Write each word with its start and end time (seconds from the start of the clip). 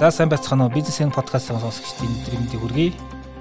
За 0.00 0.10
сайн 0.10 0.28
байцгаана 0.28 0.64
уу? 0.66 0.74
Бизнес 0.74 0.98
эн 1.04 1.12
подкастын 1.14 1.60
сонсогчдын 1.62 2.10
өдрийн 2.10 2.40
мэндийг 2.42 2.62
хүргэе. 2.64 2.92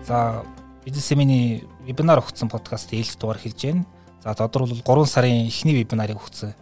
За 0.06 0.46
бизнес 0.86 1.10
эмийн 1.16 1.66
вебинар 1.88 2.22
өгсөн 2.22 2.46
подкаст 2.46 2.94
ээлж 2.94 3.18
дугаар 3.18 3.42
хэлж 3.42 3.64
байна. 3.66 3.86
За 4.22 4.38
одоо 4.38 4.68
бол 4.68 4.70
3 4.70 5.06
сарын 5.10 5.48
эхний 5.48 5.74
вебинарыг 5.82 6.22
өгсөн 6.22 6.54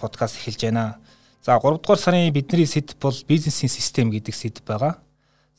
подкаст 0.00 0.40
эхэлж 0.40 0.64
байна. 0.64 0.96
За 1.44 1.60
3 1.60 1.82
дугаар 1.84 1.98
сарын 2.00 2.32
бидний 2.32 2.64
сэдв 2.64 2.96
бол 2.96 3.12
бизнесийн 3.28 3.68
систем 3.68 4.08
гэдэг 4.08 4.32
сэдв 4.34 4.64
байгаа. 4.64 5.04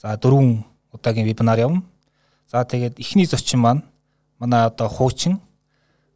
За 0.01 0.17
дөрвөн 0.17 0.65
удаагийн 0.91 1.27
вебинар 1.27 1.59
явна. 1.59 1.83
За 2.49 2.65
тэгээд 2.65 2.97
эхний 2.97 3.25
зочин 3.29 3.59
маань 3.59 3.83
манай 4.39 4.65
одоо 4.65 4.89
хуучин 4.89 5.37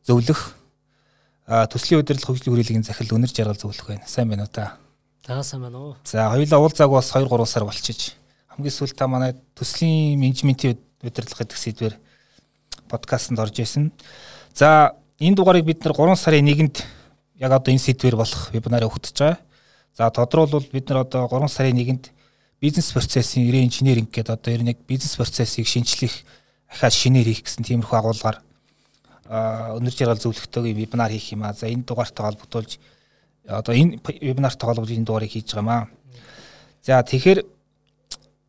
зөвлөх 0.02 0.56
төслийн 1.46 2.02
удирдал 2.02 2.34
хөгжлийн 2.34 2.54
хүрээлэгийн 2.54 2.86
захирал 2.86 3.22
өнөр 3.22 3.30
жаргал 3.30 3.58
зөвлөх 3.58 3.88
байна. 3.94 4.08
Сайн 4.10 4.30
байна 4.30 4.50
уу 4.50 4.54
та? 4.54 4.78
Таасан 5.22 5.62
байна 5.62 5.78
уу? 5.78 5.96
За 6.04 6.30
хоёулаа 6.34 6.60
уулзааг 6.60 6.90
бас 6.90 7.14
2 7.14 7.30
3 7.30 7.46
сар 7.46 7.66
болчихж. 7.66 8.18
Хамгийн 8.50 8.74
сүүлд 8.74 8.98
та 8.98 9.08
манай 9.08 9.36
төслийн 9.54 10.18
менежментийн 10.18 10.78
удирдлага 11.06 11.46
гэдэг 11.46 11.58
сэдвэр 11.58 11.94
подкастт 12.90 13.38
орж 13.38 13.60
исэн. 13.62 13.92
За 14.54 14.98
энэ 15.20 15.36
дугаарыг 15.36 15.66
бид 15.66 15.86
нар 15.86 15.94
3 15.94 16.16
сарын 16.18 16.50
1-нд 16.50 16.82
яг 17.38 17.52
одоо 17.52 17.70
энэ 17.70 17.84
сэдвэр 17.84 18.16
болох 18.18 18.50
вебинарыг 18.50 18.90
өгдөж 18.90 19.14
байгаа. 19.14 19.38
За 19.94 20.10
тодорхойлбол 20.10 20.66
бид 20.72 20.90
нар 20.90 21.06
одоо 21.06 21.30
3 21.30 21.48
сарын 21.48 21.78
1-нд 21.78 22.10
бизнес 22.62 22.92
процессын 22.92 23.46
ирээ 23.46 23.66
инженеринг 23.70 24.10
гэдэг 24.10 24.34
одоо 24.34 24.54
ер 24.54 24.64
нь 24.64 24.74
бизнес 24.88 25.16
процессыг 25.18 25.68
шинжлэх 25.68 26.26
ахаад 26.72 26.94
шинээр 26.94 27.28
хийх 27.30 27.46
гэсэн 27.46 27.66
тиймэрхүү 27.68 27.98
агуулгаар 27.98 28.45
өнөр 29.26 29.94
жаргал 29.94 30.22
зөвлөгтөөгийн 30.22 30.78
вебинар 30.78 31.12
хийх 31.12 31.34
юм 31.34 31.44
а. 31.44 31.54
За 31.54 31.66
энэ 31.66 31.86
дугаартай 31.86 32.26
холбогдуулж 32.26 32.78
одоо 33.48 33.74
энэ 33.74 34.00
вебинартай 34.22 34.66
холбож 34.70 34.92
энэ 34.92 35.06
дугаарыг 35.06 35.32
хийж 35.34 35.54
байгаа 35.54 35.66
маа. 35.66 35.84
За 36.86 37.02
тэгэхээр 37.02 37.42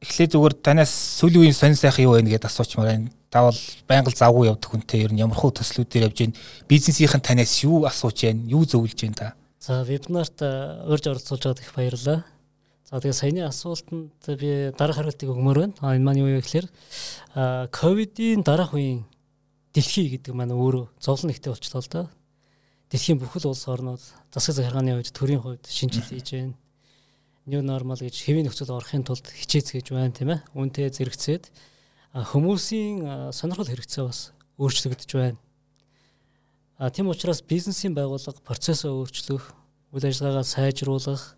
эхлээ 0.05 0.29
зүгээр 0.29 0.55
танаас 0.61 0.93
сүүлийн 1.21 1.49
үеийн 1.49 1.57
сонир 1.57 1.81
сайхан 1.81 2.05
юу 2.05 2.21
вэ 2.21 2.29
гэдээ 2.29 2.51
асуучмаар 2.53 2.89
байна. 2.93 3.09
Та 3.33 3.49
бол 3.49 3.59
байнга 3.89 4.13
завгүй 4.13 4.53
явдаг 4.53 4.71
хүнтэй 4.71 5.09
ер 5.09 5.13
нь 5.17 5.21
ямар 5.25 5.37
хөө 5.41 5.65
төслүүдээр 5.65 6.07
явж 6.13 6.19
байна. 6.21 6.37
Бизнесийнхэн 6.69 7.25
танаас 7.25 7.57
юу 7.65 7.89
асууж 7.89 8.21
байна? 8.21 8.45
Юу 8.45 8.69
зөвлөж 8.69 9.01
байна 9.01 9.17
та? 9.17 9.29
За 9.61 9.83
вебинарт 9.83 10.37
урьж 10.85 11.05
оролцуулж 11.09 11.43
байгаад 11.43 11.65
их 11.65 11.73
баярлалаа. 11.73 12.25
За 12.87 13.01
тэгээ 13.01 13.19
саяны 13.19 13.43
асуултанд 13.49 14.13
би 14.39 14.71
дараах 14.77 15.01
хариултыг 15.01 15.33
өгмөр 15.33 15.59
байна. 15.59 15.75
А 15.81 15.97
энэ 15.97 16.05
маань 16.07 16.23
юу 16.23 16.31
вэ 16.31 16.45
гэхээр 16.45 16.69
ковидын 17.73 18.47
дараах 18.47 18.77
үеийн 18.77 19.03
дэлхий 19.77 20.09
гэдэг 20.17 20.33
маань 20.33 20.57
өөрөө 20.57 20.97
зовлон 20.97 21.37
ихтэй 21.37 21.53
болчихлоо 21.53 21.85
л 21.85 21.93
да 21.93 22.03
дэлхийн 22.91 23.19
бүхэл 23.19 23.51
улс 23.51 23.67
орнууд 23.67 24.03
засаг 24.31 24.55
захиргааны 24.55 24.95
хувьд 24.95 25.11
төрийн 25.11 25.43
хувьд 25.43 25.67
шинжилгээ 25.67 26.23
хийж 26.23 26.29
байна. 26.39 26.55
New 27.47 27.63
normal 27.63 27.99
гэж 27.99 28.15
хэвийн 28.15 28.47
нөхцөл 28.47 28.79
орохын 28.79 29.03
тулд 29.03 29.27
хичээц 29.27 29.75
гэж 29.75 29.91
байна 29.91 30.15
тийм 30.15 30.31
ээ. 30.39 30.41
Үүнтэй 30.55 30.91
зэрэгцээд 30.95 31.51
хүмүүсийн 32.15 33.35
сонирхол 33.35 33.67
хэрэгцээ 33.67 34.05
бас 34.07 34.31
өөрчлөгдөж 34.59 35.11
байна. 35.19 35.39
А 36.79 36.91
тийм 36.91 37.11
учраас 37.11 37.43
бизнесийн 37.43 37.95
байгууллага 37.95 38.39
процессоо 38.47 39.03
өөрчлөх, 39.03 39.51
үйл 39.91 40.07
ажиллагаагаа 40.07 40.47
сайжруулах, 40.47 41.35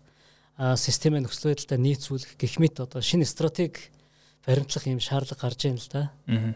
системийн 0.77 1.25
нөхцөл 1.25 1.55
байдалтай 1.55 1.79
нийцүүлэх 1.81 2.37
гэх 2.37 2.59
мэт 2.61 2.77
одоо 2.83 3.01
шинэ 3.01 3.25
стратеги 3.25 3.89
баримтлах 4.45 4.85
юм 4.85 4.99
шаардлага 4.99 5.41
гарч 5.41 5.65
байна 5.65 5.81
л 5.81 5.89
да. 5.89 6.03
А 6.27 6.53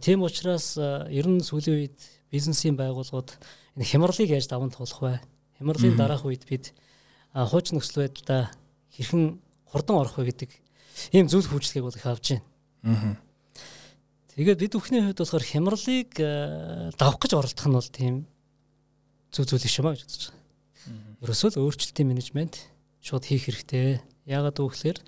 тийм 0.00 0.24
учраас 0.24 0.76
ер 0.78 1.26
нь 1.28 1.44
сүүлийн 1.44 1.76
үед 1.76 1.98
бизнесийн 2.32 2.76
байгууллагууд 2.76 3.36
энэ 3.76 3.84
хямралыг 3.84 4.30
яаж 4.30 4.48
даван 4.48 4.70
туулах 4.72 5.00
вэ? 5.00 5.20
Хямралын 5.60 5.96
дараах 5.96 6.24
үед 6.24 6.48
бид 6.48 6.72
хуучин 7.34 7.78
нөхцөл 7.78 8.06
байдлаа 8.06 8.50
хэрхэн 8.94 9.38
хурдан 9.68 9.96
орох 10.00 10.18
вэ 10.18 10.30
гэдэг 10.32 10.50
ийм 11.12 11.26
зүйл 11.28 11.46
хүчлэгийг 11.46 11.84
бол 11.84 11.98
их 11.98 12.06
авж 12.06 12.38
байна. 12.84 13.18
Тэгээд 14.34 14.62
бид 14.62 14.72
бүхний 14.74 15.02
хувьд 15.02 15.20
болохоор 15.22 15.44
хямралыг 15.44 16.10
давах 16.98 17.18
гэж 17.22 17.32
оролдох 17.34 17.66
нь 17.66 17.78
бол 17.78 17.90
тийм 17.90 18.14
зөв 19.30 19.46
зүйл 19.46 19.62
биш 19.62 19.78
юм 19.78 19.86
аа 19.90 19.94
гэж 19.94 20.02
бодож 20.06 20.24
байгаа. 20.30 20.42
Ерөөсөө 21.22 21.48
л 21.54 21.62
өөрчлөлтийн 21.66 22.08
менежмент 22.10 22.54
шууд 23.02 23.24
хийх 23.26 23.46
хэрэгтэй. 23.46 24.02
Яагаад 24.26 24.58
гэвэл 24.58 25.02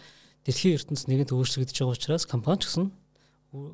дэлхийн 0.47 0.78
ертөнцийн 0.78 1.11
нэгэнт 1.11 1.34
өөрчлөгдөж 1.34 1.75
байгаа 1.75 1.95
учраас 1.95 2.27
компани 2.27 2.62
ч 2.62 2.71
гэсэн 2.71 2.87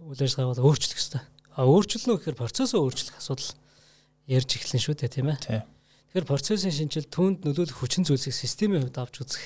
үйл 0.08 0.20
ажиллагаагаа 0.22 0.66
өөрчлөх 0.66 0.98
хэрэгтэй. 0.98 1.22
А 1.52 1.60
өөрчлөлнө 1.68 2.16
гэхээр 2.16 2.40
процессоо 2.40 2.80
өөрчлөх 2.86 3.16
асуудал 3.20 3.50
ярьж 4.26 4.50
эхэлнэ 4.56 4.80
шүү 4.80 4.94
дээ 4.96 5.10
тийм 5.12 5.28
ээ. 5.32 5.38
Тэгэхээр 5.42 6.28
процессын 6.28 6.72
шинжил 6.72 7.08
түүнд 7.08 7.44
нөлөөлөх 7.44 7.78
хүчин 7.80 8.04
зүйлсийг 8.04 8.36
системийн 8.36 8.84
хувьд 8.84 9.00
авч 9.00 9.24
үзэх 9.24 9.44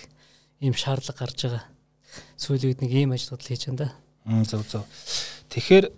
ийм 0.62 0.75
шаардлага 0.75 1.19
гарч 1.19 1.38
байгаа. 1.46 1.64
Сүүлийн 2.38 2.70
үед 2.75 2.80
нэг 2.82 2.92
ийм 2.92 3.10
ажлууд 3.14 3.42
хийж 3.42 3.70
байна 3.70 3.94
да. 4.26 4.42
Зөв 4.46 4.62
зөв. 4.66 4.82
Тэгэхээр 5.50 5.91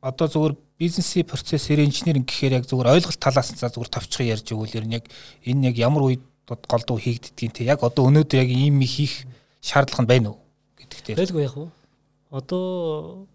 одоо 0.00 0.26
зүгээр 0.28 0.54
бизнесийн 0.78 1.26
процесс 1.26 1.68
инженеринг 1.70 2.28
гэхээр 2.28 2.56
яг 2.60 2.64
зүгээр 2.68 2.92
ойлголт 2.96 3.20
талаас 3.20 3.52
нь 3.52 3.60
за 3.60 3.72
зүгээр 3.72 3.92
товчхон 3.92 4.28
ярьж 4.28 4.46
өгвөл 4.52 4.76
ер 4.76 4.86
нь 4.86 4.96
яг 4.96 5.04
энэ 5.44 5.72
яг 5.72 5.76
ямар 5.80 6.02
үед 6.08 6.22
голдуу 6.46 6.96
хийгддгийг 7.00 7.52
те 7.52 7.64
яг 7.64 7.82
одоо 7.82 8.06
өнөөдөр 8.06 8.40
яг 8.44 8.50
ийм 8.52 8.80
хийх 8.84 9.26
шаардлага 9.64 10.04
нь 10.04 10.10
байна 10.10 10.28
уу 10.32 10.40
гэдэгтэй. 10.78 11.16
Байлгүй 11.16 11.42
яг 11.42 11.56
уу. 11.56 11.70
Одоо 12.30 13.26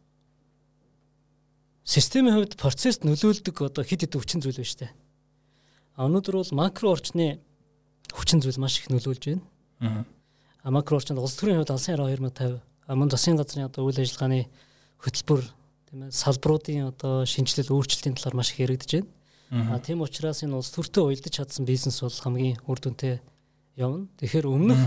системийн 1.83 2.35
хувьд 2.37 2.57
процесс 2.57 3.01
нөлөөлдөг 3.01 3.55
одоо 3.61 3.83
хэд 3.83 4.05
хэдэн 4.05 4.21
хүчин 4.21 4.41
зүйл 4.41 4.59
байна 4.59 4.69
шүү 4.69 4.81
дээ. 4.85 4.93
А 5.97 6.05
өнөөдөр 6.07 6.35
бол 6.37 6.51
макро 6.55 6.93
орчны 6.93 7.41
хүчин 8.13 8.41
зүйл 8.41 8.61
маш 8.61 8.79
их 8.79 8.89
нөлөөлж 8.89 9.23
байна. 9.81 10.05
А 10.63 10.69
макро 10.69 10.97
орчинд 10.97 11.19
улс 11.19 11.35
төрийн 11.35 11.61
хувьд 11.61 11.73
алсын 11.73 11.97
яруу 11.97 12.09
2050 12.09 12.61
а 12.87 12.95
мөн 12.95 13.09
засгийн 13.09 13.37
газрын 13.39 13.65
одоо 13.65 13.87
үйл 13.87 13.97
ажиллагааны 13.97 14.45
хөтөлбөр 15.01 15.41
тийм 15.89 15.99
ээ 16.05 16.11
салбаруудын 16.11 16.91
одоо 16.91 17.25
шинжилэл 17.25 17.73
өөрчлөлтийн 17.73 18.15
талаар 18.19 18.35
маш 18.37 18.51
их 18.53 18.61
яригдж 18.61 19.01
байна. 19.01 19.73
А 19.73 19.79
тийм 19.79 20.01
учраас 20.05 20.43
энэ 20.43 20.55
улс 20.55 20.71
төртөө 20.71 21.11
уялдаж 21.11 21.33
чадсан 21.33 21.65
бизнес 21.65 21.99
бол 22.03 22.13
хамгийн 22.13 22.59
үр 22.67 22.79
дүнтэй 22.79 23.19
явна. 23.75 24.07
Тэгэхээр 24.19 24.47
өмнөх 24.47 24.79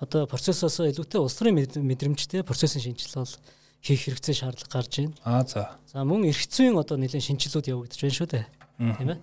одоо 0.00 0.26
процессоос 0.26 0.80
илүүтэй 0.80 1.20
улс 1.20 1.36
төрийн 1.38 1.60
мэдрэмжтэй 1.60 2.42
процессын 2.42 2.82
шинжилэл 2.82 3.24
бол 3.24 3.34
хийх 3.82 4.06
хэрэгцээ 4.06 4.46
шаардлага 4.46 4.70
гарч 4.78 4.92
байна. 5.02 5.14
Аа 5.26 5.42
за. 5.42 5.74
За 5.90 6.06
мөн 6.06 6.30
эрх 6.30 6.46
зүйн 6.46 6.78
одоо 6.78 6.94
нэлээд 6.94 7.26
шинжилгүүд 7.26 7.66
явагдаж 7.74 7.98
байна 7.98 8.14
шүү 8.14 8.28
дээ. 8.30 8.46
Тийм 8.78 9.10
ээ. 9.10 9.18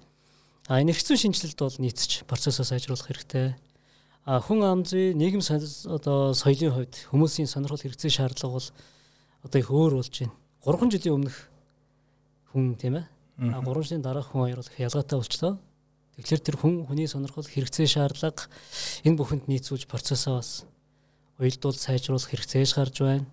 А 0.68 0.84
энэ 0.84 0.92
эрх 0.92 1.00
зүйн 1.00 1.32
шинжилэлд 1.32 1.60
бол 1.64 1.80
нийцж 1.80 2.28
процессоо 2.28 2.68
сайжруулах 2.68 3.08
хэрэгтэй. 3.08 3.56
А 4.28 4.44
хүн 4.44 4.60
ам 4.68 4.84
зүй 4.84 5.16
нийгэм 5.16 5.40
одоо 5.96 6.36
соёлын 6.36 6.76
хувьд 6.76 6.96
хүмүүсийн 7.08 7.48
сонирхол 7.48 7.80
хэрэгцээ 7.80 8.12
шаардлага 8.20 8.60
бол 8.60 8.68
одоо 9.48 9.60
их 9.64 9.72
өөр 9.72 9.94
болж 9.96 10.12
байна. 10.12 10.36
3 10.68 10.92
жилийн 10.92 11.16
өмнөх 11.16 11.38
хүн 12.52 12.76
тийм 12.76 13.00
ээ. 13.00 13.08
А 13.56 13.64
3 13.64 13.80
жилийн 13.80 14.04
дараах 14.04 14.28
хүн 14.28 14.44
хоёр 14.44 14.60
бол 14.60 14.76
ялгаатай 14.76 15.18
болчлоо. 15.24 15.54
Тэгэхээр 16.20 16.44
тэр 16.44 16.58
хүн 16.60 16.84
хүний 16.84 17.08
сонирхол 17.08 17.48
хэрэгцээ 17.48 17.88
шаардлага 17.88 18.52
энэ 19.08 19.16
бүхэнд 19.16 19.48
нийцүүлж 19.48 19.88
процессоо 19.88 20.44
бас 20.44 20.68
уялдуул 21.40 21.80
сайжруулах 21.80 22.28
хэрэгцээж 22.28 22.76
гарч 22.76 23.00
байна 23.00 23.26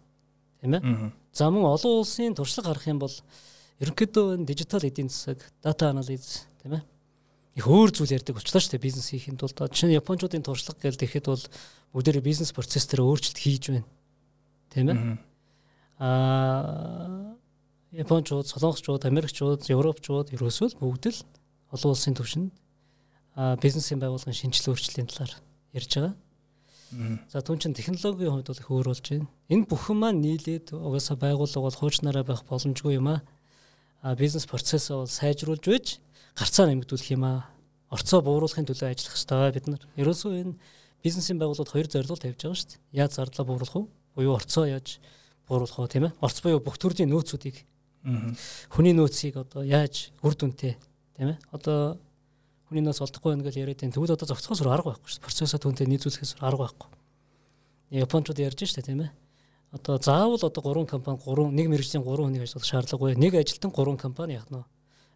тийм 0.61 0.75
ээ. 0.77 1.13
За 1.33 1.51
мөн 1.51 1.65
олон 1.69 2.01
улсын 2.01 2.35
туршлага 2.35 2.73
харах 2.73 2.87
юм 2.89 2.99
бол 3.01 3.15
ерөнхийдөө 3.81 4.41
энэ 4.41 4.49
дижитал 4.49 4.85
эдийн 4.85 5.09
засаг, 5.09 5.41
дата 5.63 5.91
анализ 5.91 6.47
тийм 6.63 6.81
ээ. 6.81 6.85
Их 7.57 7.67
өөр 7.67 7.91
зүйл 7.93 8.17
ярьдаг 8.17 8.37
болчлаа 8.37 8.61
шүү 8.61 8.77
дээ 8.77 8.87
бизнес 8.87 9.09
хийхэд 9.13 9.41
тулд. 9.41 9.57
Жишээ 9.73 9.89
нь 9.89 9.99
Япончуудын 10.01 10.45
туршлага 10.45 10.81
гэж 10.81 11.01
тэгэхэд 11.01 11.27
бол 11.29 11.45
бүгдээрээ 11.97 12.25
бизнес 12.25 12.53
процесс 12.53 12.85
дээр 12.85 13.05
өөрчлөлт 13.05 13.41
хийж 13.41 13.65
байна. 13.73 13.89
Тийм 14.73 14.87
ээ. 14.93 14.99
Аа 16.01 17.37
Япончууд, 17.97 18.45
Солонгосчууд, 18.45 19.09
Америкчууд, 19.09 19.65
Европчууд 19.73 20.29
ерөөсөө 20.37 20.77
бүгд 20.77 21.05
л 21.17 21.25
олон 21.73 21.91
улсын 21.97 22.13
түвшинд 22.13 22.53
бизнесийн 23.63 24.01
байгууллагын 24.05 24.37
шинжилгээ 24.37 24.73
өөрчлөлийн 24.77 25.09
талаар 25.09 25.33
ярьж 25.73 25.93
байгаа. 25.97 26.13
За 26.93 27.43
түн 27.43 27.59
чин 27.59 27.75
технологийн 27.75 28.31
хувьд 28.31 28.47
бол 28.47 28.63
их 28.63 28.71
өөр 28.71 28.87
болж 28.95 29.03
байна. 29.11 29.27
Энэ 29.51 29.67
бүхэн 29.67 29.99
маань 29.99 30.23
нийлээд 30.23 30.71
угаасаа 30.71 31.17
байгууллага 31.19 31.67
бол 31.67 31.81
хуучнараа 31.83 32.23
байх 32.23 32.47
боломжгүй 32.47 32.95
юм 32.97 33.09
аа. 33.11 33.21
А 34.03 34.15
бизнес 34.15 34.47
процессоо 34.47 35.03
бол 35.03 35.11
сайжруулж 35.11 35.67
байж 35.67 35.99
гарцаа 36.39 36.71
нэмэгдүүлэх 36.71 37.11
юм 37.19 37.25
аа. 37.27 37.51
Орцоо 37.91 38.23
бууруулахын 38.23 38.71
төлөө 38.71 38.95
ажиллах 38.95 39.19
хэрэгтэй 39.19 39.53
бид 39.55 39.67
нар. 39.67 39.83
Ерөөсөө 39.99 40.33
энэ 40.47 40.55
бизнесийн 41.03 41.39
байгууллагууд 41.43 41.75
хоёр 41.75 41.89
зорилго 41.91 42.23
тавьж 42.23 42.39
байгаа 42.39 42.55
шүү 42.55 42.71
дээ. 42.71 42.83
Яаж 43.03 43.13
зарлаа 43.19 43.45
бууруулах 43.47 43.75
вэ? 43.75 43.91
Буюу 44.15 44.35
орцоо 44.39 44.65
яаж 44.67 44.99
бууруулах 45.51 45.79
вэ 45.79 45.91
тийм 45.91 46.05
ээ? 46.07 46.17
Орц 46.23 46.39
буюу 46.43 46.63
бүх 46.63 46.79
төрлийн 46.79 47.11
нөөцүүдийг 47.11 47.67
хүний 48.71 48.95
нөөцийг 48.95 49.35
одоо 49.43 49.67
яаж 49.67 50.15
үр 50.23 50.35
дүнтэй 50.39 50.79
тийм 51.19 51.35
ээ? 51.35 51.39
Одоо 51.51 51.99
хүний 52.69 52.83
нас 52.83 53.01
олдохгүй 53.01 53.35
байна 53.35 53.47
гэж 53.47 53.57
яриад 53.63 53.81
байна. 53.81 53.95
Тэгвэл 53.95 54.17
одоо 54.17 54.27
зохицохоос 54.27 54.63
арга 54.67 54.91
байхгүй 54.95 55.11
шүү 55.11 55.21
дээ. 55.23 55.27
Процессоо 55.27 55.61
түүнтэй 55.63 55.87
нийцүүлэхээс 55.87 56.33
арга 56.43 56.67
байхгүй. 56.67 56.89
Япончууд 57.95 58.43
ярьж 58.43 58.61
штэ 58.67 58.83
тийм 58.83 59.07
ээ. 59.07 59.11
Одоо 59.71 59.99
заавал 60.03 60.43
одоо 60.43 60.63
3 60.63 60.87
компани 60.91 61.19
3 61.23 61.55
нэг 61.55 61.67
мэрэгжлийн 61.71 62.03
3 62.03 62.27
хүнийг 62.27 62.43
ажиллах 62.43 62.67
шаардлагагүй. 62.67 63.15
Нэг 63.15 63.39
ажилтан 63.39 63.71
3 63.71 63.97
компани 63.97 64.35
яг 64.35 64.51
нь 64.51 64.63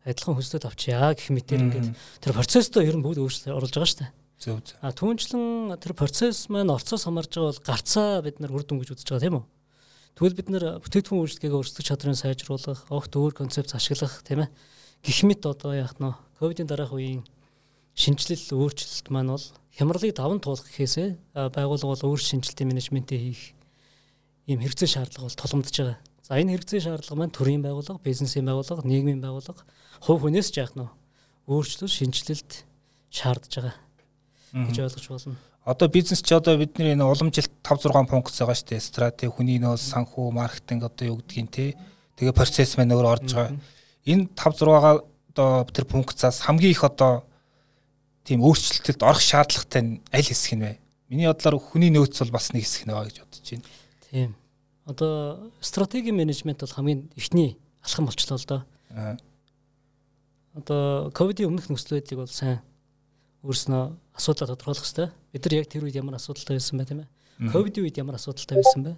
адилхан 0.07 0.39
хөсөлт 0.39 0.65
авчиа 0.71 1.13
гэх 1.15 1.31
мэтээр 1.35 1.61
ингээд 1.67 1.89
тэр 2.23 2.33
процессдоо 2.33 2.83
ер 2.87 2.97
нь 2.97 3.05
бүгд 3.05 3.19
өөрчлөлт 3.19 3.57
оруулж 3.59 3.75
байгаа 3.75 3.91
штэ. 3.91 4.07
Зөв 4.41 4.65
зөв. 4.65 4.79
А 4.81 4.95
түүнчлэн 4.97 5.77
тэр 5.77 5.93
процесс 5.93 6.49
маань 6.49 6.73
орцоос 6.73 7.05
хамаарж 7.05 7.35
байгаа 7.35 7.53
бол 7.53 7.67
гарцаа 7.67 8.23
бид 8.25 8.41
нар 8.41 8.55
үр 8.57 8.65
дүн 8.65 8.81
гэж 8.81 8.97
үзэж 8.97 9.09
байгаа 9.13 9.25
тийм 9.27 9.37
үү? 9.37 9.45
Тэгвэл 10.17 10.39
бид 10.41 10.49
нар 10.49 10.65
бүтээгдэхүүн 10.81 11.21
үйлчлэгээ 11.21 11.61
өрсөлдөх 11.61 11.85
чадрын 11.85 12.17
сайжруулах, 12.17 12.81
огт 12.89 13.13
өөр 13.13 13.37
концепц 13.37 13.77
ашиглах 13.77 14.25
тийм 14.25 14.49
ээ. 14.49 14.51
Гэх 15.05 15.21
мэт 15.29 15.45
одоо 15.45 15.77
яах 15.77 15.97
нь 16.01 16.17
ковидын 16.41 16.65
дараах 16.65 16.97
үеийн 16.97 17.21
шинжилэл 17.95 18.57
өөрчлөлт 18.57 19.07
маань 19.11 19.33
бол 19.35 19.47
хямралыг 19.75 20.15
даван 20.15 20.41
туулах 20.41 20.67
гэхээсээ 20.69 21.09
байгууллага 21.55 21.93
бол 21.95 22.07
өөр 22.15 22.21
шинжилтийн 22.21 22.69
менежментээ 22.71 23.21
хийх 23.21 23.43
ийм 24.51 24.61
хэрэгцээ 24.61 24.91
шаардлага 24.99 25.31
бол 25.31 25.41
тулгамдж 25.41 25.77
байгаа. 25.79 25.99
За 26.27 26.39
энэ 26.39 26.53
хэрэгцээ 26.59 26.81
шаардлага 26.85 27.19
маань 27.19 27.35
төрийн 27.35 27.63
байгууллага, 27.63 28.03
бизнесийн 28.03 28.47
байгууллага, 28.47 28.87
нийгмийн 28.87 29.23
байгууллага 29.23 29.63
хувь 30.03 30.23
хүнээс 30.27 30.51
жаах 30.51 30.75
нь 30.75 30.87
өөрчлөлт 31.47 31.91
шинжилэлт 31.91 32.53
шаардж 33.11 33.53
байгаа 33.59 33.75
гэж 34.55 34.77
ойлгож 34.79 35.07
болно. 35.11 35.37
Одоо 35.65 35.89
бизнес 35.89 36.23
ч 36.23 36.33
одоо 36.33 36.57
бидний 36.57 36.95
энэ 36.95 37.05
уламжилт 37.05 37.53
5 37.63 37.91
6 37.93 38.11
функц 38.11 38.35
байгаа 38.41 38.57
шүү 38.57 38.69
дээ. 38.75 38.81
Стратеги, 38.81 39.31
хүний 39.31 39.59
нөөц, 39.61 39.83
санхүү, 39.93 40.33
маркетинг 40.33 40.89
одоо 40.89 41.05
юу 41.15 41.17
гэдгийг 41.21 41.51
те. 41.53 41.77
Тэгээ 42.17 42.35
процесс 42.35 42.75
маань 42.81 42.97
өөр 42.97 43.07
орж 43.07 43.29
байгаа. 43.35 43.61
Энэ 44.09 44.33
5 44.35 44.67
6-гаа 44.67 45.05
одоо 45.31 45.51
тэр 45.69 45.87
функцаас 45.87 46.41
хамгийн 46.43 46.73
их 46.73 46.83
одоо 46.83 47.29
тийм 48.25 48.45
өөрчлөлтөд 48.45 49.01
орох 49.03 49.23
шаардлагатай 49.23 50.01
аль 50.13 50.29
хэсэг 50.29 50.55
нь 50.57 50.65
вэ? 50.65 50.79
Миний 51.09 51.27
бодлоор 51.27 51.59
хүний 51.59 51.91
нөөц 51.91 52.23
бол 52.23 52.37
бас 52.37 52.53
нэг 52.53 52.65
хэсэг 52.65 52.87
нэ 52.87 52.95
гэж 52.95 53.17
бодож 53.25 53.47
байна. 53.51 53.65
Тийм. 54.11 54.31
Одоо 54.87 55.51
стратеги 55.61 56.11
менежмент 56.11 56.61
бол 56.61 56.71
хамгийн 56.71 57.11
ихний 57.17 57.59
алхам 57.83 58.07
болчлоо 58.07 58.39
л 58.39 58.47
доо. 58.47 58.63
Одоо 60.55 61.11
ковидын 61.15 61.47
өмнөх 61.51 61.71
нөхцөл 61.71 61.99
байдлыг 61.99 62.27
бол 62.27 62.31
сайн 62.31 62.59
өөрснөө 63.47 63.95
асуудлаа 64.19 64.51
тодорхойлох 64.53 64.85
хэрэгтэй. 64.85 65.09
Бид 65.33 65.45
нар 65.47 65.55
яг 65.55 65.69
тэр 65.71 65.87
үед 65.87 65.97
ямар 65.97 66.19
асуудалтай 66.19 66.59
байсан 66.59 66.77
бай 66.77 66.87
тийм 66.87 67.01
ээ. 67.07 67.53
Ковидын 67.55 67.85
үед 67.87 67.97
ямар 67.97 68.19
асуудалтай 68.19 68.59
байсан 68.59 68.83
бай. 68.85 68.97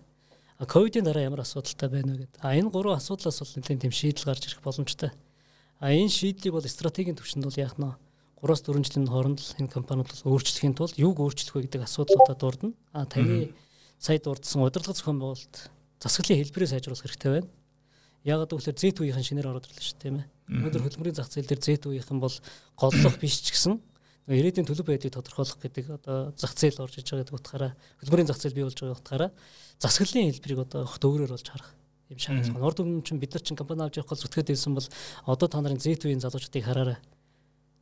А 0.59 0.67
ковидын 0.67 1.05
дараа 1.05 1.23
ямар 1.29 1.45
асуудалтай 1.45 1.89
байна 1.89 2.17
вэ 2.17 2.27
гэдэг. 2.27 2.41
А 2.41 2.57
энэ 2.57 2.73
гурван 2.73 2.97
асуудлаас 2.97 3.39
бол 3.39 3.55
нэгэн 3.55 3.85
тийм 3.85 3.93
шийдэл 3.93 4.27
гарч 4.27 4.49
ирэх 4.49 4.65
боломжтой. 4.65 5.13
А 5.79 5.93
энэ 5.93 6.09
шийдлийг 6.09 6.55
бол 6.57 6.67
стратегийн 6.67 7.15
төвшөнд 7.15 7.47
бол 7.47 7.61
яах 7.61 7.77
нь 7.79 7.87
3-4 8.43 8.83
жилийн 8.83 9.07
хооронд 9.07 9.39
л 9.39 9.55
энэ 9.63 9.71
компаниуд 9.71 10.11
бол 10.11 10.35
өөрчлөхийн 10.35 10.75
тулд 10.75 10.99
юуг 10.99 11.23
өөрчлөх 11.23 11.55
вэ 11.55 11.71
гэдэг 11.71 11.87
асуудлуудаа 11.87 12.35
дурдна. 12.35 12.75
А 12.91 13.07
таны 13.07 13.55
сая 14.03 14.19
дурдсан 14.19 14.67
удирдлага 14.67 14.99
зохион 14.99 15.23
байгуулалт 15.23 15.71
засаглалын 16.03 16.43
хэлбэрээ 16.43 16.73
сайжруулах 16.75 17.07
хэрэгтэй 17.07 17.31
байна. 17.39 17.49
Яг 18.27 18.43
гэвэл 18.51 18.75
Z 18.75 18.99
үеийнхэн 18.99 19.23
шинээр 19.23 19.47
ороод 19.47 19.71
ирлээ 19.71 19.87
шүү 19.87 19.95
дээ 19.95 20.03
тийм 20.03 20.17
ээ. 20.19 20.27
Өнөөдөр 20.59 20.83
хөдөлмөрийн 20.83 21.19
зах 21.23 21.31
зээл 21.31 21.47
дээр 21.47 21.63
Z 21.63 21.87
үеийнхэн 21.87 22.19
бол 22.19 22.37
голлох 22.75 23.17
биш 23.23 23.47
ч 23.47 23.55
гэсэн 23.55 23.79
ирээдүйн 24.31 24.67
төлөв 24.67 24.87
байдлыг 24.87 25.15
тодорхойлох 25.15 25.59
гэдэг 25.59 25.87
одоо 26.03 26.35
зах 26.35 26.55
зээл 26.55 26.83
орж 26.83 26.99
иж 26.99 27.07
байгаа 27.11 27.27
гэдэг 27.27 27.39
утгаараа 27.39 27.73
хөдөлмөрийн 27.99 28.31
зах 28.31 28.39
зээл 28.39 28.55
бий 28.55 28.67
болж 28.67 28.79
байгаа 28.79 28.99
утгаараа 28.99 29.31
засаглалын 29.83 30.31
хэлбэрийг 30.31 30.61
одоо 30.63 30.81
огт 30.87 31.03
өөрөөр 31.03 31.35
болж 31.35 31.47
харах 31.51 31.71
юм 32.11 32.19
шаардлага. 32.23 32.63
Урд 32.63 32.79
өмнө 32.83 33.03
чинь 33.03 33.19
бид 33.19 33.35
нар 33.35 33.43
чинь 33.43 33.59
компани 33.59 33.83
авч 33.83 33.99
явах 33.99 34.15
бол 34.15 34.23
зүтгээд 34.23 34.55
ирсэн 34.55 34.75
бол 34.79 34.87
одоо 35.27 35.49
та 35.51 35.59
нарын 35.59 35.83
Z 35.83 36.07
үеийн 36.07 36.23
залуучдыг 36.23 36.63
хараарай. 36.63 36.99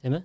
Тийм 0.00 0.16
ээ. 0.16 0.24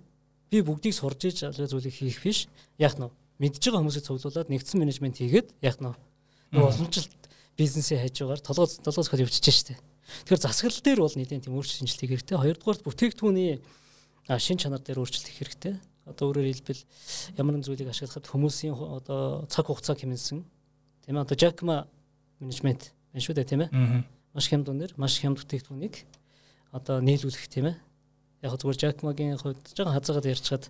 Би 0.52 0.62
бүгдийг 0.62 0.94
сурж 0.94 1.22
иж 1.30 1.44
аль 1.46 1.56
зүйлийг 1.56 1.94
хийх 1.94 2.22
биш. 2.24 2.48
Яг 2.78 2.98
нь 2.98 3.10
мэдж 3.40 3.62
байгаа 3.62 3.82
хүмүүсийг 3.82 4.06
цуглуулад 4.06 4.50
нэгдсэн 4.50 4.80
менежмент 4.80 5.18
хийгээд 5.20 5.54
яг 5.62 5.78
нь 5.82 5.92
нөгөө 6.54 6.70
уламжлалт 6.72 7.24
бизнесээ 7.58 8.04
хажуугаар 8.06 8.42
толгоц 8.42 8.80
толгоц 8.84 9.08
хөл 9.10 9.26
явчихж 9.26 9.52
штэ. 9.52 9.76
Тэгэхээр 10.30 10.44
засаглал 10.44 10.84
дээр 10.86 11.00
бол 11.02 11.18
нэгэн 11.18 11.42
тийм 11.44 11.58
өөрчлөлт 11.58 11.82
шинжилт 11.82 12.02
хийх 12.02 12.12
хэрэгтэй. 12.14 12.38
Хоёрдугаар 12.38 12.80
бүтээгдэхүүний 12.86 13.60
шин 14.38 14.58
чанар 14.62 14.80
дээр 14.84 15.02
өөрчлөлт 15.02 15.28
хийх 15.28 15.42
хэрэгтэй 15.42 15.76
одоо 16.06 16.30
өөрөөр 16.30 16.48
хэлбэл 16.54 16.82
ямар 17.38 17.58
нэгэн 17.58 17.66
зүйлийг 17.66 17.90
ашиглахад 17.90 18.30
хүмүүсийн 18.30 18.74
одоо 18.78 19.50
цаг 19.50 19.66
хугацаа 19.66 19.98
хэмнэсэн 19.98 20.46
тийм 21.06 21.18
ээ 21.18 21.26
одоо 21.26 21.38
Jackma 21.38 21.90
менежмент 22.38 22.94
байна 23.10 23.26
шүү 23.26 23.36
дээ 23.42 23.50
тийм 23.50 23.62
ээ 23.66 23.70
маш 24.34 24.46
хямд 24.46 24.70
үнээр 24.70 24.94
маш 25.02 25.18
хямд 25.18 25.42
бүтээгдэхүүнийг 25.42 25.96
одоо 26.78 27.02
нийлүүлэх 27.02 27.50
тийм 27.50 27.74
ээ 27.74 27.76
яг 28.42 28.52
зүгээр 28.60 28.82
Jackma-гийн 28.84 29.38
хувьд 29.40 29.64
жоохон 29.76 29.96
хазаагаад 29.96 30.32
ярьчихад 30.32 30.64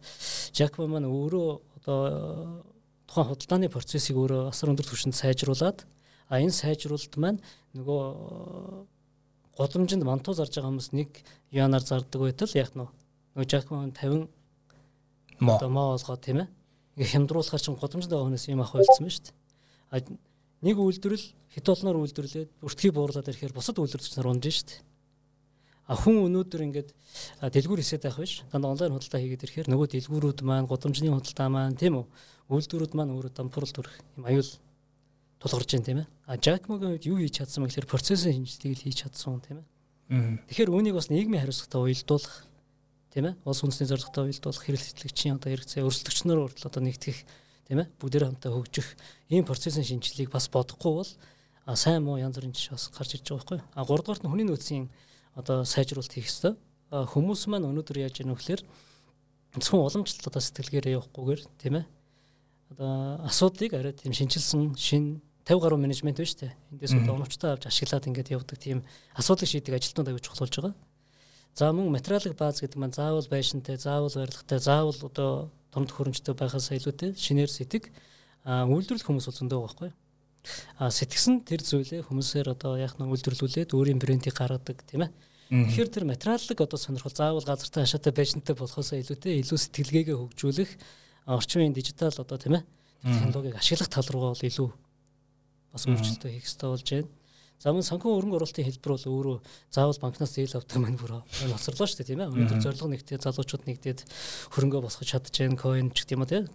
Jackma 0.53 0.85
маань 0.85 1.09
өөрөө 1.09 1.49
одоо 1.81 1.99
тухайн 3.07 3.29
худалдааны 3.29 3.69
процессыг 3.69 4.15
өөрөө 4.17 4.51
асар 4.51 4.69
өндөр 4.73 4.85
түвшинд 4.85 5.15
сайжруулад 5.15 5.85
а 6.29 6.41
энэ 6.41 6.53
сайжруулалт 6.53 7.15
маань 7.17 7.39
нөгөө 7.77 8.01
годомжинд 9.57 10.03
мантуу 10.03 10.33
зарж 10.33 10.57
байгаа 10.57 10.69
хүмүүс 10.69 10.89
нэг 10.93 11.09
юанаар 11.51 11.85
зардаг 11.85 12.21
байтал 12.21 12.51
яг 12.57 12.73
нөгөө 12.75 13.45
Jackma 13.45 13.87
50 13.93 14.29
одоо 15.41 15.69
моо 15.69 15.95
олгоод 15.95 16.21
тийм 16.23 16.43
ээ. 16.43 16.47
Ингээ 16.95 17.11
хямдруулахаар 17.11 17.61
чинь 17.61 17.75
годомжтой 17.75 18.15
байгаа 18.15 18.27
хүнээс 18.31 18.47
юм 18.47 18.61
авах 18.63 18.79
байлцсан 18.79 19.03
байна 19.03 19.15
шүү 19.15 19.25
дээ. 19.27 19.35
А 19.91 19.95
нэг 20.63 20.75
үйлдвэрл 20.79 21.25
хит 21.51 21.67
олноор 21.67 21.97
үйлдвэрлээд 22.03 22.49
бүртгий 22.63 22.91
буурлаад 22.91 23.27
ирэхээр 23.27 23.55
бусад 23.55 23.79
үйлдвэрлэгч 23.79 24.15
нар 24.15 24.31
унж 24.31 24.47
шүү 24.47 24.67
дээ. 24.71 24.79
А 25.85 25.93
хүн 25.93 26.25
өнөөдөр 26.25 26.61
ингээд 26.65 26.89
дэлгүүр 27.45 27.81
хийсэд 27.81 28.09
байх 28.09 28.17
биш. 28.17 28.41
Дандаа 28.49 28.73
онлайн 28.73 28.93
худалдаа 28.97 29.21
хийгээд 29.21 29.45
ирэхээр 29.45 29.69
нөгөө 29.69 29.87
дэлгүүрүүд 29.93 30.39
маань 30.41 30.65
годомжны 30.65 31.13
худалдаа 31.13 31.49
маань 31.53 31.77
тийм 31.77 32.01
үү? 32.01 32.05
Үйлдвэрүүд 32.49 32.93
маань 32.97 33.13
өөрөө 33.13 33.33
дампуурал 33.37 33.73
төрөх 33.73 33.93
юм 34.17 34.25
аюул 34.25 34.49
тулгарч 35.37 35.69
байна 35.77 35.85
тийм 35.85 35.99
ээ. 36.01 36.07
А 36.25 36.41
Жакмогийн 36.41 36.97
үед 36.97 37.05
юу 37.05 37.21
хийж 37.21 37.37
чадсан 37.37 37.61
бэ 37.61 37.69
гэхээр 37.69 37.91
процессын 37.91 38.33
шинжилгээг 38.33 38.81
хийж 38.81 38.97
чадсан 39.05 39.41
тийм 39.45 39.61
ээ. 39.61 39.67
Тэгэхээр 40.49 40.73
үүнийг 40.73 40.97
бас 40.97 41.09
нийгмийн 41.13 41.45
хариуцлагатай 41.45 41.81
уялдуулах 41.81 42.35
тийм 43.13 43.25
ээ 43.29 43.35
улс 43.45 43.61
үндэсний 43.61 43.89
зорилготой 43.89 44.23
уялдуулах 44.29 44.63
хэрэглэгчийн 44.65 45.37
одоо 45.37 45.49
хэрэгцээ 45.49 45.81
өрсөлдөгчнөр 45.81 46.39
хүртэл 46.45 46.69
одоо 46.69 46.81
нэгтгэх 46.83 47.19
тийм 47.65 47.79
ээ 47.81 47.87
бүгдээр 47.97 48.25
хамтаа 48.27 48.51
хөгжих 48.53 48.87
ийм 49.33 49.47
процессын 49.47 49.87
шинжилгээг 49.87 50.29
бас 50.29 50.45
бодохгүй 50.51 50.93
бол 50.93 51.11
сайн 51.73 52.05
муу 52.05 52.21
янз 52.21 52.37
бүрийн 52.37 52.53
жишээ 52.53 52.77
бас 52.77 52.85
гарч 52.93 53.17
ирж 53.17 53.25
байгаа 53.25 53.41
байхгүй 53.41 53.59
а 53.73 53.81
гуравдугаарт 53.87 54.23
нь 54.27 54.29
хүний 54.29 54.45
нөөцийн 54.45 54.85
одоо 55.35 55.63
сайжруулалт 55.67 56.15
хийх 56.15 56.31
ёстой 56.31 56.55
хүмүүс 56.89 57.47
маань 57.51 57.67
өнөөдөр 57.69 58.07
яаж 58.07 58.23
яах 58.23 58.33
вэ 58.33 58.39
гэхээр 58.39 58.61
зөвхөн 59.59 59.83
уламжлалт 59.83 60.27
одоо 60.31 60.41
сэтгэлгээрээ 60.41 60.97
явахгүйгээр 60.97 61.41
тийм 61.59 61.73
ээ 61.79 61.85
одоо 62.71 63.21
асуудлыг 63.27 63.71
арай 63.75 63.93
тийм 63.93 64.13
шинжилсэн 64.15 64.75
шин 64.75 65.21
50 65.45 65.61
гаруй 65.61 65.77
менежмент 65.77 66.17
шүү 66.17 66.41
дээ. 66.41 66.53
Эндээс 66.73 66.93
одоо 66.97 67.15
оновчтой 67.21 67.53
авч 67.53 67.69
ашиглаад 67.69 68.09
ингээд 68.09 68.33
явдаг 68.33 68.57
тийм 68.57 68.81
асуудлыг 69.13 69.45
шийдэг 69.45 69.77
ажилтнууд 69.77 70.09
аягүй 70.09 70.23
чухал 70.25 70.41
болж 70.41 70.55
байгаа. 70.57 70.73
За 71.53 71.69
мөн 71.69 71.93
материалын 71.93 72.33
бааз 72.33 72.65
гэдэг 72.65 72.79
маань 72.81 72.97
заавал 72.97 73.29
байшинтай, 73.29 73.77
заавал 73.77 74.09
барилгатай, 74.09 74.59
заавал 74.59 74.97
одоо 75.05 75.53
томд 75.69 75.93
хөрөмжтэй 75.93 76.33
байхаас 76.33 76.73
илүүтэй 76.73 77.13
шинээр 77.13 77.51
сэтг 77.53 77.93
үйлдвэрлэх 78.43 79.05
хүмүүс 79.05 79.29
зөндөө 79.29 79.59
байгаа 79.61 79.69
байхгүй. 79.69 79.91
А 80.81 80.89
сэтгсэн 80.89 81.45
тэр 81.45 81.61
зүйлээ 81.61 82.09
хүмүүсээр 82.09 82.49
одоо 82.49 82.81
яах 82.81 82.97
нь 82.97 83.05
үйлдвэрлүүлээд 83.05 83.77
өөрийн 83.77 84.01
брендийг 84.01 84.33
гаргадаг 84.33 84.81
тийм 84.89 85.05
ээ. 85.05 85.11
Тэгэхээр 85.49 85.89
тэр 85.93 86.05
материалыг 86.09 86.57
одоо 86.57 86.79
сонирхол 86.81 87.13
заавал 87.13 87.45
газартай 87.45 87.85
хашаатай 87.85 88.13
байшинтай 88.17 88.55
болохоос 88.57 88.97
илүүтэй 88.97 89.45
илүү 89.45 89.59
сэтгэлгээгээ 89.61 90.17
хөгжүүлэх 90.17 90.71
орчин 91.29 91.61
үеийн 91.61 91.77
дижитал 91.77 92.17
одоо 92.17 92.37
тийм 92.41 92.57
ээ 92.57 92.63
технологиг 93.05 93.53
ашиглах 93.61 93.89
тал 93.93 94.09
руугаа 94.09 94.33
бол 94.33 94.49
илүү 94.49 94.69
бас 95.69 95.83
өөрчлөлтөө 95.85 96.31
хийх 96.33 96.45
хэрэгтэй 96.49 96.69
болж 96.73 96.89
байна. 96.89 97.09
За 97.61 97.71
мөн 97.71 97.85
санхүү 97.85 98.09
хөрөнгө 98.09 98.37
оруулалтын 98.41 98.67
хэлбэр 98.67 98.93
бол 98.97 99.05
өөрөө 99.05 99.37
заавал 99.69 100.01
банкнаас 100.01 100.33
зээл 100.33 100.57
авдаг 100.59 100.79
мань 100.81 100.97
бүр 100.99 101.21
хоцорлоо 101.23 101.87
шүү 101.87 101.97
дээ 102.01 102.09
тийм 102.09 102.21
ээ. 102.25 102.33
Өнөөдөр 102.33 102.59
зорилго 102.65 102.89
нэгтээ 102.91 103.21
залуучууд 103.21 103.63
нэгдээд 103.69 103.99
хөрөнгө 104.53 104.83
босгож 104.83 105.07
чадчихээн 105.13 105.55
coin 105.55 105.87
ч 105.95 106.03
гэх 106.03 106.19
юм 106.19 106.25
тийм. 106.27 106.49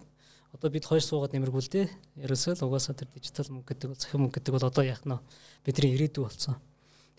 Одоо 0.53 0.69
бид 0.69 0.85
хоёр 0.85 1.01
суугаад 1.01 1.33
нэмэргүүл 1.33 1.71
дээ. 1.73 1.87
Ерөөсөө 2.27 2.53
л 2.59 2.65
угаасаа 2.69 2.93
тэр 2.93 3.09
дижитал 3.17 3.49
мөнгө 3.49 3.71
гэдэг 3.71 3.87
бол 3.87 3.97
захин 4.03 4.19
мөнгө 4.21 4.35
гэдэг 4.35 4.53
бол 4.53 4.69
одоо 4.69 4.83
яах 4.85 5.03
нь 5.07 5.17
бидний 5.65 5.95
ирээдүй 5.95 6.21
болсон. 6.21 6.59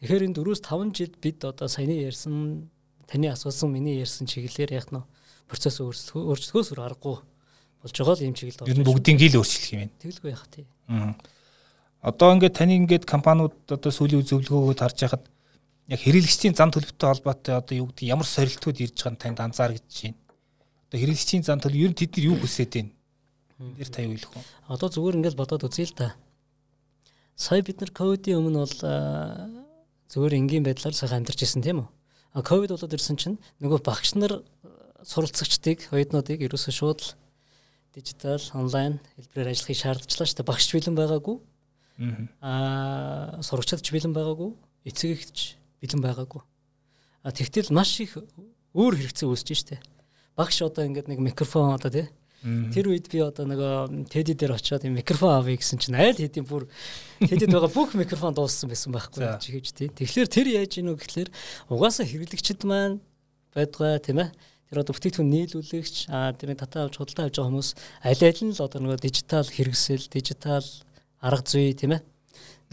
Тэгэхээр 0.02 0.26
энэ 0.26 0.34
4-5 0.34 0.98
жил 0.98 1.14
бид 1.22 1.38
одоо 1.46 1.70
саяны 1.70 1.94
ярьсан 2.02 2.66
таны 3.06 3.30
асуусан 3.30 3.70
миний 3.70 4.02
ярьсан 4.02 4.26
чиглэлээр 4.26 4.74
яах 4.82 4.90
нь 4.90 4.98
процесс 5.46 5.78
өөрчлөх 5.78 6.26
өөрчлөхөөс 6.26 6.74
өөр 6.74 6.82
аргагүй 6.90 7.16
болж 7.22 7.94
байгаа 7.94 8.18
л 8.18 8.26
юм 8.26 8.34
чиглэлд 8.34 8.66
орж. 8.66 8.70
Ер 8.74 8.78
нь 8.82 8.88
бүгдийн 8.88 9.14
гил 9.14 9.38
өөрчлөх 9.38 9.70
юм 9.70 9.80
байна. 9.86 9.94
Тэгэлгүй 10.02 10.30
яах 10.34 10.46
тий. 10.50 10.66
Аа. 10.90 11.14
Одоо 12.02 12.34
ингээд 12.34 12.58
таны 12.58 12.74
ингээд 12.82 13.06
компаниуд 13.06 13.54
одоо 13.70 13.90
сүүлийн 13.94 14.26
зөвлөгөөгөө 14.26 14.74
харж 14.74 14.98
байхад 15.06 15.24
яг 15.86 16.00
хэрэглэгчдийн 16.02 16.58
зам 16.58 16.74
төлөвтэй 16.74 17.06
холбоотой 17.06 17.54
одоо 17.62 17.74
юу 17.78 17.86
гэдэг 17.94 18.10
ямар 18.10 18.26
сорилтууд 18.26 18.82
ирж 18.82 18.98
байгааг 19.06 19.22
танд 19.22 19.38
анзаар 19.38 19.78
гэж 19.78 19.86
байна. 19.86 20.18
Одоо 20.90 20.98
хэрэглэгчдийн 20.98 21.46
зам 21.46 21.62
төлөв 21.62 21.78
ер 21.78 21.90
нь 21.94 21.98
тэд 22.02 22.18
нар 22.18 22.26
юу 22.26 22.36
хүсээд 22.42 22.74
байна? 22.74 22.90
Энд 23.62 23.78
дэр 23.78 23.90
та 23.94 24.02
юу 24.02 24.18
хэлэх 24.18 24.34
вэ? 24.34 24.42
Одоо 24.66 24.88
зүгээр 24.90 25.16
ингээд 25.22 25.38
бодоод 25.38 25.62
үзье 25.62 25.86
л 25.86 25.94
да. 25.94 26.18
Сая 27.38 27.62
бид 27.62 27.78
нар 27.78 27.94
ковидын 27.94 28.42
өмнө 28.42 28.66
бол 28.66 29.61
зүгээр 30.12 30.38
энгийн 30.38 30.64
байдлаар 30.68 30.92
сайхан 30.92 31.24
амьдарч 31.24 31.40
ирсэн 31.42 31.64
тийм 31.64 31.82
үү? 31.82 31.88
А 32.36 32.44
ковид 32.44 32.76
болоод 32.76 32.92
ирсэн 32.92 33.16
чинь 33.16 33.40
нөгөө 33.64 33.80
багш 33.80 34.12
нар 34.20 34.44
суралцагчдыг, 35.02 35.88
оюутнуудыг 35.88 36.44
ерөөсөө 36.44 36.72
шууд 36.72 37.00
дижитал, 37.96 38.44
онлайн 38.52 39.00
хэлбэрээр 39.16 39.52
ажиллахыг 39.56 39.80
шаардчихлаа 39.80 40.28
шүү 40.28 40.36
дээ. 40.40 40.50
Багш 40.52 40.66
бэлэн 40.72 40.96
байгаагүй 40.96 41.36
Аа 42.40 43.42
сурагчдч 43.44 43.92
бэлэн 43.92 44.16
байгаагүй, 44.16 44.50
эцэг 44.88 45.10
эгч 45.12 45.38
бэлэн 45.78 46.02
байгаагүй. 46.02 46.42
А 47.22 47.30
тэгтэл 47.30 47.70
маш 47.70 48.00
их 48.00 48.16
өөр 48.74 48.96
хэрэгцээ 48.96 49.28
үүсэж 49.28 49.48
штэ. 49.54 49.78
Багш 50.34 50.64
одоо 50.64 50.88
ингээд 50.88 51.12
нэг 51.12 51.20
микрофон 51.20 51.76
одоо 51.76 51.90
тий 51.92 52.06
Тэр 52.42 52.90
үед 52.90 53.06
би 53.06 53.22
одоо 53.22 53.46
нөгөө 53.46 54.10
теди 54.10 54.34
дээр 54.34 54.58
очиод 54.58 54.82
микрофон 54.90 55.38
авъя 55.38 55.54
гэсэн 55.54 55.78
чинь 55.78 55.94
айл 55.94 56.18
хэдийн 56.18 56.42
бүр 56.42 56.66
тедэд 57.22 57.54
байгаа 57.54 57.70
бүх 57.70 57.94
микрофон 57.94 58.34
дууссан 58.34 58.66
байсан 58.66 58.90
байхгүй 58.90 59.22
гэж 59.22 59.66
тийм. 59.70 59.94
Тэгэхээр 59.94 60.26
тэр 60.26 60.46
яаж 60.50 60.72
ийнү 60.82 60.98
гэхэлэр 60.98 61.30
угаасаа 61.70 62.02
хэрэглэгчд 62.02 62.66
маань 62.66 62.98
байдгаа 63.54 64.02
тийм 64.02 64.26
ээ. 64.26 64.34
Тэр 64.74 64.82
одоо 64.82 64.90
бүтээгдэхүүн 64.90 65.30
нийлүүлэгч 65.30 65.96
аа 66.10 66.34
тэрний 66.34 66.58
татаа 66.58 66.90
авч 66.90 66.98
худалдаа 66.98 67.30
авч 67.30 67.38
байгаа 67.38 67.50
хүмүүс 67.54 67.70
аль 68.10 68.24
аль 68.26 68.42
нь 68.42 68.54
л 68.58 68.64
одоо 68.66 68.80
нөгөө 68.82 68.98
дижитал 69.06 69.46
хэрэгсэл, 69.46 70.10
дижитал 70.10 70.66
арга 71.22 71.46
зүй 71.46 71.78
тийм 71.78 71.94
ээ. 71.94 72.02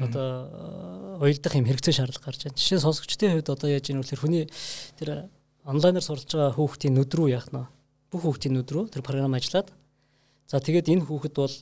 Одоо 0.02 1.20
уялдах 1.22 1.54
юм 1.54 1.70
хэрэгцээ 1.70 1.94
шаардлага 1.94 2.26
гарч 2.26 2.42
байна. 2.48 2.58
Жишээ 2.58 2.82
сонсогчдын 2.82 3.38
хувьд 3.38 3.54
одоо 3.54 3.70
яаж 3.70 3.86
ийнү 3.92 4.02
гэхэлэр 4.02 4.24
хүний 4.24 4.46
тэр 4.96 5.30
онлайнаар 5.68 6.02
сурч 6.02 6.34
байгаа 6.34 6.56
хүүхдийн 6.56 6.96
нүд 6.96 7.12
рүү 7.14 7.36
яах 7.36 7.52
нь 7.52 7.79
бүх 8.12 8.22
хүүхдийн 8.25 8.60
рүү 8.62 8.89
тэр 8.89 9.06
програм 9.06 9.34
ажиллаад 9.34 9.70
за 10.50 10.60
тэгээд 10.60 10.92
энэ 10.94 11.06
хүүхэд 11.06 11.36
бол 11.38 11.56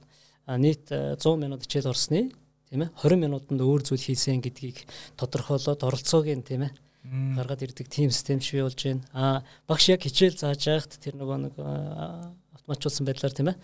нийт 0.56 0.88
100 0.88 1.20
минут 1.44 1.64
хичээл 1.68 1.92
орсны 1.92 2.32
тийм 2.72 2.82
ээ 2.88 2.92
20 3.04 3.20
минутанд 3.20 3.62
өөр 3.62 3.82
зүйл 3.84 4.04
хийсэн 4.04 4.40
гэдгийг 4.40 4.88
тодорхойлоод 5.20 5.84
оролцоог 5.84 6.28
нь 6.32 6.44
тийм 6.44 6.68
ээ 6.68 6.74
гаргаад 7.36 7.64
ирдэг 7.64 7.88
тим 7.88 8.12
систем 8.12 8.42
шиг 8.42 8.64
болж 8.64 8.80
байна. 8.84 9.04
А 9.14 9.44
багш 9.68 9.90
яг 9.90 10.04
хичээл 10.04 10.36
зааж 10.36 10.60
байхад 10.60 11.00
тэр 11.00 11.16
нөгөө 11.16 11.38
нэг 11.48 11.54
автоматжуулсан 11.56 13.08
байдлаар 13.08 13.34
тийм 13.36 13.48
ээ 13.52 13.58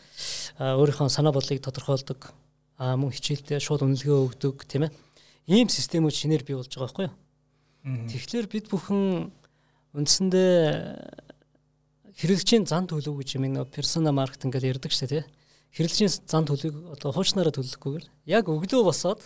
өөрийнхөө 0.60 1.12
санаа 1.12 1.36
бодлыг 1.36 1.60
тодорхойлдог. 1.60 2.32
А 2.80 2.96
мөн 2.96 3.12
хичээлдээ 3.12 3.60
шууд 3.60 3.84
үнэлгээ 3.84 4.16
өгдөг 4.16 4.64
тийм 4.64 4.88
ээ. 4.88 4.96
Ийм 5.48 5.68
системүүд 5.68 6.16
шинээр 6.16 6.44
бий 6.48 6.56
болж 6.56 6.72
байгаа 6.72 6.88
байхгүй 6.88 7.06
юу? 7.08 7.16
Тэгэхээр 7.84 8.48
бид 8.48 8.66
бүхэн 8.72 9.28
үндсэндээ 9.92 10.56
хэрэглэгчийн 12.20 12.66
зан 12.70 12.86
төлөв 12.86 13.18
гэж 13.22 13.30
юм 13.38 13.50
нэг 13.50 13.70
персона 13.74 14.12
маркетинг 14.14 14.54
гэдэг 14.54 14.72
ярьдаг 14.78 14.92
шүү 14.94 15.08
дээ 15.10 15.22
тий. 15.22 15.30
Хэрэглэгчийн 15.74 16.12
зан 16.30 16.46
төлөвийг 16.46 16.94
одоо 16.94 17.10
хуучнаараа 17.14 17.54
төлөхгүйгээр 17.54 18.06
яг 18.30 18.46
өглөө 18.50 18.84
босоод 18.86 19.22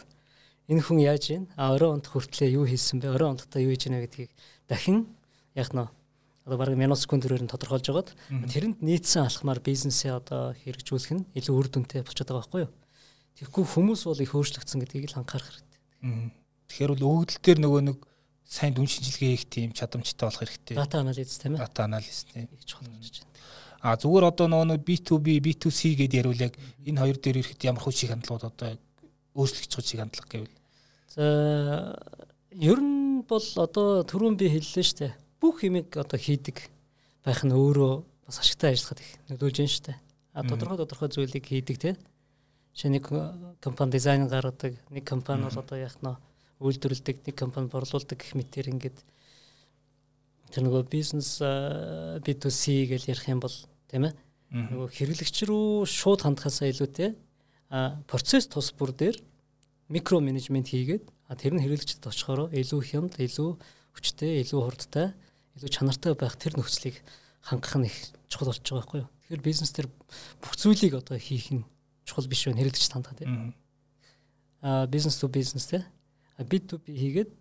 энэ 0.71 0.83
хүн 0.83 0.99
яаж 1.03 1.23
ийн 1.31 1.43
а 1.59 1.75
орой 1.75 1.99
онт 1.99 2.07
хүртлээ 2.07 2.55
юу 2.55 2.67
хийсэн 2.67 3.03
бэ 3.03 3.15
орой 3.15 3.35
онтдоо 3.35 3.59
юу 3.59 3.71
хийж 3.75 3.87
гинэ 3.87 4.03
гэдгийг 4.07 4.31
дахин 4.67 5.07
яг 5.55 5.71
нөө 5.75 5.87
одоо 6.47 6.57
бараг 6.57 6.79
минут 6.79 6.99
секундээр 6.99 7.43
нь 7.43 7.51
тодорхойлж 7.51 7.87
байгаад 7.91 8.09
тэрэнд 8.51 8.79
нийцсэн 8.79 9.27
алхмаар 9.27 9.59
бизнесээ 9.59 10.15
одоо 10.15 10.55
хэрэгжүүлэх 10.63 11.11
нь 11.11 11.27
илүү 11.35 11.55
үр 11.55 11.67
дүнтэй 11.67 12.07
болчиход 12.07 12.31
байгаа 12.31 12.43
байхгүй 12.47 12.61
юу. 12.67 12.71
Тэгэхгүй 13.35 13.65
хүмүүс 13.67 14.01
бол 14.07 14.23
их 14.23 14.31
өөрчлөгдсөн 14.31 14.79
гэдгийг 14.79 15.11
л 15.11 15.19
анхаарах 15.19 15.51
хэрэгтэй. 15.51 16.31
Тэгэхээр 16.71 16.91
бол 16.95 17.07
өгөгдөл 17.07 17.43
дээр 17.43 17.59
нөгөө 17.63 17.81
нэг 17.83 17.97
сайн 18.47 18.71
дүн 18.73 18.87
шинжилгээ 18.87 19.31
хийх 19.35 19.45
тийм 19.51 19.69
чадамжтай 19.75 20.23
болох 20.23 20.39
хэрэгтэй. 20.39 20.75
Дата 20.79 21.03
анализ 21.03 21.35
тийм 21.35 21.59
ээ. 21.59 21.67
Дата 21.67 21.83
анализ 21.83 22.23
тийм. 22.31 22.47
чухал 22.63 22.87
болж 22.87 23.11
байна. 23.19 23.35
А 23.83 23.99
зүгээр 23.99 24.25
одоо 24.31 24.47
нөгөө 24.47 24.79
B2B, 24.87 25.27
B2C 25.43 25.99
гэдээ 25.99 26.23
ярил 26.23 26.39
яг 26.39 26.55
энэ 26.87 27.01
хоёр 27.03 27.17
дээр 27.19 27.43
ирэхэд 27.43 27.67
ямар 27.67 27.83
хүч 27.83 28.07
шиг 28.07 28.15
хандлагууд 28.15 28.47
одоо 28.47 28.79
өөрчлөгдөж 29.35 29.73
байгаа 29.75 29.83
шиг 29.85 29.99
хандлага 29.99 30.31
гэвэл. 30.31 30.55
За 31.11 31.25
ер 32.55 32.79
нь 32.79 33.21
бол 33.27 33.47
одоо 33.59 34.07
түрүүн 34.07 34.39
би 34.39 34.47
хэллээ 34.47 34.85
шүү 34.87 34.99
дээ. 35.03 35.13
Бүх 35.43 35.61
юмыг 35.67 35.91
одоо 35.99 36.17
хийдэг 36.17 36.71
байх 37.27 37.43
нь 37.43 37.51
өөрөө 37.51 37.93
бас 38.25 38.39
ашигтай 38.39 38.73
ажиллахад 38.73 39.03
их 39.03 39.11
нөлөөлж 39.27 39.57
байна 39.59 39.75
шүү 39.75 39.85
дээ. 39.91 39.97
А 40.33 40.39
тодорхой 40.47 40.77
тодорхой 40.81 41.09
зүйлийг 41.11 41.45
хийдэг 41.45 41.77
тийм. 41.77 41.97
Жишээ 42.73 42.95
нэг 42.95 43.05
компани 43.61 43.91
дизайн 43.91 44.25
гаргадаг, 44.31 44.73
нэг 44.89 45.03
компани 45.05 45.45
бол 45.45 45.59
одоо 45.59 45.77
яах 45.77 45.99
нь 46.01 46.15
үйлдвэрлэдэг 46.59 47.27
нэг 47.27 47.35
компани 47.37 47.69
борлуулдаг 47.69 48.17
гэх 48.17 48.33
мэтэр 48.33 48.73
ингээд 48.73 48.97
тэр 50.51 50.61
нөгөө 50.65 50.83
бизнес 50.89 51.37
B2C 51.41 52.89
гэж 52.89 53.11
ярих 53.13 53.27
юм 53.29 53.41
бол 53.43 53.53
тийм 53.91 54.09
ээ? 54.09 54.13
Нөгөө 54.51 54.89
хэрэглэгч 54.89 55.37
рүү 55.45 55.85
шууд 55.85 56.23
хандхаасаа 56.23 56.71
илүүтэй 56.71 57.13
а 57.69 57.99
процесс 58.07 58.47
тус 58.47 58.71
бүр 58.71 58.95
дээр 58.95 59.19
микро 59.91 60.23
менежмент 60.23 60.71
хийгээд 60.71 61.03
тэр 61.35 61.53
нь 61.53 61.61
хэрэглэгчдэд 61.61 62.07
очихороо 62.07 62.47
илүү 62.55 62.81
хямд, 62.81 63.19
илүү 63.19 63.49
хүчтэй, 63.99 64.39
илүү 64.47 64.61
хурдтай, 64.63 65.11
илүү 65.59 65.69
чанартай 65.69 66.15
байх 66.15 66.39
тэр 66.39 66.55
нөхцөлийг 66.55 67.03
хангах 67.43 67.75
нь 67.75 67.91
их 67.91 67.97
чухал 68.31 68.55
болж 68.55 68.63
байгаа 68.63 68.79
байхгүй 68.79 68.99
юу. 69.03 69.09
Тэгэхээр 69.27 69.43
бизнес 69.43 69.71
төр 69.75 69.91
бүх 70.39 70.55
зүйлийг 70.55 70.95
одоо 70.95 71.19
хийх 71.19 71.51
нь 71.51 71.67
чухал 72.07 72.31
биш 72.31 72.47
байна 72.47 72.63
хэрэглэгч 72.63 72.87
хандах 72.87 73.19
тийм. 73.19 73.51
А 74.63 74.87
бизнес 74.87 75.19
ту 75.19 75.27
бизнес 75.27 75.67
тийм 75.67 75.83
B2B 76.43 76.85
хийгээд 76.93 77.31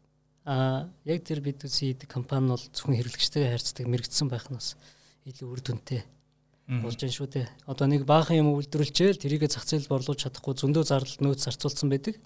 а 0.46 0.88
яг 1.04 1.24
тэр 1.26 1.42
B2C 1.42 1.92
хийдэг 1.92 2.08
компани 2.08 2.54
бол 2.54 2.64
зөвхөн 2.72 2.96
хэрэглэгчтэйгээ 2.96 3.52
харьцдаг 3.52 3.86
мэрэгдсэн 3.90 4.28
байх 4.30 4.46
нь 4.48 4.56
бас 4.56 4.78
илүү 5.26 5.48
үр 5.50 5.60
дүнтэй 5.60 6.02
болж 6.66 6.98
байна 6.98 7.14
шүү 7.14 7.28
дээ. 7.30 7.46
Одоо 7.66 7.86
нэг 7.86 8.02
баахан 8.06 8.42
юм 8.42 8.54
үйлдвэрлэжэл 8.58 9.22
тэрийгэ 9.22 9.46
зах 9.46 9.66
зээлд 9.66 9.86
борлуулж 9.86 10.18
чадахгүй 10.18 10.54
зөндөө 10.58 10.84
зардал 10.86 11.18
нөөц 11.22 11.46
зарцуулсан 11.46 11.90
байдаг. 11.90 12.18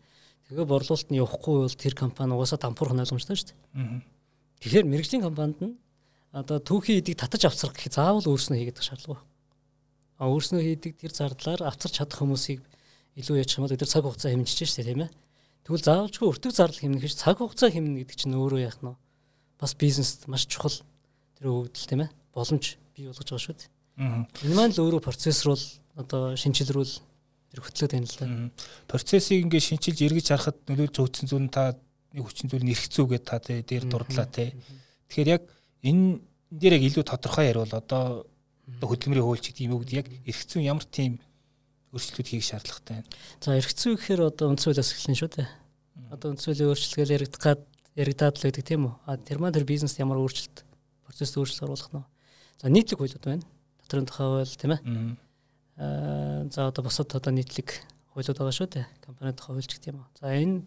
Тэгээ 0.49 0.65
борлуулалт 0.65 1.09
нь 1.13 1.21
явахгүй 1.21 1.55
бол 1.65 1.77
тэр 1.77 1.95
компани 1.97 2.33
угаасаа 2.33 2.57
дампуурх 2.57 2.97
ойлгомжтой 2.97 3.37
шүү 3.37 3.53
дээ. 3.53 3.59
Тэгэхээр 4.65 4.85
мэрэгжлийн 4.89 5.25
компанид 5.29 5.61
нь 5.61 5.77
одоо 6.33 6.57
түүхийн 6.57 7.05
эдийг 7.05 7.21
татаж 7.21 7.53
авцрах 7.53 7.77
гэх 7.77 7.93
заавал 7.93 8.25
өөрснөө 8.25 8.59
хийгээд 8.65 8.81
шаардлага. 8.81 9.21
А 10.17 10.29
өөрснөө 10.29 10.63
хийдэг 10.65 10.93
тэр 10.97 11.13
зардлаар 11.13 11.61
авцарч 11.69 12.01
чадах 12.01 12.21
хүмүүсийг 12.25 12.65
илүү 13.21 13.45
яж 13.45 13.51
хамаад 13.57 13.77
тэр 13.77 13.89
цаг 13.93 14.05
хугацаа 14.09 14.33
хэмжиж 14.33 14.69
штэ 14.73 14.89
тийм 14.89 15.05
ээ. 15.05 15.11
Тэгвэл 15.65 15.87
заавалжгүй 15.87 16.29
өртөг 16.29 16.53
зардал 16.55 16.81
хэмнэх 16.81 17.05
гэж 17.05 17.15
цаг 17.21 17.39
хугацаа 17.39 17.71
хэмнэх 17.71 18.05
гэдэг 18.07 18.17
чинь 18.17 18.37
өөрөө 18.37 18.61
яах 18.65 18.79
нь 18.81 18.97
бас 19.61 19.73
бизнест 19.77 20.25
маш 20.27 20.49
чухал 20.49 20.73
тэр 21.37 21.53
өгөгдөл 21.53 21.89
тийм 21.89 22.03
ээ. 22.09 22.11
Боломж 22.33 22.81
бий 22.97 23.07
болгож 23.07 23.29
байгаа 23.29 23.45
шүү 23.45 23.57
дээ. 23.61 23.69
Энэ 24.49 24.57
маань 24.57 24.73
л 24.73 24.81
өөрөө 24.81 25.05
процессор 25.05 25.53
бол 25.53 25.65
одоо 26.01 26.23
шинжилрүүл 26.41 26.95
тэр 27.53 27.61
хөтлөөд 27.61 27.93
байна 27.93 28.09
л 28.09 28.17
да. 28.17 28.27
Процессыг 28.89 29.45
ингээд 29.45 29.69
шинчилж 29.69 29.99
эргэж 30.01 30.27
харахад 30.33 30.59
нөлөөлж 30.65 30.97
өгсөн 30.97 31.29
зүйл 31.29 31.45
нь 31.45 31.53
та 31.53 31.77
нэг 32.17 32.25
хүчин 32.25 32.49
зүйл 32.49 32.65
нь 32.65 32.73
эрх 32.73 32.89
зүй 32.89 33.07
гэдээ 33.07 33.29
та 33.29 33.61
дээр 33.61 33.85
дурдлаа 33.85 34.27
те. 34.27 34.57
Тэгэхээр 35.13 35.29
яг 35.37 35.43
энэ 35.85 36.25
дээр 36.49 36.81
яг 36.81 36.83
илүү 36.89 37.05
тодорхой 37.05 37.53
ярил 37.53 37.69
одоо 37.69 38.25
хөдөлмөрийн 38.81 39.27
хууль 39.27 39.43
ч 39.43 39.53
гэдэг 39.53 39.67
юм 39.67 39.75
уу 39.77 39.85
яг 39.91 40.07
эрх 40.09 40.43
зүй 40.49 40.65
ямар 40.65 40.87
тийм 40.87 41.21
өөрчлөлтүүд 41.91 42.29
хийх 42.31 42.45
шаардлагатай 42.47 43.03
байна. 43.03 43.11
За 43.43 43.59
эргэцүү 43.59 43.93
гэхээр 43.99 44.21
одоо 44.31 44.47
үндсүүлээс 44.55 44.91
эхэлнэ 44.95 45.19
шүү 45.19 45.31
дээ. 45.35 45.49
Одоо 46.15 46.29
үндсүүлийн 46.35 46.71
өөрчлөлтөөр 46.71 47.15
яригдах 47.19 47.43
гад 47.43 47.61
яригдаад 47.99 48.35
л 48.39 48.45
байдаг 48.47 48.65
тийм 48.65 48.83
үү? 48.87 48.95
А 49.07 49.19
тэр 49.19 49.39
маань 49.43 49.55
тэр 49.55 49.67
бизнест 49.67 49.99
ямар 49.99 50.23
өөрчлөлт 50.23 50.63
процесс 51.03 51.35
өөрчлөлт 51.35 51.67
оруулах 51.67 51.91
нь. 51.91 52.07
За 52.63 52.71
нийтлэг 52.71 52.99
хуулиуд 53.03 53.25
байна. 53.27 53.47
Дотрын 53.83 54.07
тухай 54.07 54.27
хууль 54.31 54.55
тийм 54.55 54.73
ээ. 54.79 54.81
Аа 55.83 56.47
за 56.47 56.71
одоо 56.71 56.83
босод 56.87 57.11
одоо 57.11 57.33
нийтлэг 57.35 57.83
хуулиуд 58.15 58.39
байгаа 58.39 58.55
шүү 58.55 58.69
дээ. 58.71 58.87
Компани 59.03 59.35
тухай 59.35 59.55
хууль 59.59 59.67
гэх 59.67 59.91
юм 59.91 60.07
уу. 60.07 60.09
За 60.15 60.31
энэ 60.31 60.63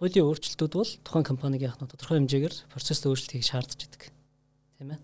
хуулийн 0.00 0.26
өөрчлөлтүүд 0.26 0.72
бол 0.72 0.92
тухайн 1.04 1.24
компаниг 1.28 1.60
яах 1.62 1.78
нь 1.80 1.90
тодорхой 1.92 2.18
хэмжээгээр 2.24 2.54
процесс 2.72 3.04
өөрчлөлт 3.04 3.32
хийх 3.36 3.46
шаардж 3.46 3.76
байдаг. 3.76 4.02
Тийм 4.80 4.96
ээ. 4.96 5.00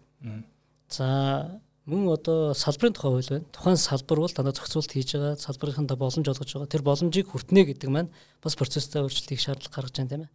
За 0.89 1.61
мөн 1.87 2.09
одоо 2.13 2.53
салбарын 2.55 2.93
тухай 2.93 3.11
хууль 3.11 3.31
байна. 3.31 3.47
Тухайн 3.53 3.77
салбар 3.77 4.21
бол 4.21 4.33
дандаа 4.33 4.53
зохицуулт 4.53 4.93
хийж 4.93 5.17
байгаа, 5.17 5.37
салбарынхаа 5.41 5.97
боломж 5.97 6.27
олгож 6.29 6.51
байгаа. 6.53 6.69
Тэр 6.69 6.83
боломжийг 6.83 7.29
хүртнэ 7.33 7.65
гэдэг 7.73 7.89
маань 7.89 8.13
бас 8.43 8.57
процесстэй 8.57 9.01
өөрчлөлт 9.01 9.31
хийх 9.33 9.41
шаардлага 9.41 9.75
гаргаж 9.75 9.97
байна 9.97 10.11
тийм 10.11 10.23
ээ. 10.25 10.31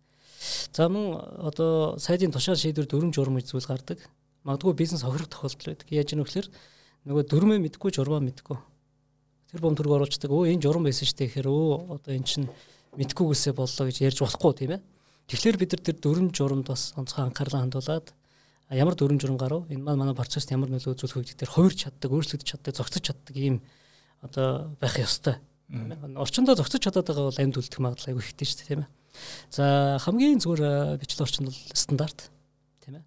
За 0.73 0.89
мөн 0.89 1.05
одоо 1.45 1.97
сайдын 1.97 2.33
тушаал 2.33 2.57
шийдвэр 2.57 2.89
дүрм 2.89 3.13
журам 3.13 3.37
зүйл 3.41 3.65
гардаг. 3.65 3.99
Магадгүй 4.43 4.73
бизнес 4.73 5.05
хохирох 5.05 5.29
тохиолдол 5.29 5.73
байдаг. 5.73 5.87
Яаж 5.89 6.13
юм 6.13 6.21
вөхлөр 6.25 6.47
нөгөө 7.05 7.23
дүрмээ 7.29 7.59
мэдгүй 7.65 7.91
журмаа 7.93 8.21
мэдгүй. 8.21 8.57
Тэр 9.53 9.61
бом 9.61 9.77
төрөг 9.77 10.05
оруулцдаг. 10.05 10.29
Өө 10.29 10.53
энэ 10.53 10.61
журам 10.65 10.85
байсан 10.85 11.05
шүү 11.05 11.17
дээ 11.17 11.29
гэхээр 11.29 11.49
өө 11.49 11.97
одоо 11.97 12.13
эн 12.13 12.25
чинь 12.25 12.49
мэдгүйгээсээ 12.97 13.53
боллоо 13.57 13.85
гэж 13.89 13.97
ярьж 14.05 14.19
болохгүй 14.21 14.53
тийм 14.53 14.71
ээ. 14.77 14.81
Тэгэхээр 15.29 15.57
бид 15.57 15.71
нар 15.73 15.81
тэр 15.81 15.97
дүрм 15.97 16.27
журамд 16.29 16.69
бас 16.69 16.93
онцгой 16.93 17.25
анхаарлаа 17.25 17.65
хандуулад 17.65 18.13
ямар 18.69 18.95
дүрм 18.97 19.19
журам 19.21 19.37
гарав 19.37 19.69
энэ 19.69 19.83
маань 19.83 20.01
манай 20.01 20.15
процесст 20.17 20.49
ямар 20.49 20.69
нөлөө 20.73 20.97
үзүүлэх 20.97 21.17
вэ 21.21 21.27
гэдгээр 21.37 21.53
хувирч 21.53 21.79
чаддаг, 21.85 22.09
өөрчлөгдөж 22.09 22.49
чаддаг, 22.49 22.73
зогсож 22.73 23.03
чаддаг 23.05 23.35
ийм 23.37 23.61
одоо 24.25 24.73
байх 24.81 24.97
ёстой. 24.97 25.37
Орчиндөө 25.69 26.57
зогсож 26.57 26.81
чадаад 26.81 27.05
байгаа 27.05 27.29
бол 27.29 27.41
амьд 27.41 27.57
үлдэх 27.61 27.81
магадлал 27.81 28.09
айгүй 28.09 28.23
ихтэй 28.25 28.47
шүү 28.49 28.57
дээ 28.57 28.69
тийм 28.73 28.81
ээ. 28.85 28.89
За 29.53 29.63
хамгийн 30.01 30.41
зүгээр 30.41 30.97
бичлэг 30.97 31.25
орчинд 31.29 31.49
бол 31.53 31.61
стандарт 31.77 32.19
тийм 32.81 33.01
ээ. 33.01 33.03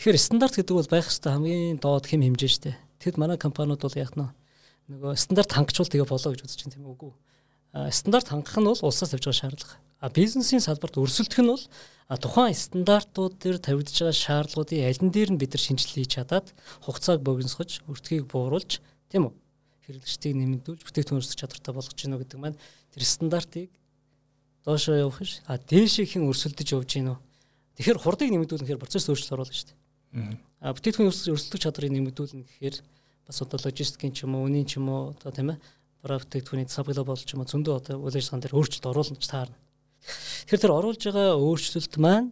Тэгэхээр 0.00 0.16
стандарт 0.16 0.54
гэдэг 0.56 0.76
бол 0.76 0.88
байх 0.88 1.08
ёстой 1.12 1.32
хамгийн 1.36 1.76
доод 1.76 2.08
хэм 2.08 2.24
хэмжээ 2.24 2.50
шүү 2.52 2.64
дээ. 2.68 2.76
Тэгэд 3.04 3.20
манай 3.20 3.36
компаниуд 3.36 3.84
бол 3.84 4.00
яг 4.00 4.16
нөгөө 4.16 5.12
стандарт 5.18 5.52
хангачвал 5.52 5.92
тэгээ 5.92 6.08
болоо 6.08 6.30
гэж 6.32 6.46
үзэж 6.46 6.60
байна 6.64 6.74
тийм 6.76 6.86
үгүй. 6.88 7.12
Стандарт 7.92 8.28
хангах 8.32 8.56
нь 8.56 8.64
бол 8.64 8.80
улсаас 8.80 9.12
тавьж 9.12 9.28
байгаа 9.28 9.40
шаардлага. 9.40 9.76
А 10.00 10.08
бизнесийн 10.08 10.64
салбарт 10.64 10.96
өрсөлдөх 10.96 11.40
нь 11.44 11.52
бол 11.52 11.64
тухайн 12.08 12.54
стандартууд 12.56 13.36
дээр 13.36 13.58
тавигдж 13.60 14.00
байгаа 14.00 14.16
шаардлагуудын 14.16 14.88
аль 14.88 15.02
нь 15.04 15.12
дээр 15.12 15.30
нь 15.34 15.40
бид 15.40 15.52
нар 15.52 15.62
шинжилгээ 15.64 16.04
хийж 16.04 16.12
чадаад 16.16 16.46
хугацааг 16.84 17.20
богиносгож, 17.20 17.84
өртгийг 17.90 18.24
бууруулж, 18.30 18.80
тийм 19.12 19.28
үү? 19.28 19.34
Хэрэглэгчдийг 19.84 20.34
нэмэгдүүлж, 20.36 20.82
бүтээгдэхүүн 20.86 21.20
өрсөх 21.20 21.36
чадвартай 21.36 21.72
болгож 21.74 21.98
гинөө 21.98 22.18
гэдэг 22.24 22.38
маань 22.40 22.58
тэр 22.94 23.02
стандартыг 23.04 23.70
доошоо 24.64 24.96
явах 24.96 25.22
ш. 25.22 25.42
А 25.46 25.58
дээшийнхэн 25.58 26.26
өрсөлдөж 26.26 26.68
явж 26.74 26.90
гинөө. 26.96 27.18
Тэгэхээр 27.76 28.02
хурдыг 28.02 28.30
нэмэгдүүлэхээр 28.34 28.82
процесс 28.82 29.06
өөрчлөлт 29.06 29.36
оруулна 29.36 29.54
шүү 29.54 29.68
дээ. 29.70 30.38
А 30.64 30.74
бүтээгдэхүүн 30.74 31.10
өрсөлдөх 31.12 31.60
чадрыг 31.60 31.92
нэмэгдүүлнэ 31.92 32.46
гэхээр 32.46 32.76
бас 33.26 33.38
одоо 33.42 33.58
логистикийн 33.62 34.14
ч 34.14 34.24
юм 34.24 34.34
уу, 34.34 34.46
үнийн 34.48 34.66
ч 34.66 34.80
юм 34.80 34.90
уу 34.90 35.14
одоо 35.14 35.30
тийм 35.30 35.54
ээ 35.54 35.58
бүтээгдэхүүний 36.14 36.68
сабгло 36.70 37.02
болж 37.02 37.26
юм 37.34 37.42
зөндөө 37.42 37.74
одоо 37.82 37.96
үйл 38.06 38.14
ажиллагаан 38.14 38.42
дээр 38.46 38.56
өөрчлөлт 38.56 38.86
оруулж 38.86 39.26
таарна. 39.26 39.58
Тэгэхээр 40.46 40.62
тэр 40.62 40.76
оруулж 40.76 41.02
байгаа 41.02 41.34
өөрчлөлт 41.34 41.94
маань 41.98 42.30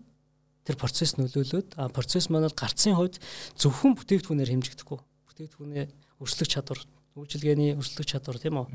тэр 0.65 0.77
процесс 0.79 1.19
нөлөөлөд 1.19 1.77
а 1.77 1.91
процесс 1.91 2.31
маань 2.31 2.47
бол 2.47 2.57
гарцын 2.57 2.95
хувьд 2.95 3.19
зөвхөн 3.59 3.99
бүтээгдэхүүнээр 3.99 4.53
хэмжигдэхгүй. 4.55 4.99
Бүтээгдэхүүнээ 5.29 5.87
өршлөх 6.23 6.49
чадвар, 6.49 6.81
үйлчилгээний 7.19 7.75
өршлөх 7.77 8.07
чадвар 8.07 8.39
тийм 8.39 8.63
үү? 8.63 8.67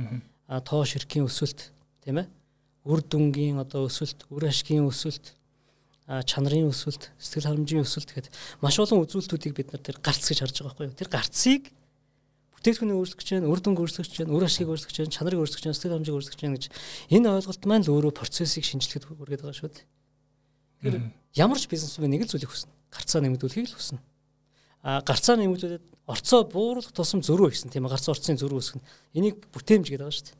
А 0.51 0.61
тоо 0.61 0.85
ширхгийн 0.85 1.25
өсөлт 1.25 1.71
тийм 2.03 2.21
ээ? 2.21 2.27
Үр 2.85 3.01
дүнгийн 3.01 3.57
одоо 3.63 3.89
өсөлт, 3.89 4.27
үр 4.29 4.49
ашгийн 4.51 4.85
өсөлт, 4.85 5.33
чанарын 6.09 6.69
өсөлт, 6.69 7.09
сэтгэл 7.21 7.53
харамжийн 7.53 7.85
өсөлт 7.85 8.09
гэхэд 8.09 8.33
маш 8.61 8.77
олон 8.81 9.05
үзүүлэлтүүдийг 9.05 9.53
бид 9.53 9.69
нар 9.73 9.81
тэр 9.81 9.97
гарц 10.01 10.25
гэж 10.25 10.41
харж 10.41 10.55
байгаа 10.61 10.73
байхгүй 10.73 10.87
юу? 10.89 10.97
Тэр 10.97 11.09
гарцыг 11.09 11.69
бүтээгдэхүүнийг 12.59 13.15
гэж 13.15 13.27
байна, 13.39 13.47
үр 13.47 13.59
дүнг 13.63 13.79
гэж 13.79 14.19
байна, 14.19 14.35
үр 14.35 14.43
ашгийг 14.43 14.67
гэж 14.67 14.95
байна, 14.99 15.15
чанарыг 15.15 15.39
гэж 15.39 15.63
байна, 15.63 15.75
сэтгэл 15.79 15.95
хангамжийг 15.95 16.27
гэж 16.27 16.41
байна 16.43 16.57
гэж 16.59 16.65
энэ 17.15 17.27
ойлголт 17.39 17.63
маань 17.63 17.85
л 17.87 17.93
өөрөө 17.95 18.13
процессыг 18.13 18.67
шинжилгэхэд 18.67 19.07
хүргээд 19.07 19.43
байгаа 19.47 19.55
шүү 19.55 19.71
дээ. 19.71 19.87
Тэгэхээр 20.83 20.95
ямар 21.39 21.59
ч 21.59 21.65
бизнесмен 21.71 22.11
нэг 22.11 22.27
л 22.27 22.31
зүйлийг 22.31 22.51
хүснэ. 22.51 22.71
Гарцаа 22.91 23.19
нэмэгдүүлэхийг 23.23 23.67
л 23.71 23.77
хүснэ. 23.79 23.99
А 24.83 24.99
гарцаа 25.03 25.35
нэмэгдүүлээд 25.39 25.85
орцоо 26.07 26.41
бууруулах 26.47 26.91
тусам 26.95 27.21
зөрүү 27.21 27.51
ихсэн 27.51 27.71
тийм 27.71 27.85
ээ 27.85 27.93
гарц 27.93 28.07
орцын 28.09 28.39
зөрүү 28.39 28.59
үүсгэн. 28.59 28.83
Энийг 29.13 29.43
бүтээмж 29.51 29.91
гэдэг 29.91 30.03
байгаа 30.03 30.15
шүү 30.15 30.27
дээ. 30.31 30.39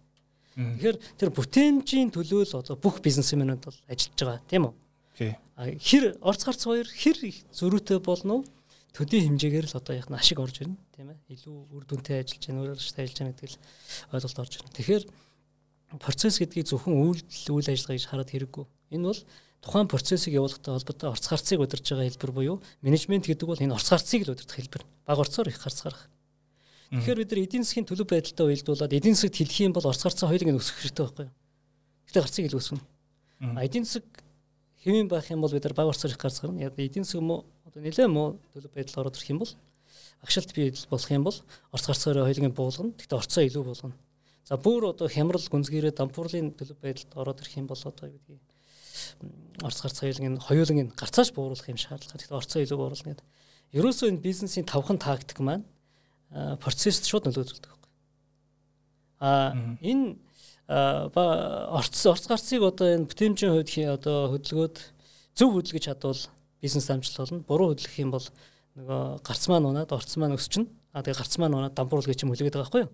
Тэгэхээр 0.79 0.97
тэр 1.19 1.29
бүтээмжийн 1.35 2.09
төлөө 2.15 2.43
л 2.47 2.59
одоо 2.59 2.75
бүх 2.79 3.03
бизнесменүүд 3.03 3.63
бол 3.67 3.79
ажиллаж 3.87 4.19
байгаа 4.19 4.41
тийм 4.49 4.63
үү? 4.71 4.75
Хэр 5.59 6.03
орц 6.23 6.41
гарц 6.47 6.61
хоёр 6.63 6.87
хэр 6.87 7.17
их 7.27 7.37
зөрүүтэй 7.51 7.99
болно 7.99 8.41
уу? 8.41 8.43
Төдий 8.93 9.21
хэмжээгээр 9.25 9.67
л 9.69 9.77
одоо 9.77 9.93
яг 9.95 10.07
ашиг 10.09 10.39
орж 10.39 10.65
ирнэ 10.65 10.77
тийм 10.95 11.13
ээ. 11.13 11.19
Илүү 11.33 11.55
үр 11.73 11.83
дүнтэй 11.85 12.25
ажиллаж 12.25 12.43
байна 12.45 12.61
өөрөөр 12.65 12.79
хэлбэл 12.79 13.03
ажиллаж 13.05 13.19
байгаа 13.19 13.33
гэдэг 13.33 13.49
л 13.49 13.57
ойлголт 14.13 14.39
орж 14.41 14.53
ирнэ. 14.57 14.75
Тэгэхээр 14.75 15.03
процесс 16.01 16.35
гэдгийг 16.37 16.67
зөвхөн 16.69 16.95
үйл 16.97 17.21
үйл 17.23 17.69
ажиллагаа 17.69 17.97
гэж 17.97 18.05
хараад 18.09 18.29
хэрэггүй. 18.29 18.65
Энэ 18.93 19.07
бол 19.09 19.21
тухайн 19.61 19.87
процессыг 19.89 20.33
явуулахтай 20.33 20.73
холбоотой 20.73 21.09
орц 21.09 21.25
гарцыг 21.27 21.59
удирж 21.59 21.85
байгаа 21.89 22.07
хэлбэр 22.09 22.31
буюу 22.31 22.57
менежмент 22.81 23.25
гэдэг 23.25 23.47
бол 23.49 23.59
энэ 23.59 23.73
орц 23.73 23.89
гарцыг 23.89 24.21
л 24.25 24.33
удирдах 24.33 24.57
хэлбэр. 24.57 24.83
Баг 25.05 25.17
орцоор 25.19 25.49
их 25.49 25.59
гарц 25.59 25.81
гарах. 25.81 26.09
Тэгэхээр 26.89 27.19
бид 27.21 27.29
нар 27.29 27.43
эдийн 27.45 27.63
засгийн 27.65 27.85
төлөв 27.85 28.07
байдалтай 28.09 28.45
уялдуулаад 28.49 28.93
эдийн 28.97 29.13
засагт 29.13 29.37
хэлэх 29.37 29.59
юм 29.61 29.73
бол 29.77 29.85
орц 29.85 30.01
гарцаа 30.01 30.29
хоёулыг 30.29 30.49
нь 30.49 30.57
өсгөх 30.57 30.81
хэрэгтэй 30.81 31.05
байхгүй 31.05 31.25
юу? 31.29 31.33
Гэхдээ 32.09 32.23
гарцыг 32.25 32.45
ил 32.49 32.57
өсгөнө. 32.57 32.85
Эдийн 33.61 33.85
засаг 33.85 34.05
хэвэн 34.81 35.07
байх 35.11 35.29
юм 35.29 35.41
бол 35.45 35.53
бид 35.53 35.63
нар 35.69 35.77
баг 35.77 35.93
орцоор 35.93 36.11
их 36.11 36.17
гарц 36.17 36.39
гарна. 36.41 36.71
Эдийн 36.73 37.05
засаг 37.05 37.21
муу 37.21 37.45
одоо 37.69 37.81
нэлээд 37.85 38.09
муу 38.09 38.41
төлөв 38.53 38.73
байдал 38.73 39.05
ороод 39.05 39.17
ирэх 39.17 39.29
юм 39.29 39.39
бол 39.45 39.53
агшилт 40.25 40.53
бий 40.53 40.73
болох 40.89 41.11
юм 41.11 41.23
бол 41.23 41.37
орц 41.71 41.85
гарцаараа 41.85 42.25
хоёулын 42.25 42.53
буулгана. 42.53 42.93
Гэхдээ 42.97 43.19
орцоо 43.21 43.43
илүү 43.45 43.63
болгоно. 43.63 43.95
За 44.43 44.57
бүр 44.57 44.89
одоо 44.89 45.07
хямрал 45.07 45.45
гүнзгийрээ 45.45 45.93
дампуурлын 45.93 46.57
төлөв 46.57 46.77
байдалд 46.81 47.13
ороод 47.13 47.39
ирэх 47.39 47.55
юм 47.61 47.67
бол 47.69 47.77
одоо 47.77 48.09
юу 48.09 48.17
гэдгийг 48.25 48.41
орц 49.61 49.79
гарц 49.81 49.97
хоёулын 50.01 50.41
хоёулын 50.41 50.89
гарцааш 50.97 51.29
бууруулах 51.37 51.69
юм 51.69 51.77
шаардлага. 51.77 52.17
Тэгэхээр 52.17 52.39
орцоо 52.41 52.59
илүү 52.65 52.77
бууруулна 52.81 53.09
гэдэг. 53.13 53.27
Ерөөсөө 53.77 54.07
энэ 54.09 54.25
бизнесийн 54.25 54.65
тавхан 54.65 54.97
тактик 54.97 55.39
маань 55.39 55.65
процессд 56.57 57.05
шууд 57.05 57.29
нөлөөлдөг 57.29 57.69
байхгүй. 57.69 57.91
А 59.21 59.53
энэ 59.85 60.17
орц 60.67 61.97
орц 62.09 62.25
гарцыг 62.25 62.65
одоо 62.65 62.87
энэ 62.89 63.05
бүтээмжийн 63.05 63.53
хувьд 63.53 63.69
одоо 63.93 64.33
хөдөлгөөд 64.33 64.77
зөв 65.37 65.49
хөдөлгөж 65.53 65.83
чадвал 65.85 66.21
бизнес 66.61 66.89
амжилт 66.89 67.17
болно. 67.17 67.39
Буруу 67.47 67.73
хөдлөх 67.73 67.95
юм 67.99 68.11
бол 68.11 68.25
нөгөө 68.75 69.23
гарц 69.23 69.43
маань 69.47 69.67
унаад 69.67 69.91
орц 69.91 70.15
маань 70.15 70.35
өсчихнэ. 70.35 70.67
А 70.93 71.03
тэгээ 71.03 71.19
гарц 71.19 71.35
маань 71.39 71.55
унаад 71.55 71.75
дампуурлага 71.75 72.11
гэж 72.13 72.23
юм 72.23 72.31
үлгээд 72.33 72.55
байгаа 72.55 72.67
байхгүй 72.67 72.83
юу? 72.87 72.91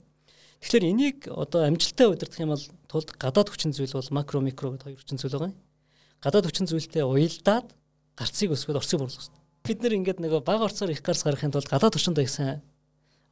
Тэгэхээр 0.62 0.90
энийг 0.90 1.18
одоо 1.30 1.68
амжилттай 1.68 2.08
удирдах 2.08 2.40
юм 2.40 2.52
бол 2.56 2.66
тулд 2.88 3.10
гадаад 3.16 3.50
хүчин 3.52 3.72
зүйл 3.76 3.94
бол 3.94 4.10
макро 4.16 4.40
микро 4.42 4.72
гэдэг 4.74 4.88
хоёр 4.88 5.00
хүчин 5.00 5.20
зүйл 5.20 5.36
байгаа 5.36 5.52
юм. 5.52 5.60
Гадаад 6.24 6.46
хүчин 6.48 6.68
зүйлтэй 6.68 7.04
уялдаад 7.04 7.68
гарцыг 8.16 8.50
өсгөхөд 8.56 8.80
орцыг 8.80 9.00
бууруулах 9.00 9.20
хэрэгтэй. 9.20 9.44
Бид 9.66 9.80
нэр 9.84 9.98
ингээд 10.00 10.20
нөгөө 10.24 10.42
бага 10.46 10.66
орцоор 10.66 10.92
их 10.94 11.04
гарц 11.04 11.22
гаргахын 11.26 11.52
тулд 11.52 11.70
гадаад 11.70 11.96
хүчинд 11.98 12.20
их 12.24 12.32
сайн 12.32 12.64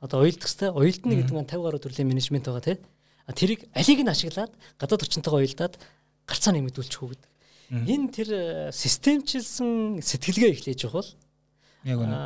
одоо 0.04 0.22
уялдах 0.22 0.50
хэрэгтэй. 0.50 0.70
Уялдна 0.76 1.14
гэдэг 1.16 1.34
маань 1.34 1.48
50 1.48 1.64
гаруй 1.64 1.80
төрлийн 1.80 2.10
менежмент 2.12 2.46
байгаа 2.46 2.66
тийм. 2.68 2.80
А 3.26 3.32
тэрийг 3.32 3.72
алийг 3.72 4.00
нь 4.04 4.12
ашиглаад 4.12 4.52
гадаад 4.78 5.02
хүчинтэйгээ 5.08 5.40
уялдаад 5.40 5.74
гарцаа 6.28 6.52
нэмэгдүүлчих 6.54 7.02
үү 7.02 7.10
гэдэг. 7.16 7.30
Энэ 7.72 8.12
тэр 8.12 8.30
э, 8.34 8.72
системчилсэн 8.74 10.02
сэтгэлгээ 10.04 10.52
эхлэж 10.52 10.80
явах 10.88 10.98
бол 11.00 11.10
яг 11.88 12.00
үнэ 12.04 12.20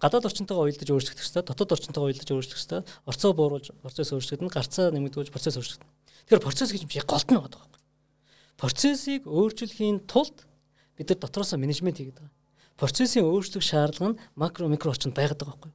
гадаад 0.00 0.28
орчинтойгоо 0.32 0.64
уялдаж 0.64 0.88
өөрчлөх 0.88 1.16
хэрэгтэй, 1.20 1.44
дотоод 1.44 1.76
орчинтойгоо 1.76 2.08
уялдаж 2.08 2.28
өөрчлөх 2.32 2.56
хэрэгтэй, 2.56 2.80
орцоо 3.04 3.30
бууруулж 3.36 3.68
процесс 3.84 4.12
өөрчлөгдөн, 4.16 4.48
гарцаа 4.48 4.88
нэмэгдүүлж 4.96 5.28
процесс 5.28 5.60
өөрчлөгдөн. 5.60 5.88
Тэгэхээр 6.24 6.40
процесс 6.40 6.72
гэж 6.72 6.82
юм 6.88 6.92
шиг 6.92 7.04
голд 7.04 7.28
нь 7.28 7.36
байгаа 7.36 7.52
байхгүй. 7.52 7.80
Процессыг 8.56 9.22
өөрчлөхийн 9.28 10.08
тулд 10.08 10.48
бид 10.96 11.12
нар 11.12 11.20
дотроосоо 11.20 11.60
менежмент 11.60 12.00
хийгээд 12.00 12.16
байгаа. 12.16 12.32
Процессын 12.80 13.28
өөрчлөх 13.28 13.60
шаардлага 13.60 14.16
нь 14.16 14.20
макро 14.40 14.72
микро 14.72 14.88
орчинд 14.88 15.12
байгаад 15.12 15.36
байгаа 15.36 15.68
байхгүй. 15.68 15.72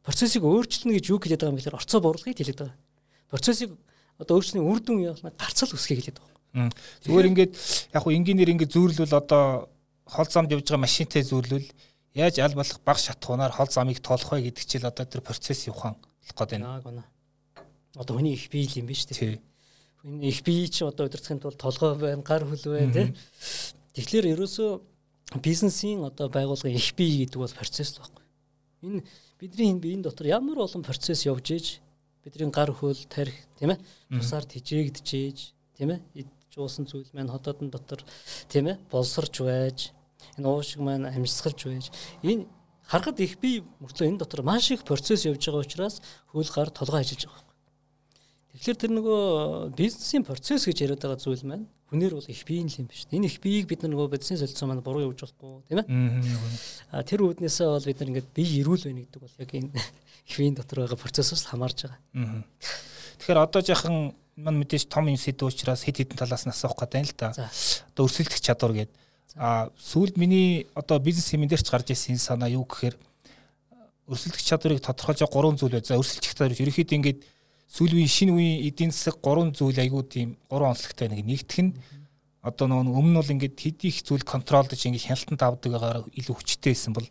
Процессыг 0.00 0.42
өөрчилнө 0.48 0.96
гэж 0.96 1.04
юу 1.12 1.20
хэлээд 1.20 1.44
байгаа 1.44 1.52
юм 1.52 1.60
гэхээр 1.60 1.76
орцоо 1.76 2.00
бууруулахыг 2.00 2.40
хэлээд 2.40 2.60
байгаа. 2.64 2.80
Процессыг 3.28 3.70
одоо 4.16 4.40
өөрчлөний 4.40 4.64
үр 4.64 4.80
дүн 4.80 5.12
явуулна 5.12 5.36
гарцал 5.36 5.68
үсгийг 5.76 6.00
хэлээд 6.00 6.24
байгаа. 6.24 6.40
Зүгээр 6.52 7.26
ингээд 7.32 7.52
яг 7.96 8.02
хуу 8.04 8.12
энгийнээр 8.12 8.52
ингээд 8.52 8.74
зөөрлөл 8.76 9.16
одоо 9.16 9.72
хол 10.04 10.28
замд 10.28 10.52
явж 10.52 10.68
байгаа 10.68 10.84
машинтай 10.84 11.24
зөөрлөл 11.24 11.68
яаж 12.12 12.38
аль 12.44 12.54
болох 12.54 12.80
баг 12.84 12.98
шатхуунаар 13.00 13.52
хол 13.52 13.70
замыг 13.72 14.04
тоолох 14.04 14.36
вэ 14.36 14.52
гэдэг 14.52 14.64
чил 14.68 14.84
одоо 14.84 15.06
тэр 15.08 15.24
процесс 15.24 15.64
явахан 15.64 15.96
болох 15.96 16.36
гээд 16.36 16.60
байна. 16.60 17.04
Одоо 17.96 18.20
хүний 18.20 18.36
их 18.36 18.50
бие 18.52 18.68
юм 18.76 18.86
биш 18.86 19.08
үү? 19.08 19.40
Хүний 20.04 20.28
их 20.28 20.44
бие 20.44 20.68
чи 20.68 20.84
одоо 20.84 21.08
удирдахын 21.08 21.40
тулд 21.40 21.56
толгой 21.56 21.96
байна, 21.96 22.22
гар 22.22 22.44
хөл 22.44 22.68
байна 22.68 22.92
тий. 22.92 23.08
Тэгэхээр 23.96 24.36
ерөөсөө 24.36 25.40
бизнесийн 25.40 26.04
одоо 26.04 26.28
байгууллагын 26.28 26.76
их 26.76 26.92
бие 26.96 27.24
гэдэг 27.24 27.40
бол 27.40 27.56
процесс 27.56 27.96
байхгүй. 27.96 28.24
Энэ 28.82 29.02
бидний 29.40 29.80
биеийн 29.80 30.02
дотор 30.02 30.26
ямар 30.26 30.68
олон 30.68 30.82
процесс 30.84 31.24
явж 31.24 31.48
ийж 31.50 31.66
бидний 32.24 32.50
гар 32.52 32.72
хөл 32.72 32.96
тарих 33.08 33.36
тийм 33.56 33.72
ээ 33.72 33.80
тусаар 34.12 34.44
тижээгдэж 34.44 35.08
ийж 35.16 35.38
тийм 35.76 35.96
ээ 35.96 36.00
жуусан 36.54 36.84
зүйл 36.86 37.08
маань 37.16 37.32
хотоодн 37.32 37.72
дотор 37.72 38.04
тийм 38.48 38.68
ээ 38.68 38.76
болсорч 38.92 39.40
байж 39.40 39.92
энэ 40.36 40.48
уушиг 40.48 40.80
маань 40.84 41.08
амьсгалж 41.08 41.60
байж 41.64 41.86
энэ 42.22 42.46
харахад 42.86 43.20
их 43.20 43.40
би 43.40 43.64
мөртлөө 43.80 44.08
энэ 44.08 44.20
дотор 44.20 44.42
маш 44.44 44.70
их 44.70 44.84
процесс 44.84 45.24
явж 45.24 45.40
байгаа 45.40 45.64
учраас 45.64 46.02
хөл 46.28 46.50
гар 46.52 46.68
толгой 46.70 47.00
ажиллаж 47.00 47.24
байгаа. 47.24 47.44
Тэгэхээр 48.52 48.80
тэр 48.84 48.92
нөгөө 48.92 49.22
бизнесийн 49.72 50.24
процесс 50.28 50.68
гэж 50.68 50.84
яриад 50.84 51.00
байгаа 51.00 51.16
зүйл 51.16 51.44
маань 51.48 51.66
хүнээр 51.88 52.12
бол 52.20 52.28
их 52.28 52.44
биеийн 52.44 52.68
юм 52.68 52.86
биш. 52.88 53.08
Энэ 53.08 53.32
их 53.32 53.40
биеийг 53.40 53.68
бид 53.68 53.84
нөгөө 53.88 54.12
бизнес 54.12 54.44
солилцоо 54.44 54.68
маань 54.68 54.84
буруу 54.84 55.08
явуулж 55.08 55.24
болохгүй 55.24 55.64
тийм 55.68 55.80
ээ. 55.80 55.88
А 56.92 57.00
тэр 57.00 57.24
үүднээсээ 57.24 57.68
бол 57.68 57.88
бид 57.88 58.00
нар 58.00 58.10
ингээд 58.12 58.28
бие 58.36 58.60
эрүүл 58.60 58.84
байна 58.84 59.00
гэдэг 59.08 59.20
бол 59.24 59.40
яг 59.40 59.50
энэ 59.56 59.70
их 60.28 60.36
биеийн 60.36 60.56
дотор 60.56 60.84
байгаа 60.84 61.00
процессоос 61.00 61.48
хамаарж 61.48 61.88
байгаа. 61.88 62.00
Тэгэхээр 63.24 63.40
одоо 63.40 63.60
жаахан 63.64 63.96
мань 64.36 64.58
мэдээж 64.64 64.88
том 64.88 65.08
юм 65.08 65.16
сэдв 65.16 65.44
учраас 65.44 65.84
хэд 65.84 66.00
хэдэн 66.00 66.16
талаас 66.16 66.48
нь 66.48 66.52
асуух 66.52 66.76
гэдэг 66.76 66.98
юм 66.98 67.08
л 67.08 67.14
да. 67.20 67.28
Одоо 67.92 68.04
өрсөлдөх 68.08 68.40
чадвар 68.40 68.72
гэдэг. 68.72 68.96
А 69.36 69.68
сүүлд 69.76 70.16
миний 70.16 70.66
одоо 70.74 70.98
бизнес 70.98 71.28
хэмээн 71.32 71.52
дээр 71.52 71.62
ч 71.62 71.68
гарч 71.68 71.92
ирсэн 71.92 72.16
санаа 72.16 72.48
юу 72.48 72.64
гэхээр 72.64 72.96
өрсөлдөх 74.08 74.40
чадварыг 74.40 74.80
тодорхойлж 74.80 75.28
гурван 75.28 75.56
зүйл 75.60 75.76
бай. 75.76 75.84
За 75.84 76.00
өрсөлдөх 76.00 76.32
чадвар 76.32 76.56
ерөөхдөө 76.56 76.96
ингээд 76.96 77.20
сүүл 77.68 77.96
үеийн 77.96 78.08
шинэ 78.08 78.32
үеийн 78.32 78.58
эдийн 78.68 78.92
засаг 78.92 79.20
гурван 79.20 79.52
зүйл 79.52 79.76
айгуу 79.76 80.04
тийм 80.04 80.36
гурван 80.48 80.72
онцлогтой 80.76 81.08
нэг 81.12 81.24
нэгтгэх 81.28 81.60
нь 81.64 81.72
одоо 82.40 82.66
нөгөө 82.68 82.92
өмнө 82.92 83.12
нь 83.12 83.18
бол 83.20 83.34
ингээд 83.36 83.56
хэд 83.56 83.80
их 83.88 83.96
зүйл 84.04 84.24
контролдож 84.24 84.80
ингээд 84.80 85.08
хяналтанд 85.08 85.40
авдаг 85.40 85.70
байгаагаар 85.72 86.08
илүү 86.12 86.34
хүчтэй 86.36 86.72
байсан 86.74 86.92
бол 86.92 87.08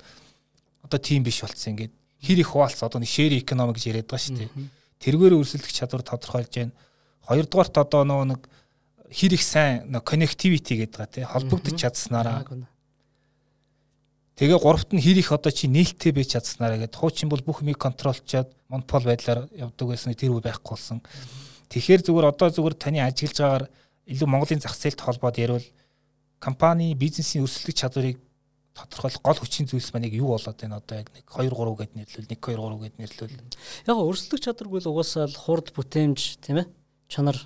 одоо 0.86 1.00
тийм 1.02 1.24
биш 1.24 1.42
болцсон 1.42 1.74
ингээд 1.74 1.94
хэр 2.22 2.40
их 2.44 2.50
хуваалц 2.54 2.84
одоо 2.84 3.00
нэг 3.02 3.10
шэр 3.10 3.40
экономик 3.42 3.80
гэж 3.80 3.86
яриад 3.90 4.10
байгаа 4.12 4.22
шүү 4.22 4.38
дээ. 4.38 4.50
Тэргээр 5.02 5.38
өрсөлдөх 5.40 5.72
чадвар 5.74 6.04
тодорхойлж 6.06 6.54
байна 6.54 6.76
Хоёрдугаарт 7.32 7.76
одоо 7.80 8.04
нөгөө 8.04 8.28
нэг 8.36 8.42
хэр 9.08 9.40
их 9.40 9.44
сайн 9.44 9.88
connectivity 10.04 10.84
гэдэг 10.84 11.00
байгаа 11.00 11.16
тий 11.16 11.24
холбогдож 11.24 11.80
чадсанараа. 11.80 12.44
Тэгээ 14.36 14.60
гуравт 14.60 14.92
нь 14.92 15.00
хэр 15.00 15.20
их 15.24 15.32
одоо 15.32 15.52
чи 15.52 15.72
нээлттэй 15.72 16.12
байж 16.12 16.36
чадсанараа 16.36 16.84
гэдэг 16.84 17.00
хуучин 17.00 17.32
бол 17.32 17.40
бүх 17.40 17.64
юмыг 17.64 17.80
контролчаад 17.80 18.52
монопол 18.68 19.08
байдлаар 19.08 19.48
явдаг 19.56 19.88
байсан 19.96 20.12
тэр 20.12 20.36
үе 20.36 20.44
байхгүй 20.44 20.76
болсон. 20.76 21.00
Тэгэхээр 21.72 22.04
зүгээр 22.04 22.32
одоо 22.36 22.52
зүгээр 22.52 22.76
таны 22.76 23.00
ажиглаж 23.00 23.40
байгаагаар 23.40 23.66
илүү 24.12 24.28
Монголын 24.28 24.60
зах 24.60 24.76
зээлд 24.76 25.00
холбоод 25.00 25.40
ярил 25.40 25.68
компани 26.40 26.92
бизнесийн 26.96 27.48
өрсөлдөх 27.48 27.80
чадварыг 27.80 28.20
тодорхойлох 28.76 29.24
гол 29.24 29.40
хүчин 29.40 29.68
зүйлс 29.68 29.92
маань 29.92 30.08
яг 30.08 30.16
юу 30.20 30.36
болоод 30.36 30.58
байна 30.60 30.80
одоо 30.80 31.00
яг 31.00 31.12
нэг 31.16 31.28
2 31.28 31.48
3 31.52 31.80
гэд 31.80 31.92
нэрлэл 31.96 32.28
1 32.28 32.40
2 32.40 32.60
3 32.60 32.84
гэд 32.84 32.96
нэрлэл. 33.00 33.36
Яг 33.88 33.98
өрсөлдөх 34.00 34.40
чадваргүй 34.40 34.80
л 34.84 34.92
угаасаа 34.92 35.28
л 35.28 35.36
хурд 35.36 35.76
бүтээмж 35.76 36.40
тийм 36.40 36.64
ээ 36.64 36.68
чанар 37.12 37.38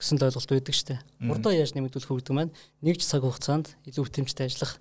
гэсэн 0.00 0.16
л 0.16 0.24
ойлголт 0.24 0.48
байдаг 0.48 0.74
шүү 0.74 0.88
дээ. 0.88 1.00
Хурдаа 1.28 1.52
яаж 1.52 1.76
нэмэгдүүлэх 1.76 2.08
вэ 2.08 2.18
гэдэг 2.24 2.34
маань 2.34 2.56
нэг 2.80 2.96
цаг 3.04 3.22
хугацаанд 3.22 3.76
илүү 3.84 4.08
бүтэмжтэй 4.08 4.48
ажиллах. 4.48 4.80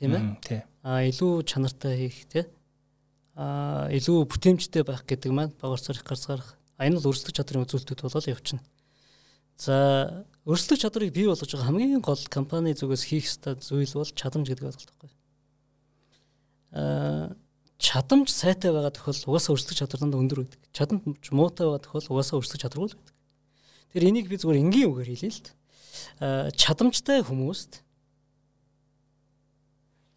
Тийм 0.00 0.16
ээ? 0.16 0.22
Тий. 0.40 0.60
Аа 0.80 1.04
илүү 1.04 1.44
чанартай 1.44 1.94
хийх 2.00 2.24
тий. 2.32 2.44
аа 3.36 3.92
илүү 3.92 4.24
бүтээмжтэй 4.26 4.82
байх 4.82 5.04
гэдэг 5.04 5.30
маань 5.30 5.52
баг 5.60 5.76
орцорих 5.76 6.02
гарцгаарах 6.02 6.56
энэ 6.80 6.98
бол 6.98 7.12
өрсөлдөх 7.12 7.36
чадрын 7.38 7.62
үзүүлэлтүүд 7.68 8.02
болол 8.02 8.32
явчихна. 8.32 8.62
За 9.58 10.24
өрсөлдөх 10.46 10.82
чадрыг 10.82 11.14
бий 11.14 11.26
болгож 11.30 11.50
байгаа 11.50 11.70
хамгийн 11.70 12.02
гол 12.02 12.22
компани 12.30 12.74
зүгээс 12.74 13.04
хийх 13.06 13.26
ёстой 13.30 13.58
зүйл 13.58 13.94
бол 13.94 14.10
чадамж 14.10 14.46
гэдэг 14.50 14.66
ойлголт 14.66 14.90
байхгүй. 14.90 15.10
Аа 16.74 17.34
чадамж 17.78 18.28
сайтай 18.34 18.74
байгаа 18.74 18.90
тохиол 18.90 19.34
угаасаа 19.34 19.54
өрсөлдөх 19.54 19.78
чадвар 19.78 20.02
дандаа 20.02 20.22
өндөр 20.22 20.38
байдаг. 20.42 20.60
Чадамж 20.74 21.30
муутай 21.30 21.66
байгаа 21.66 21.82
тохиол 21.86 22.10
угаасаа 22.10 22.38
өрсөлдөх 22.42 22.62
чадваргүй 22.66 22.90
л 22.90 22.98
байдаг. 22.98 23.14
Тэр 23.94 24.02
энийг 24.10 24.26
би 24.26 24.36
зүгээр 24.36 24.62
энгийн 24.66 24.90
үгээр 24.90 25.10
хэлээ 25.14 25.30
л 25.30 25.42
д. 25.46 25.48
Аа 26.18 26.50
чадамжтай 26.58 27.22
хүмүүст 27.22 27.86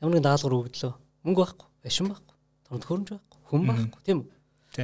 ямар 0.01 0.17
нэгэн 0.17 0.25
даалгавар 0.25 0.57
өгдлөө. 0.65 0.93
Мөнгө 1.21 1.41
байхгүй, 1.45 1.67
байшин 1.85 2.09
байхгүй, 2.09 2.35
томд 2.65 2.85
хөрөмж 2.89 3.09
байхгүй, 3.13 3.39
хүн 3.45 3.61
байхгүй, 3.69 4.01
тийм 4.01 4.17
үү? 4.25 4.29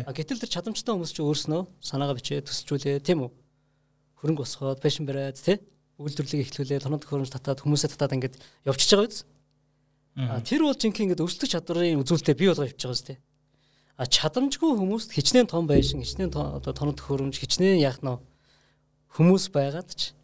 А 0.05 0.13
гэтэл 0.13 0.41
тэр 0.45 0.53
чадамжтай 0.53 0.93
хүмүүс 0.93 1.13
чи 1.17 1.25
өөрснөө 1.25 1.61
санаагаа 1.81 2.17
бичээ 2.21 2.45
төсөлжүүлээ, 2.45 3.01
тийм 3.01 3.25
үү? 3.25 3.31
Хөрөнгө 4.21 4.45
босгоод, 4.45 4.77
байшин 4.77 5.09
бариад, 5.09 5.41
тий? 5.41 5.57
Үйлдвэрлэлийг 5.97 6.53
эхлүүлээ, 6.53 6.85
томд 6.85 7.01
хөрөмж 7.01 7.33
татаад, 7.33 7.65
хүмүүсээ 7.65 7.97
татаад 7.97 8.13
ингээд 8.13 8.37
явчихж 8.69 8.93
байгаа 8.93 9.09
биз? 9.09 9.25
Тэр 10.17 10.65
бол 10.65 10.73
жинхэнэ 10.73 11.13
ингээд 11.13 11.21
өрсөлдөх 11.21 11.53
чадрын 11.53 12.01
үзүүлэлтээ 12.01 12.35
бий 12.41 12.49
болгож 12.49 12.73
явж 12.73 12.81
байгаа 12.81 12.97
зү. 12.97 13.21
А 14.01 14.05
чадамжгүй 14.09 14.71
хүмүүст 14.73 15.13
хичнээн 15.13 15.45
том 15.45 15.69
байшин, 15.69 16.01
хичнээн 16.01 16.33
одоо 16.33 16.73
тоног 16.73 16.97
хөрөмж, 16.97 17.37
хичнээн 17.37 17.77
яах 17.85 18.01
нь 18.01 18.17
хүмүүс 19.13 19.53
байгаад 19.53 19.93
ч 19.93 20.17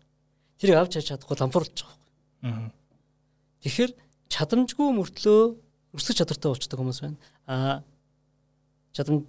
тэрийг 0.58 0.82
авч 0.82 0.97
яаж 0.97 1.13
чадахгүй 1.13 1.38
лампуурлаж 1.38 1.77
байгаа. 1.86 2.73
Тэгэхээр 3.62 3.91
чадамжгүй 4.34 4.89
мөртлөө 4.97 5.41
өрсөлдөх 5.93 6.17
чадвартай 6.25 6.49
болчтой 6.49 6.77
хүмүүс 6.82 6.99
байна. 7.06 7.17
А 7.45 7.56
чадамж 8.97 9.25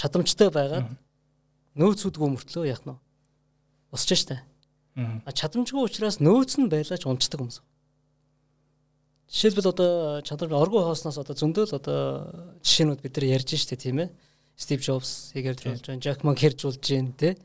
чадамжтай 0.00 0.48
байгаад 0.48 0.88
нөөцүүдгүй 1.76 2.28
мөртлөө 2.32 2.64
яах 2.72 2.84
нь 2.88 2.96
босч 3.92 4.16
штэ. 4.16 4.40
А 4.96 5.30
чадамжгүй 5.32 5.88
учраас 5.88 6.20
нөөц 6.24 6.56
нь 6.60 6.72
байлаач 6.72 7.04
унцдаг 7.04 7.40
хүмүүс. 7.40 7.60
Жишээлбэл 9.30 9.72
одоо 9.72 10.20
чадвар 10.20 10.52
оргуу 10.60 10.84
хоосноос 10.84 11.18
одоо 11.18 11.36
зөндөл 11.36 11.72
одоо 11.72 12.58
жишээнүүд 12.62 13.00
бид 13.00 13.16
нар 13.16 13.26
ярьж 13.40 13.56
штэ 13.56 13.76
тийм 13.76 14.04
ээ. 14.04 14.10
Стив 14.54 14.80
Джобс 14.80 15.34
ярьж 15.34 15.66
болж 15.66 15.82
байна, 15.82 16.02
Жак 16.02 16.22
Ма 16.22 16.34
болж 16.34 16.62
байна 16.62 17.12
те. 17.18 17.36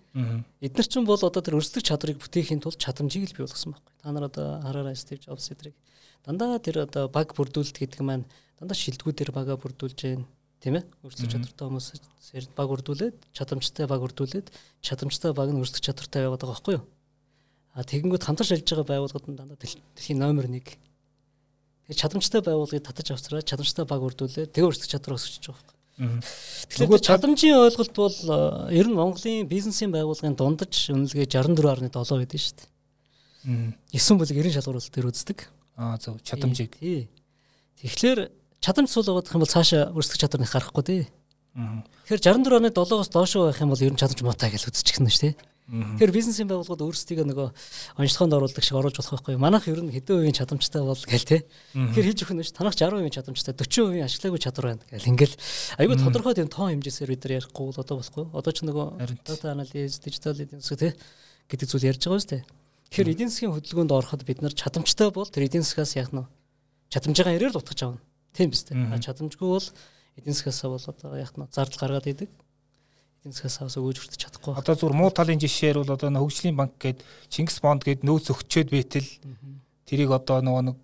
Эдгээр 0.62 0.88
чинь 0.88 1.10
бол 1.10 1.18
одоо 1.18 1.42
тэр 1.42 1.58
өрсөлдөх 1.58 1.82
чадрыг 1.82 2.22
бүтээхийн 2.22 2.62
тулд 2.62 2.78
чадамжийг 2.78 3.32
л 3.32 3.34
бий 3.34 3.44
болгосон 3.50 3.74
байхгүй. 3.74 3.94
Та 4.04 4.12
нар 4.14 4.30
одоо 4.30 4.62
хараарай 4.62 4.96
Стив 4.96 5.18
Джобс 5.18 5.50
эдрийг. 5.50 5.74
Дандаа 6.22 6.60
тэр 6.62 6.86
одоо 6.86 7.10
баг 7.10 7.34
бүрдүүлэлт 7.34 7.82
гэдэг 7.82 8.06
маань 8.06 8.30
дандаа 8.60 8.78
шилдэгүүдээр 8.78 9.32
бага 9.34 9.58
бүрдүүлж 9.58 10.00
байна 10.04 10.28
тийм 10.60 10.76
ээ 10.76 10.84
өрсөлдөх 11.08 11.32
чадвартай 11.32 11.66
хүмүүс 11.72 11.88
баг 12.52 12.70
үрдүүлээд 12.76 13.16
чадамжтай 13.32 13.86
баг 13.88 14.04
үрдүүлээд 14.04 14.48
чадамжтай 14.84 15.32
баг 15.32 15.50
нь 15.56 15.62
өрсөлдөх 15.64 15.88
чадвартай 15.88 16.28
байгаад 16.28 16.44
байгаа 16.44 16.56
байхгүй 16.60 16.76
юу 16.76 16.84
а 17.72 17.88
тэгэнгүүт 17.88 18.28
хамтарч 18.28 18.52
ажиллаж 18.52 18.68
байгаа 18.76 18.92
байгууллагууд 18.92 19.28
нь 19.32 19.40
дандаа 19.40 19.56
дэлхийн 19.56 20.20
номер 20.20 20.52
1 20.52 20.60
тэгээ 21.90 22.02
чадамжтай 22.06 22.42
байгууллагыг 22.46 22.86
татаж 22.86 23.08
авчраад 23.18 23.50
чадамжтай 23.50 23.86
баг 23.90 24.06
үрдүүлээд 24.06 24.54
тэгээ 24.54 24.70
өрсөлдөх 24.70 24.94
чадвар 24.94 25.18
өсөж 25.18 25.42
байгаа 25.42 25.58
байхгүй 25.58 25.80
Тэгэхээр 26.00 27.04
чадамжийн 27.04 27.60
ойлголт 27.60 27.92
бол 27.92 28.16
э, 28.72 28.80
ер 28.80 28.88
нь 28.88 28.96
Монголын 28.96 29.44
бизнесийн 29.52 29.92
байгууллагын 29.92 30.32
дундаж 30.32 30.72
үнэлгээ 30.96 31.28
64.7 31.28 31.92
байдаг 31.92 32.40
шүү 32.40 32.56
дээ. 32.56 33.76
9 33.92 34.16
бүлэг 34.16 34.38
90 34.40 34.56
шалгуулалт 34.56 34.94
төр 34.96 35.12
үздэг. 35.12 35.52
Аа 35.76 36.00
зөв 36.00 36.24
чадамжийг. 36.24 36.80
Тэгэхээр 37.84 38.32
чадамж 38.64 38.88
сул 38.88 39.04
байгаа 39.12 39.36
юм 39.36 39.44
бол 39.44 39.52
цаашаа 39.52 39.92
өрсөлдөх 39.92 40.24
чадвар 40.24 40.42
нэг 40.48 40.52
гарахгүй 40.56 40.84
дээ. 40.88 41.04
Тэгэхээр 42.08 42.22
64.7-оос 42.72 43.12
доош 43.12 43.36
байх 43.36 43.60
юм 43.60 43.76
бол 43.76 43.84
ер 43.84 43.92
нь 43.92 44.00
чадамж 44.00 44.24
муутай 44.24 44.56
гэж 44.56 44.72
үзчихсэн 44.72 45.04
нь 45.04 45.12
шүү 45.12 45.24
дээ. 45.28 45.36
Тэгэхээр 45.70 46.10
бизнесийн 46.18 46.50
байгууллагууд 46.50 46.82
өөрсдийгөө 46.82 47.26
нөгөө 47.30 47.50
онцлогоонд 48.02 48.34
оруулдаг 48.42 48.64
шиг 48.66 48.78
оруулж 48.82 48.98
болох 48.98 49.22
байхгүй. 49.22 49.38
Манайх 49.38 49.70
ер 49.70 49.86
нь 49.86 49.94
хэдэн 49.94 50.18
үеийн 50.18 50.34
чадамжтай 50.34 50.82
бол 50.82 50.98
гэл 50.98 51.30
те. 51.30 51.46
Тэгэхээр 51.78 52.08
хийж 52.10 52.20
өгөх 52.26 52.34
нь 52.34 52.42
ш 52.42 52.58
танах 52.58 52.74
60% 52.74 53.14
чадамжтай 53.14 53.54
40% 53.54 54.02
ашиглаагүй 54.02 54.42
чадвар 54.42 54.66
байна 54.74 54.84
гэл 54.90 55.10
ингээл 55.14 55.36
айгүй 55.78 55.96
тодорхой 56.02 56.34
тийм 56.34 56.50
тоон 56.50 56.74
хэмжээсээр 56.74 57.14
бид 57.14 57.22
нар 57.22 57.38
ярихгүй 57.38 57.66
бол 57.70 57.82
одоо 57.86 57.96
болохгүй. 58.02 58.26
Одоо 58.34 58.50
ч 58.50 58.58
нөгөө 58.66 58.88
data 59.22 59.48
analysis, 59.54 60.02
digital 60.02 60.34
эдийн 60.42 60.66
засаг 60.66 60.82
те 60.82 60.90
гэдэг 61.54 61.68
зүйл 61.70 61.90
ярьж 61.94 62.02
байгаа 62.02 62.18
шүү 62.18 62.34
дээ. 62.34 62.44
Тэгэхээр 62.90 63.14
эдийн 63.14 63.30
засгийн 63.30 63.54
хөдөлгөөнд 63.54 63.94
ороход 63.94 64.22
бид 64.26 64.42
нар 64.42 64.54
чадамжтай 64.58 65.14
бол 65.14 65.30
тэр 65.30 65.46
эдийн 65.46 65.62
засгаас 65.62 65.94
яах 65.94 66.10
нь 66.18 66.26
чадамжаа 66.90 67.38
ирээр 67.38 67.54
л 67.54 67.62
утгаж 67.62 67.86
авна. 67.86 68.02
Тийм 68.34 68.50
биз 68.50 68.66
дээ. 68.66 68.98
Чадамжгүй 69.06 69.50
бол 69.54 69.68
эдийн 70.18 70.34
засгаас 70.34 70.66
бол 70.66 70.82
одоо 70.82 71.14
яах 71.14 71.38
нь 71.38 71.46
зардал 71.54 71.78
гаргаад 71.78 72.10
идэг 72.10 72.30
эдийн 73.30 73.38
засгаас 73.38 73.62
аваас 73.62 73.78
өгөөж 73.78 73.98
хүртэж 74.02 74.20
чадахгүй. 74.26 74.54
Одоо 74.58 74.74
зүгээр 74.76 74.98
муу 74.98 75.12
талын 75.14 75.40
жишээр 75.40 75.78
бол 75.86 75.94
одоо 75.94 76.10
хөгжлийн 76.10 76.58
банк 76.58 76.74
гээд 76.82 77.06
Чингис 77.30 77.62
бонд 77.62 77.86
гээд 77.86 78.02
нөөц 78.02 78.34
өгчөөд 78.34 78.70
байтал 78.74 79.06
тэрийг 79.86 80.10
одоо 80.10 80.42
нөгөө 80.42 80.64
нэг 80.74 80.78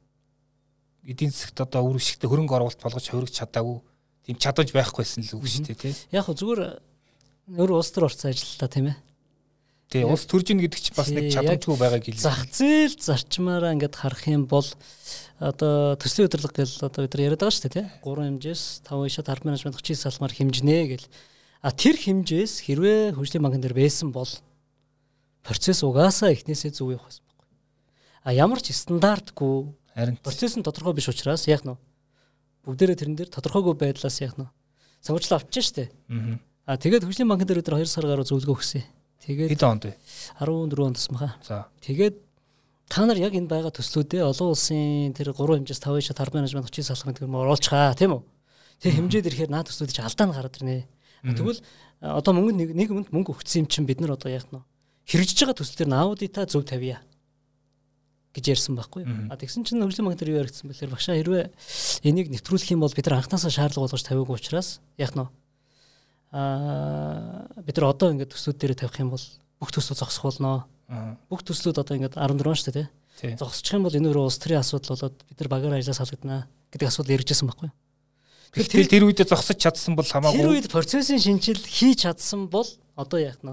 эдийн 1.09 1.33
засагт 1.33 1.65
одоо 1.65 1.89
үр 1.89 1.97
ашигтай 1.97 2.29
хөрөнгө 2.29 2.53
оруулалт 2.53 2.81
болгож 2.85 3.05
хувирч 3.09 3.33
чадаагүй 3.41 3.81
тийм 4.25 4.37
чадаж 4.37 4.69
байхгүйсэн 4.73 5.25
л 5.25 5.37
үг 5.41 5.49
шүү 5.49 5.73
дээ 5.73 5.81
тий. 5.81 5.93
Яг 6.13 6.29
хөө 6.29 6.37
зүгээр 6.37 6.61
өөр 7.57 7.71
улс 7.73 7.89
төр 7.89 8.05
орцсон 8.09 8.29
ажиллалаа 8.29 8.69
тийм 8.69 8.87
ээ. 8.93 8.97
Тий 9.85 10.01
улс 10.01 10.25
төрж 10.25 10.49
ийн 10.49 10.61
гэдэг 10.65 10.81
чинь 10.81 10.97
бас 10.97 11.09
нэг 11.13 11.29
чадамжгүй 11.29 11.77
байгааг 11.77 12.03
хэлээ. 12.09 12.25
Зах 12.25 12.49
зээл 12.49 12.97
зарчмаараа 12.97 13.73
ингээд 13.77 14.01
харах 14.01 14.25
юм 14.25 14.49
бол 14.49 14.65
одоо 15.37 15.93
төслийн 16.01 16.25
удирдлага 16.25 16.65
гэл 16.65 16.89
одоо 16.89 17.05
бид 17.05 17.13
нар 17.13 17.25
яриад 17.29 17.41
байгаа 17.45 17.53
шүү 17.53 17.65
дээ 17.69 17.77
тий. 17.77 17.87
3 18.01 18.25
хэмжээс 18.25 18.63
5 18.81 19.05
ишээ 19.13 19.29
10 19.29 19.45
менежмент 19.45 19.77
39 19.77 20.01
салмаар 20.01 20.33
хэмжинэ 20.33 20.77
гэл 20.89 21.05
А 21.65 21.73
тэр 21.73 21.97
хэмжээс 21.97 22.61
хэрвээ 22.69 23.17
хөгжлийн 23.17 23.41
банкн 23.41 23.65
дээр 23.65 23.73
байсан 23.73 24.13
бол 24.13 24.29
процесс 25.41 25.81
угаасаа 25.81 26.29
эхнээсээ 26.29 26.77
зөв 26.77 26.93
явах 26.93 27.09
байсан 27.09 27.25
байхгүй. 27.25 27.49
А 28.21 28.29
ямар 28.37 28.61
ч 28.61 28.69
стандартгүй 28.69 29.73
харин 29.97 30.21
процесс 30.21 30.53
нь 30.53 30.61
тодорхой 30.61 30.93
биш 30.93 31.09
учраас 31.09 31.49
яах 31.49 31.65
нь 31.65 31.73
бүгдээрээ 32.69 33.01
тэрэн 33.01 33.17
дээр 33.17 33.29
тодорхойгүй 33.33 33.73
байдлаас 33.81 34.21
яах 34.21 34.37
нь 34.37 34.45
савжлаа 35.01 35.41
авчиж 35.41 35.73
штэ. 35.73 35.89
А 36.69 36.77
тэгээд 36.77 37.01
хөгжлийн 37.01 37.33
банкн 37.33 37.49
дээр 37.49 37.65
өдөр 37.65 37.81
2 37.81 37.89
сар 37.89 38.05
гаруй 38.05 38.29
зөвлөгөө 38.29 38.61
өгсөн. 38.61 38.85
Тэгээд 39.25 39.57
хэд 39.57 39.65
онд 39.65 39.83
вэ? 39.89 39.97
14 40.37 40.85
онд 40.85 40.97
тасмаха. 41.01 41.33
За. 41.41 41.65
Тэгээд 41.81 42.21
та 42.93 43.09
нар 43.09 43.17
яг 43.17 43.33
энэ 43.33 43.49
байгаа 43.49 43.73
төслүүдээ 43.73 44.21
олон 44.21 44.53
улсын 44.53 45.17
тэр 45.17 45.33
3 45.33 45.65
хэмжээс 45.65 45.81
5 45.81 46.13
шат 46.13 46.21
10 46.21 46.37
менежмент 46.37 46.69
30 46.69 46.93
салах 46.93 47.09
гэдэг 47.09 47.25
юм 47.25 47.41
оруулчихаа 47.41 47.97
тийм 47.97 48.17
үү? 48.17 48.23
Тэр 48.85 48.93
хэмжээд 49.01 49.29
ирэхээр 49.33 49.49
наад 49.49 49.69
төслүүд 49.73 49.93
чи 49.93 50.01
алдаа 50.05 50.25
нь 50.29 50.35
гараад 50.37 50.57
ирнэ. 50.61 50.85
Тэгвэл 51.33 51.61
одоо 52.01 52.31
мөнгө 52.37 52.53
нэг 52.77 52.89
өмнө 52.93 53.09
мөнгө 53.09 53.33
өгсөн 53.33 53.65
юм 53.65 53.67
чинь 53.71 53.89
бид 53.89 53.99
нар 54.01 54.13
одоо 54.13 54.29
яах 54.29 54.45
нь 54.53 54.61
хэрэгжиж 55.09 55.37
байгаа 55.41 55.57
төсөл 55.57 55.79
төр 55.81 55.93
аудита 55.93 56.45
зөв 56.45 56.65
тавья 56.65 57.01
гэж 58.35 58.45
ярьсан 58.51 58.75
байхгүй. 58.75 59.07
А 59.31 59.39
тэгсэн 59.39 59.63
чинь 59.63 59.79
хөгжлийн 59.79 60.05
банк 60.05 60.19
дээр 60.19 60.33
юу 60.35 60.41
яригдсан 60.43 60.67
бэлэр 60.67 60.91
багшаа 60.91 61.15
хэрвээ 61.15 61.55
энийг 62.03 62.27
нэвтрүүлэх 62.35 62.75
юм 62.75 62.83
бол 62.83 62.91
бид 62.91 63.07
нар 63.07 63.23
анхнаасаа 63.23 63.47
шаардлага 63.47 63.87
болгож 63.87 64.03
тавиагүй 64.03 64.35
учраас 64.35 64.83
яах 64.99 65.15
нь 65.15 65.23
а 66.35 67.47
бид 67.63 67.79
нар 67.79 67.95
одоо 67.95 68.11
ингээд 68.11 68.35
төслүүд 68.35 68.59
дээр 68.59 68.75
тавих 68.75 68.99
юм 68.99 69.15
бол 69.15 69.25
бүх 69.61 69.71
төслүүд 69.71 70.03
зогсох 70.03 70.27
болно. 70.27 70.67
Бүх 71.31 71.47
төслүүд 71.47 71.79
одоо 71.79 71.95
ингээд 71.95 72.19
14 72.19 72.59
шүү 72.59 72.75
дээ 72.75 72.87
тий. 73.15 73.35
Зогсчих 73.39 73.79
юм 73.79 73.87
бол 73.87 73.95
энэ 73.95 74.11
өөрөө 74.11 74.27
улс 74.27 74.39
төрийн 74.43 74.59
асуудал 74.59 74.99
болоод 74.99 75.15
бид 75.23 75.37
нар 75.39 75.49
багаар 75.49 75.79
ажиллаж 75.79 75.95
салгадана 75.95 76.39
гэдэг 76.75 76.91
асуудал 76.91 77.15
ярьжсэн 77.15 77.47
байхгүй. 77.47 77.71
Тэгэл 78.55 78.91
тэр 78.91 79.03
үедээ 79.11 79.27
зогсож 79.27 79.59
чадсан 79.59 79.99
бол 79.99 80.07
хамаагүй. 80.07 80.39
Тэр 80.39 80.51
үед 80.55 80.67
процессын 80.71 81.19
шинжил 81.19 81.59
хийж 81.59 82.07
чадсан 82.07 82.47
бол 82.47 82.67
одоо 82.95 83.19
яах 83.19 83.39
нь. 83.43 83.51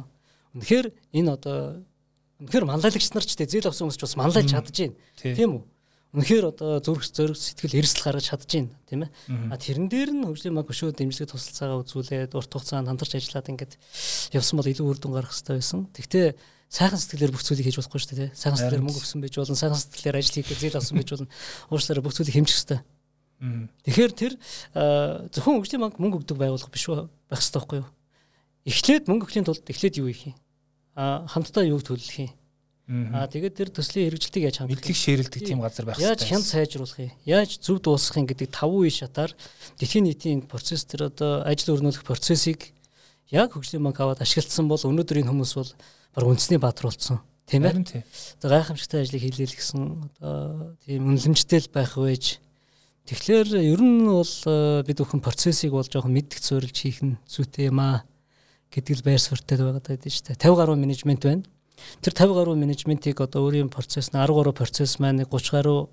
Үнэхээр 0.54 0.86
энэ 1.18 1.30
одоо 1.34 1.82
үнэхээр 2.38 2.66
манлайлагч 2.70 3.10
нар 3.10 3.26
ч 3.26 3.34
зээл 3.34 3.66
авсан 3.66 3.90
хүмүүс 3.90 3.98
ч 3.98 4.02
бас 4.06 4.14
манлайлж 4.14 4.50
чадж 4.50 4.70
байна. 4.70 4.96
Тийм 5.18 5.50
үү? 5.58 5.62
Үнэхээр 6.12 6.44
одоо 6.52 6.76
зүрх 6.84 7.08
зориг 7.08 7.40
сэтгэл 7.40 7.80
эрсдэл 7.80 8.04
гаргаж 8.04 8.26
чадж 8.28 8.44
байна, 8.52 8.76
тийм 8.84 9.00
ээ. 9.08 9.10
А 9.48 9.56
тэрэн 9.56 9.88
дээр 9.88 10.10
нь 10.12 10.26
хөгжлийн 10.28 10.52
банк 10.52 10.68
өшөө 10.68 10.92
дэмжлэг 10.92 11.32
тусалцаагаа 11.32 11.80
үзүүлээд 11.88 12.36
урт 12.36 12.52
хугацаанд 12.52 12.84
хамтарч 12.92 13.16
ажиллаад 13.16 13.48
ингээд 13.48 13.72
явсан 14.36 14.60
бол 14.60 14.68
илүү 14.68 14.86
үр 14.92 14.98
дүн 15.00 15.16
гарах 15.16 15.32
хэрэгтэй 15.32 15.56
байсан. 15.56 15.88
Тэгтээ 15.88 16.36
сайхан 16.68 17.00
сэтгэлээр 17.00 17.32
бүх 17.32 17.44
зүйлийг 17.48 17.64
хийж 17.72 17.80
болохгүй 17.80 18.00
шүү 18.04 18.12
дээ. 18.12 18.30
Сайхан 18.36 18.60
сэтгэлээр 18.60 18.84
мөнгө 18.84 19.00
өгсөн 19.00 19.24
байж 19.24 19.34
болно, 19.40 19.56
сайхан 19.56 19.80
сэтгэлээр 19.80 20.20
ажил 20.20 20.36
хийх 20.36 20.52
зээл 20.52 20.76
авсан 20.76 20.96
байж 21.00 21.08
болно. 21.16 21.32
Уучлаарай 21.72 22.04
бүх 22.04 22.12
зүйлийг 22.12 22.36
хэмжих 22.36 22.56
хэрэгтэй. 22.60 22.80
Тэгэхээр 23.42 24.12
тэр 24.14 24.32
зөвхөн 25.34 25.58
хөгжлийн 25.58 25.82
банк 25.82 25.98
мөнгө 25.98 26.22
өгдөг 26.22 26.38
байгууллага 26.38 26.70
биш 26.70 26.86
байх 26.86 27.10
хэрэгтэй 27.42 27.58
байхгүй 27.58 27.78
юу? 27.82 27.88
Эхлээд 28.62 29.04
мөнгө 29.10 29.24
өгөхийн 29.26 29.46
тулд 29.50 29.66
эхлээд 29.66 29.98
юу 29.98 30.06
хийх 30.14 30.30
юм? 30.30 30.36
А 30.94 31.26
хамтдаа 31.26 31.66
юу 31.66 31.82
төлөх 31.82 32.22
юм? 32.22 32.30
Аа 33.10 33.26
тэгээд 33.26 33.58
тэр 33.58 33.70
төслийн 33.74 34.14
хэрэгжилтийг 34.14 34.46
яаж 34.46 34.56
хамт 34.62 34.70
мэдлэг 34.70 34.94
ширэлдэг 34.94 35.40
тийм 35.42 35.58
газар 35.58 35.90
байх 35.90 35.98
хэрэгтэй. 35.98 36.12
Яаж 36.12 36.22
хянд 36.22 36.46
сайжруулах 36.46 36.98
юм? 37.02 37.10
Яаж 37.26 37.50
зөв 37.58 37.82
дуусгах 37.82 38.22
юм 38.22 38.26
гэдэг 38.30 38.48
таван 38.52 38.78
үе 38.78 38.90
шатаар 38.94 39.34
дэлхийн 39.78 40.06
нийтийн 40.06 40.46
процесс 40.46 40.86
тэр 40.86 41.10
одоо 41.10 41.42
ажил 41.42 41.78
өрнүүлэх 41.78 42.06
процессыг 42.06 42.70
яг 43.32 43.54
хөгжлийн 43.56 43.82
банк 43.82 43.98
аваад 43.98 44.20
ашигласан 44.22 44.68
бол 44.68 44.82
өнөөдрийн 44.82 45.30
хүмүүс 45.30 45.52
бол 45.56 45.70
баг 46.14 46.26
үндэсний 46.26 46.60
баатар 46.60 46.90
болсон. 46.92 47.22
Тийм 47.48 47.64
ээ. 47.64 48.04
Одоо 48.38 48.50
гайхамшигтай 48.50 49.02
ажлыг 49.02 49.22
хийлээ 49.24 49.48
л 49.50 49.56
гэсэн 49.56 49.80
одоо 50.20 50.76
тийм 50.84 51.10
үнэлэмжтэй 51.10 51.64
л 51.64 51.72
байх 51.72 51.96
байж 51.96 52.42
Тэгэхээр 53.02 53.48
ер 53.58 53.82
нь 53.82 54.06
бол 54.06 54.34
э, 54.46 54.82
бид 54.86 54.98
бүхэн 55.02 55.18
процессыг 55.18 55.74
бол 55.74 55.82
жоохон 55.82 56.14
мэддэг 56.14 56.38
суурилж 56.38 56.76
хийх 56.78 57.02
нь 57.02 57.18
зүйтэй 57.26 57.74
юм 57.74 57.82
аа 57.82 58.06
гэдэг 58.70 59.02
л 59.02 59.06
байр 59.06 59.18
суурьтай 59.18 59.58
байгаад 59.58 59.90
байдаг 59.90 60.06
шүү 60.06 60.30
дээ. 60.30 60.38
50 60.38 60.54
гаруй 60.54 60.76
менежмент 60.78 61.22
байна. 61.26 61.42
Тэр 61.98 62.14
50 62.14 62.38
гаруй 62.38 62.56
менежментийг 62.56 63.18
одоо 63.18 63.50
өөрийн 63.50 63.74
процесс 63.74 64.14
нь 64.14 64.22
10 64.22 64.30
гаруй 64.30 64.54
процесс 64.54 65.02
маань 65.02 65.26
30 65.26 65.50
гаруй 65.50 65.90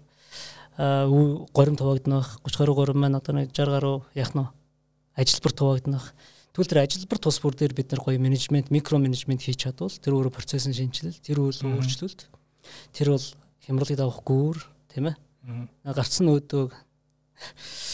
горим 0.78 1.76
туваагднах 1.76 2.40
30 2.46 2.58
гаруй 2.62 2.76
горим 2.78 2.98
маань 3.02 3.18
одоо 3.18 3.34
нэг 3.36 3.52
60 3.58 3.74
гаруй 3.74 4.06
яах 4.14 4.34
нь 4.38 4.46
ажилбар 5.18 5.52
туваагднах. 5.52 6.14
Тэгвэл 6.54 6.72
тэр 6.72 6.84
ажилбар 6.86 7.20
тус 7.20 7.42
бүр 7.42 7.58
дээр 7.58 7.74
бид 7.74 7.92
нар 7.92 8.06
гоё 8.06 8.22
менежмент, 8.22 8.70
микро 8.72 8.98
менежмент 9.02 9.44
хийж 9.44 9.66
чадвал 9.66 9.92
тэр 9.92 10.16
өөрөө 10.16 10.34
процессын 10.34 10.74
шинжилэл, 10.74 11.20
тэр 11.20 11.42
үйл 11.44 11.62
өөрчлөлт, 11.62 12.30
тэр 12.96 13.18
бол 13.18 13.28
хямралыг 13.66 13.98
давах 14.00 14.24
гүүр, 14.24 14.58
тийм 14.94 15.12
ээ. 15.12 15.16
Гарцсан 15.84 16.32
өөдөөг 16.32 16.72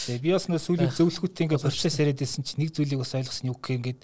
Тэгээ 0.06 0.22
би 0.22 0.30
бас 0.34 0.46
нөө 0.46 0.60
сүүлийн 0.62 0.92
зөвлөхөттэй 0.94 1.44
ингээд 1.46 1.64
процесс 1.66 1.98
яриад 1.98 2.20
байсан 2.20 2.42
чинь 2.46 2.60
нэг 2.62 2.70
зүйлийг 2.74 3.00
бас 3.02 3.14
ойлгосон 3.14 3.50
юу 3.50 3.58
гэх 3.58 3.78
ингээд 3.78 4.00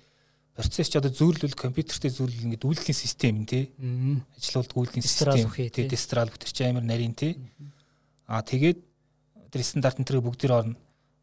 процесс 0.55 0.89
ч 0.91 0.99
одоо 0.99 1.13
зөөрлөл 1.13 1.57
компьютертэй 1.57 2.11
зөөрлөл 2.13 2.47
ингээд 2.53 2.67
үйлдлийн 2.67 2.99
систем 2.99 3.47
тий. 3.47 3.73
Ажлуулдаг 4.39 4.77
үйлдлийн 4.77 5.07
систем 5.07 5.49
тий 5.51 5.89
дестрал 5.89 6.31
бүтэрч 6.31 6.59
амар 6.67 6.85
нарийн 6.85 7.15
тий. 7.17 7.39
Аа 8.29 8.43
тэгээд 8.43 8.79
тэр 9.53 9.63
стандарт 9.63 10.01
энэ 10.01 10.21
бүгдээр 10.21 10.53
орно. 10.53 10.77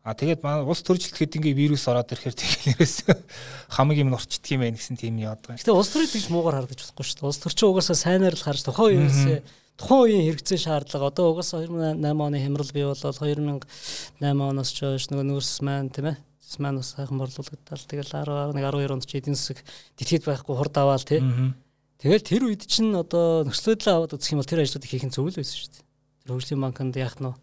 А 0.03 0.15
тэгээд 0.15 0.41
манай 0.41 0.63
улс 0.63 0.81
төржилт 0.81 1.13
хэд 1.13 1.37
ингээ 1.37 1.59
вирус 1.59 1.83
ороод 1.91 2.09
ирэхээр 2.09 2.33
тэгэл 2.33 2.67
нэрээс 2.71 2.97
хамгийн 3.75 4.07
юм 4.07 4.15
орчдөг 4.15 4.55
юм 4.55 4.63
байна 4.63 4.79
гэсэн 4.79 4.95
тийм 4.95 5.19
яад 5.19 5.43
байгаа. 5.43 5.59
Гэтэ 5.59 5.75
улс 5.75 5.91
төрийг 5.91 6.13
тэгж 6.15 6.27
муугар 6.31 6.63
хардаж 6.63 6.79
болохгүй 6.79 7.05
шүү 7.05 7.17
дээ. 7.19 7.29
Улс 7.29 7.41
төрчин 7.43 7.67
угаасаа 7.69 7.97
сайнаар 7.99 8.33
л 8.33 8.41
харж 8.41 8.63
тухайн 8.63 9.05
үеэс 9.05 9.43
тухайн 9.79 10.03
үеийн 10.03 10.25
хэрэгцээ 10.27 10.59
шаардлага 10.59 11.07
одоо 11.07 11.25
угаасаа 11.31 11.63
2008 11.63 12.03
оны 12.03 12.37
хямрал 12.43 12.71
бий 12.75 12.83
болол 12.83 13.15
2008 13.15 14.19
оноос 14.19 14.69
ч 14.75 14.83
хойш 14.83 15.07
нөгөө 15.07 15.25
нүүрс 15.31 15.63
маань 15.63 15.87
тийм 15.87 16.11
ээ 16.11 16.17
маань 16.59 16.81
бас 16.81 16.95
сайхан 16.97 17.21
борлуулагдтал 17.21 17.83
тэгэл 17.87 18.11
11 18.25 18.57
12 18.57 18.91
онд 18.91 19.05
ч 19.05 19.21
эдийн 19.21 19.37
засаг 19.37 19.61
дэлхийд 19.95 20.25
байхгүй 20.25 20.55
хурд 20.57 20.75
аваал 20.75 21.05
тий. 21.05 21.21
Тэгэл 22.01 22.25
тэр 22.25 22.43
үед 22.49 22.65
чинь 22.65 22.95
одоо 22.95 23.45
нөхцөл 23.45 23.75
байдлаа 23.75 23.95
аваад 24.01 24.15
үзэх 24.17 24.33
юм 24.33 24.41
бол 24.41 24.49
тэр 24.49 24.63
ажлуудыг 24.63 24.89
хийх 24.89 25.05
нь 25.05 25.13
зөв 25.13 25.29
л 25.29 25.37
байсан 25.37 25.55
шүү 25.59 25.71
дээ. 25.77 25.85
Тэр 26.25 26.31
хөгжлийн 26.33 26.63
банкнд 26.63 26.95
яах 26.97 27.17
нь 27.21 27.35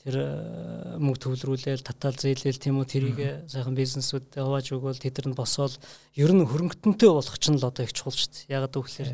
тэр 0.00 0.16
э, 0.16 0.96
мөнгө 0.96 1.20
төвлөрүүлээл 1.22 1.84
татаал 1.84 2.16
зээлээл 2.16 2.56
тийм 2.60 2.80
үү 2.80 2.86
тэрийг 2.88 3.18
сайхан 3.52 3.76
бизнесүүдэд 3.76 4.40
хувааж 4.40 4.66
өгөөл 4.72 4.96
тэд 4.96 5.28
нар 5.28 5.36
босоод 5.36 5.76
ер 6.16 6.32
нь 6.32 6.48
хөрөнгөтөнтэй 6.48 7.10
болох 7.12 7.36
ч 7.36 7.52
нь 7.52 7.60
л 7.60 7.68
одоо 7.68 7.84
их 7.84 7.92
чухал 7.92 8.16
шүү 8.16 8.48
дээ. 8.48 8.56
Ягаад 8.58 8.74
гэвэл 8.74 9.12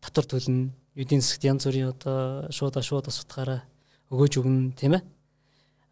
татвар 0.00 0.26
төлнө, 0.26 0.72
эдийн 0.96 1.22
засгт 1.22 1.44
янз 1.44 1.68
бүрийн 1.68 1.92
одоо 1.92 2.48
шууд 2.50 2.80
шууд 2.80 3.08
асуудгаараа 3.12 3.62
өгөөж 4.10 4.40
өгнө 4.40 4.74
тийм 4.74 4.98
ээ 4.98 5.04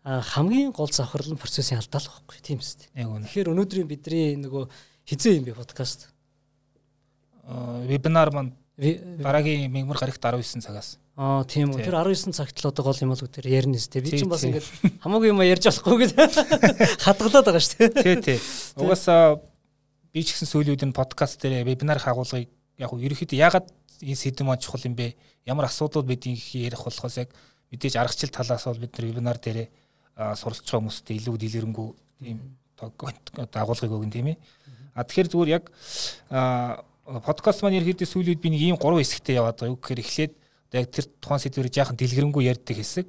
хамгийн 0.09 0.73
гол 0.73 0.89
завхрал 0.89 1.29
нь 1.29 1.41
процессын 1.41 1.79
алдаал 1.79 2.09
байхгүй 2.09 2.41
тийм 2.41 2.63
үст. 2.63 2.89
Тэгэхээр 2.97 3.53
өнөөдрийн 3.53 3.89
бидний 3.89 4.41
нөгөө 4.41 4.65
хизээ 5.05 5.37
юм 5.43 5.45
бэ 5.45 5.59
подкаст. 5.59 6.09
Вебинар 7.85 8.33
маань 8.33 8.57
дараагийн 8.79 9.69
мегмар 9.69 9.99
гарагт 10.01 10.23
19 10.23 10.65
цагаас. 10.65 10.97
Аа 11.19 11.45
тийм 11.45 11.75
үү. 11.75 11.85
Тэр 11.85 11.99
19 12.01 12.33
цагт 12.33 12.57
л 12.63 12.71
одоо 12.71 12.85
гол 12.89 13.03
юм 13.03 13.13
бол 13.13 13.21
үгээр 13.21 13.53
ярина 13.53 13.77
сте. 13.77 14.01
Би 14.01 14.17
чинь 14.17 14.31
бас 14.31 14.47
ингээд 14.47 15.03
хамаагүй 15.03 15.35
юм 15.35 15.43
ярьж 15.43 15.67
болохгүй 15.67 16.09
гэдэг 16.09 16.31
хадгалаад 17.05 17.45
байгаа 17.45 17.61
шүү 17.61 17.91
дээ. 17.91 18.23
Тий, 18.23 18.39
тий. 18.39 18.39
Угаасаа 18.79 19.43
би 20.15 20.23
ч 20.23 20.33
гэсэн 20.33 20.49
сүүлийн 20.49 20.79
үед 20.79 20.95
подкаст 20.95 21.43
дээр 21.43 21.67
вебинар 21.67 21.99
хагуулгыг 21.99 22.49
яг 22.79 22.91
ерөөхдөө 22.95 23.35
ягаад 23.35 23.67
энэ 24.01 24.17
сэдв 24.17 24.45
маань 24.45 24.61
чухал 24.61 24.83
юм 24.85 24.95
бэ? 24.95 25.15
Ямар 25.47 25.67
асуудлууд 25.67 26.07
бидний 26.07 26.39
ярих 26.55 26.85
болохоос 26.85 27.17
яг 27.19 27.31
мэдээж 27.73 27.97
аргачлал 27.97 28.33
талаас 28.33 28.65
бол 28.65 28.79
бид 28.79 28.93
нар 28.99 29.07
вебинар 29.07 29.39
дээрээ 29.39 29.69
суралцж 30.35 30.67
байгаа 30.67 30.81
хүмүүстээ 30.83 31.17
илүү 31.19 31.37
дэлгэрэнгүй 31.39 31.89
тийм 32.23 32.39
дагуулгыг 33.55 33.93
өгөн 33.93 34.13
тийм 34.13 34.27
ээ. 34.35 34.39
А 34.95 35.05
тэгэхээр 35.05 35.29
зүгээр 35.31 35.55
яг 35.55 35.65
подкаст 37.07 37.63
маань 37.63 37.79
ерөөхдөө 37.81 38.09
сүүлийн 38.09 38.41
би 38.41 38.49
нэг 38.51 38.63
ийм 38.63 38.77
гурван 38.77 39.03
хэсэгтээ 39.03 39.39
яваад 39.41 39.59
байгаа. 39.59 39.73
Юу 39.73 39.79
гэхээр 39.81 40.03
эхлээд 40.05 40.33
яг 40.73 40.87
тэр 40.93 41.07
тухайн 41.23 41.43
сэдвэрийг 41.43 41.75
жаахан 41.75 41.97
дэлгэрэнгүй 41.97 42.45
ярьдаг 42.51 42.77
хэсэг. 42.77 43.07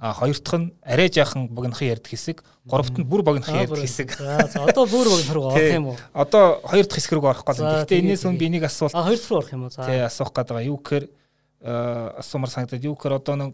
А 0.00 0.12
хоёр 0.12 0.36
дахь 0.36 0.58
нь 0.60 0.72
арай 0.82 1.08
жаахан 1.08 1.48
богинохын 1.48 1.96
ярьдаг 1.96 2.10
хэсэг, 2.12 2.44
гуравт 2.66 2.98
нь 2.98 3.06
бүр 3.08 3.22
богинохын 3.22 3.64
ярьдаг 3.64 3.80
хэсэг. 3.80 4.18
За 4.18 4.66
одоо 4.68 4.84
бүр 4.84 5.08
богинох 5.08 5.32
руу 5.32 5.46
орох 5.48 5.72
юм 5.72 5.86
уу? 5.92 5.96
Одоо 6.12 6.60
хоёр 6.66 6.86
дахь 6.86 6.98
хэсэг 7.00 7.12
рүү 7.16 7.24
орох 7.24 7.44
гол. 7.46 7.56
Гэхдээ 7.56 8.02
энэс 8.02 8.26
өмнө 8.26 8.38
би 8.42 8.48
нэг 8.50 8.68
асуулт. 8.68 8.92
А 8.92 9.06
хоёр 9.06 9.16
дахь 9.16 9.30
руу 9.30 9.38
орох 9.40 9.52
юм 9.52 9.62
уу? 9.64 9.70
За. 9.70 9.86
Тий, 9.86 10.00
асуух 10.02 10.34
гээд 10.34 10.48
байгаа. 10.52 10.68
Юу 10.68 10.76
гэхээр 10.82 11.04
асуумар 12.18 12.50
санагдаад 12.50 12.84
юу 12.84 12.94
гэхээр 12.98 13.16
одоо 13.16 13.34
нэг 13.38 13.50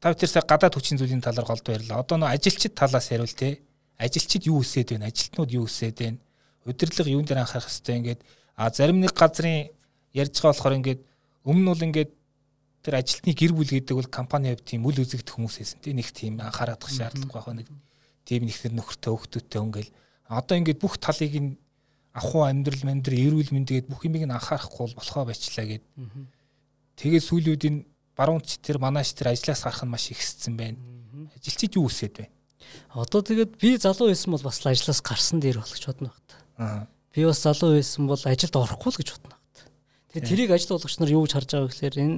та 0.00 0.10
бүхэн 0.10 0.32
сая 0.32 0.42
гадаад 0.42 0.74
хүчин 0.74 0.98
зүйлийн 0.98 1.22
талаар 1.22 1.46
голд 1.46 1.62
баярлаа. 1.62 2.02
Одоо 2.02 2.16
нөө 2.18 2.34
ажилчид 2.34 2.74
талаас 2.74 3.12
яриул 3.12 3.30
те. 3.30 3.62
Ажилчид 4.00 4.50
юу 4.50 4.64
хүсээд 4.64 4.98
байна? 4.98 5.12
Ажилтнууд 5.12 5.50
юу 5.52 5.68
хүсээд 5.70 5.96
байна? 6.00 6.18
Удирдлага 6.66 7.10
юун 7.12 7.22
дээр 7.28 7.44
анхаарах 7.44 7.70
хэрэгтэй 7.70 7.96
ингээд 8.02 8.20
а 8.56 8.70
зарим 8.70 8.98
нэг 8.98 9.14
газрын 9.14 9.70
ярьж 10.10 10.34
байгаа 10.42 10.56
болохоор 10.56 10.78
ингээд 10.80 11.00
өмнө 11.46 11.60
нь 11.62 11.70
бол 11.70 11.86
ингээд 11.86 12.10
тэр 12.82 12.98
ажилтны 12.98 13.32
гэр 13.32 13.52
бүл 13.54 13.70
гэдэг 13.70 13.94
бол 13.96 14.10
компани 14.10 14.52
хувьд 14.52 14.66
тийм 14.66 14.82
үл 14.86 14.98
үзэгдэх 14.98 15.34
хүмүүс 15.38 15.56
байсан 15.62 15.78
тийм 15.82 15.96
нэг 16.02 16.08
тийм 16.10 16.42
анхаарах 16.42 16.82
шаардлагагүй 16.82 17.38
байх 17.38 17.48
нэг 17.62 17.68
тийм 18.26 18.42
нэг 18.46 18.56
тэр 18.58 18.72
нөхөртэй 18.74 19.10
хөвгтөдтэй 19.10 19.60
өнгөл 19.62 19.90
одоо 20.26 20.54
ингээд 20.58 20.82
бүх 20.82 20.98
талыг 20.98 21.34
нь 21.38 21.50
ахуй 22.12 22.42
амьдрал 22.50 22.82
мандрал 22.84 23.22
эрүүл 23.22 23.54
мэндэд 23.54 23.86
бүх 23.86 24.02
юмыг 24.04 24.26
нь 24.26 24.34
анхаарахгүй 24.34 24.90
бол 24.90 24.98
болохоо 24.98 25.24
байчлаа 25.30 25.66
гэд 25.66 25.84
тэгээд 26.98 27.24
сүүлүүдийн 27.24 27.76
баруунч 28.16 28.60
тэр 28.60 28.78
манайч 28.78 29.14
тэр 29.16 29.32
ажлаас 29.32 29.64
гарах 29.64 29.84
нь 29.84 29.92
маш 29.92 30.12
ихссэн 30.12 30.56
байна. 30.56 30.78
Ажилчид 31.36 31.76
юу 31.76 31.88
үсээд 31.88 32.20
байна? 32.20 32.34
Одоо 32.92 33.20
тэгээд 33.24 33.56
би 33.56 33.76
залуу 33.80 34.12
байсан 34.12 34.30
бол 34.32 34.44
бас 34.44 34.60
ажлаас 34.60 35.00
гарсан 35.00 35.40
дээр 35.40 35.60
болох 35.64 35.78
ч 35.80 35.86
бодно 35.88 36.12
багт. 36.12 36.88
Би 37.12 37.24
бас 37.24 37.40
залуу 37.40 37.80
байсан 37.80 38.06
бол 38.06 38.20
ажилд 38.20 38.56
орохгүй 38.56 38.90
л 38.92 39.00
гэж 39.00 39.08
бодно 39.16 39.32
багт. 39.32 39.56
Тэгээд 40.12 40.28
тэрийг 40.28 40.50
ажил 40.52 40.76
болгогч 40.76 40.96
нар 41.00 41.12
юу 41.12 41.24
гэж 41.24 41.32
харж 41.32 41.50
байгаа 41.56 41.70
гэхээр 41.72 41.96
энэ 42.04 42.16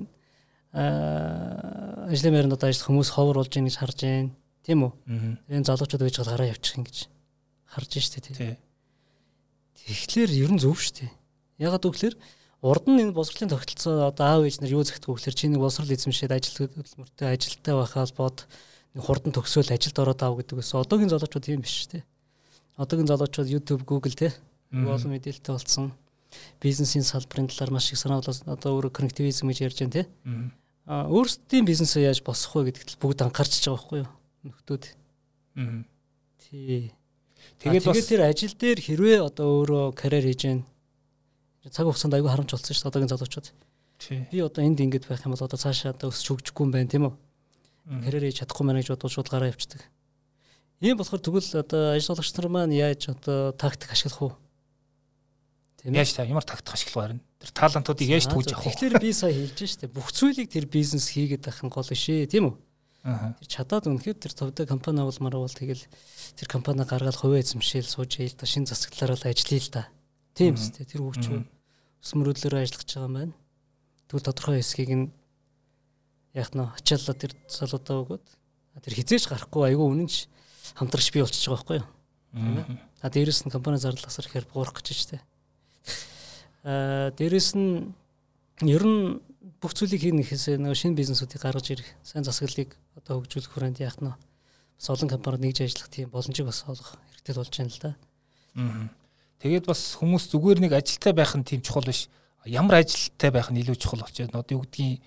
ажлын 0.75 2.35
байранд 2.35 2.57
одоо 2.59 2.69
ажиллах 2.69 2.89
хүмүүс 2.91 3.11
ховор 3.15 3.39
болж 3.39 3.55
ийн 3.55 3.67
гэж 3.71 3.77
харж 3.79 3.99
байна. 4.03 4.35
Тийм 4.67 4.81
үү? 4.85 4.93
Энэ 5.49 5.69
залуучууд 5.71 6.03
байж 6.03 6.17
гал 6.19 6.31
гараа 6.35 6.51
явчих 6.51 6.77
юм 6.77 6.85
гэж 6.85 6.97
харж 7.71 7.91
штэ 8.03 8.21
тий. 8.21 8.59
Тэгэхээр 9.87 10.31
ер 10.35 10.51
нь 10.51 10.63
зөв 10.63 10.83
штэ. 10.83 11.11
Ягаад 11.63 11.87
гэвэл 11.87 12.19
урд 12.65 12.85
нь 12.91 13.01
энэ 13.07 13.15
боловсролын 13.15 13.55
тогтолцоо 13.55 14.11
одоо 14.11 14.27
аав 14.27 14.43
ээж 14.49 14.61
нар 14.61 14.75
юу 14.75 14.83
зэгтгүү 14.83 15.15
гэхээр 15.15 15.37
чи 15.39 15.47
нэг 15.53 15.61
боловсрол 15.63 15.95
эзэмшээд 15.95 16.33
ажил 16.33 16.67
хөдөлмөртэй 16.67 17.29
ажилтай 17.29 17.75
байхаа 17.77 18.09
холбоод 18.09 18.39
хурдан 18.99 19.33
төгсөөл 19.37 19.71
ажилд 19.71 19.99
ороод 20.01 20.21
аав 20.25 20.35
гэдэг 20.41 20.59
ус 20.59 20.73
одоогийн 20.75 21.13
залуучууд 21.13 21.45
тийм 21.45 21.61
биш 21.61 21.87
тий. 21.87 22.03
Одоогийн 22.81 23.11
залуучууд 23.11 23.53
YouTube, 23.53 23.85
Google 23.85 24.17
тий 24.17 24.33
олон 24.75 25.13
мэдээлэлтэй 25.15 25.55
болсон 25.55 25.93
бизнесийн 26.59 27.05
салбарын 27.07 27.47
талаар 27.47 27.71
маш 27.71 27.93
их 27.93 27.99
санаа 27.99 28.19
болоод 28.19 28.43
одоо 28.49 28.71
өөрөө 28.75 28.91
коннективизм 28.91 29.47
гэж 29.49 29.59
ярьж 29.63 29.79
байна 29.85 29.95
тий. 29.95 30.07
А 30.85 31.09
өөрсдийн 31.09 31.65
бизнесээ 31.65 32.13
яаж 32.13 32.21
босох 32.21 32.61
вэ 32.61 32.73
гэдэгт 32.73 33.01
бүгд 33.01 33.25
анхаарч 33.25 33.65
байгаа 33.65 33.77
байхгүй 33.77 33.99
юу? 34.05 34.11
Нөхдүүд. 34.45 34.85
Аа. 35.57 35.85
Тий. 36.39 36.93
Тэгээд 37.65 37.89
бас 37.89 38.05
тэр 38.05 38.29
ажил 38.29 38.53
дээр 38.53 38.81
хэрвээ 38.85 39.19
одоо 39.25 39.65
өөрөө 39.65 39.97
карьер 39.97 40.29
хийж 40.29 40.43
байна 40.45 40.65
цаг 41.71 41.87
хугацаанд 41.89 42.15
аягүй 42.15 42.29
харамж 42.29 42.51
болсон 42.53 42.75
шүү 42.77 42.83
дээ 42.85 42.91
одоогийн 42.93 43.13
залуучууд. 43.13 43.49
Би 44.29 44.39
одоо 44.45 44.63
энд 44.65 44.81
ингэж 44.85 45.09
байх 45.09 45.25
юм 45.25 45.33
бол 45.33 45.45
одоо 45.45 45.57
цаашаа 45.57 45.97
одоо 45.97 46.13
өсч 46.13 46.29
хөгжихгүй 46.29 46.65
юм 46.69 46.73
байна 46.75 46.91
тийм 46.93 47.09
үү? 47.09 47.15
Карьер 48.05 48.29
хийж 48.29 48.45
чадахгүй 48.45 48.65
мэнэ 48.69 48.85
гэж 48.85 48.89
бодвол 48.93 49.15
шууд 49.17 49.29
гараа 49.33 49.49
явчихдаг. 49.49 49.81
Ийм 50.85 51.01
болохоор 51.01 51.25
тэгвэл 51.25 51.65
одоо 51.65 51.97
ажиллагч 51.97 52.31
нар 52.37 52.49
маань 52.53 52.77
яаж 52.77 53.09
одоо 53.09 53.57
тактик 53.57 53.97
ашиглах 53.97 54.21
уу? 54.21 54.33
Тийм 55.81 55.97
яаж 55.97 56.13
та 56.13 56.29
ямар 56.29 56.45
тактик 56.45 56.75
ашиглах 56.75 57.17
вэ? 57.17 57.21
Тэр 57.45 57.53
талантуудыг 57.53 58.09
яаж 58.09 58.25
түүж 58.33 58.57
авах 58.57 58.65
вэ? 58.65 58.73
Тэгэхээр 58.73 58.97
би 59.05 59.11
сая 59.13 59.37
хэлж 59.37 59.59
штэ 59.69 59.93
бүх 59.93 60.09
зүйлийг 60.17 60.49
тэр 60.49 60.65
бизнес 60.65 61.13
хийгээд 61.13 61.45
байх 61.45 61.61
нь 61.61 61.69
гол 61.69 61.85
шээ 61.85 62.25
тийм 62.25 62.49
үү? 62.49 62.57
Тэр 63.05 63.49
чадаад 63.53 63.85
үнэхээр 63.85 64.17
тэр 64.17 64.33
төвдөө 64.33 64.65
компани 64.65 65.05
авалмаар 65.05 65.37
бол 65.37 65.53
тэгэл 65.53 65.85
тэр 66.41 66.49
компани 66.49 66.89
гаргаад 66.89 67.21
хувиа 67.21 67.45
эзэмшээл 67.45 67.85
сууж 67.85 68.17
ийл 68.17 68.33
та 68.33 68.49
шин 68.49 68.65
засаглалаар 68.65 69.21
л 69.21 69.29
ажиллая 69.29 69.61
л 69.61 69.69
да. 69.69 69.83
Тийм 70.33 70.57
үстэй 70.57 70.89
тэр 70.89 71.05
хөгжөө 71.05 71.45
ус 71.45 72.11
мөрөдлөөр 72.17 72.65
ажиллаж 72.65 72.89
байгаа 72.89 73.05
юм 73.05 73.17
байна. 73.21 73.35
Тэгвэл 74.09 74.25
тодорхой 74.25 74.57
хэсгийг 74.65 74.91
нь 74.97 75.13
яг 76.33 76.49
нь 76.57 76.65
ачааллаа 76.65 77.13
тэр 77.13 77.37
залуудаа 77.45 77.97
өгөөд 78.09 78.27
тэр 78.81 78.95
хизээш 78.97 79.29
гарахгүй 79.29 79.69
айгүй 79.69 79.85
үнэнч 79.85 80.15
хамтрагч 80.81 81.13
бий 81.13 81.21
болчихж 81.21 81.45
байгаа 81.53 81.61
байхгүй 81.61 81.77
юу? 81.77 81.89
Тийм 82.33 82.57
ээ. 82.57 82.67
А 83.05 83.09
дээрэс 83.13 83.45
нь 83.45 83.53
компани 83.53 83.77
зардал 83.77 84.09
асар 84.09 84.25
ихээр 84.27 84.49
буурах 84.49 84.81
гэж 84.81 84.89
штэ. 84.97 85.21
А 86.65 87.13
дээрэс 87.13 87.55
нь 87.55 87.93
ер 88.65 88.85
нь 88.85 89.21
бүх 89.61 89.77
зүйлийг 89.77 90.01
хийнэ 90.01 90.25
гэхээс 90.25 90.57
нөгөө 90.57 90.79
шинэ 90.81 90.97
бизнесүүдийг 90.97 91.41
гаргаж 91.45 91.67
ирэх, 91.77 91.89
сайн 92.01 92.25
засаглалыг 92.25 92.73
одоо 92.97 93.21
хөгжүүлэх 93.21 93.53
хүрээнд 93.53 93.85
яах 93.85 94.01
нь 94.01 94.09
бас 94.09 94.87
олон 94.89 95.13
компаниуд 95.13 95.45
нэгж 95.45 95.61
ажиллах 95.61 95.93
тийм 95.93 96.09
боломжийг 96.09 96.49
бас 96.49 96.65
олох 96.65 96.97
хэрэгтэй 97.13 97.37
болж 97.37 97.53
байна 97.53 97.73
л 97.73 97.81
да. 97.85 97.93
Аа. 98.57 98.89
Тэгээд 99.45 99.69
бас 99.69 99.81
хүмүүс 100.01 100.25
зүгээр 100.33 100.59
нэг 100.65 100.73
ажилтай 100.73 101.13
байх 101.13 101.37
нь 101.37 101.45
тийм 101.45 101.61
чухал 101.61 101.85
биш. 101.85 102.09
Ямар 102.49 102.81
ажилтай 102.81 103.29
байх 103.29 103.53
нь 103.53 103.61
илүү 103.61 103.77
чухал 103.77 104.01
болчиход 104.01 104.33
одоо 104.33 104.57
юу 104.57 104.65
гэдгийг 104.65 105.05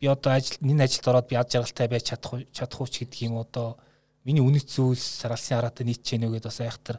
би 0.00 0.06
одоо 0.06 0.32
ажил 0.32 0.56
энэ 0.62 0.84
ажилд 0.88 1.08
ороод 1.08 1.28
би 1.28 1.36
ад 1.36 1.52
жаргалтай 1.52 1.88
байж 1.88 2.04
чадах 2.12 2.48
чадах 2.52 2.80
уу 2.80 2.88
ч 2.88 3.04
гэдгийг 3.04 3.36
одоо 3.36 3.76
миний 4.24 4.44
үнэт 4.44 4.68
зүйлс 4.68 5.24
саралсын 5.24 5.58
хараатай 5.58 5.84
нийтчээ 5.84 6.18
нөгөөд 6.22 6.48
бас 6.48 6.60
айхтар 6.60 6.96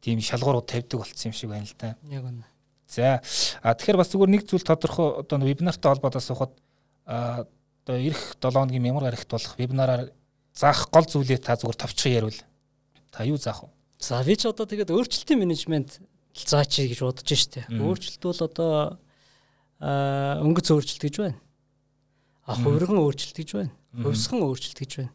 тийм 0.00 0.20
шалгуурууд 0.20 0.66
тавьдаг 0.66 0.98
болцсон 1.00 1.30
юм 1.30 1.36
шиг 1.36 1.50
байна 1.50 1.68
л 1.68 1.76
да. 1.78 1.96
Яг 2.10 2.24
үнэ. 2.24 2.53
За 2.88 3.20
а 3.62 3.74
тэгэхээр 3.74 4.00
бас 4.00 4.12
зүгээр 4.12 4.30
нэг 4.30 4.42
зүйл 4.48 4.64
тодорхой 4.64 5.24
одоо 5.24 5.38
вебинартай 5.40 5.90
холбоотой 5.90 6.20
асуухад 6.20 6.52
а 7.06 7.46
одоо 7.84 7.96
эх 7.96 8.36
7 8.40 8.52
хоногийн 8.52 8.82
мямар 8.82 9.08
гарагт 9.08 9.30
болох 9.30 9.58
вебинараар 9.58 10.12
заах 10.54 10.88
гол 10.90 11.04
зүйлээ 11.04 11.38
та 11.38 11.56
зүгээр 11.56 11.76
товчхон 11.80 12.12
ярил. 12.12 12.40
Та 13.10 13.24
юу 13.24 13.36
заах 13.36 13.64
вэ? 13.64 13.68
За 13.98 14.22
би 14.24 14.36
ч 14.36 14.46
одоо 14.46 14.66
тэгээд 14.66 14.92
өөрчлөлтийн 14.92 15.40
менежмент 15.40 16.00
заач 16.34 16.80
гэж 16.80 17.00
бодож 17.00 17.28
штэ. 17.28 17.66
Өөрчлөлт 17.72 18.22
бол 18.24 18.40
одоо 18.44 18.72
өнгөц 19.80 20.68
өөрчлөлт 20.70 21.04
гэж 21.08 21.16
байна. 21.20 21.38
А 22.44 22.56
хувирган 22.56 23.00
өөрчлөлт 23.00 23.36
гэж 23.36 23.50
байна. 23.56 23.72
Хувьсган 23.94 24.44
өөрчлөлт 24.44 24.80
гэж 24.80 24.92
байна. 25.00 25.12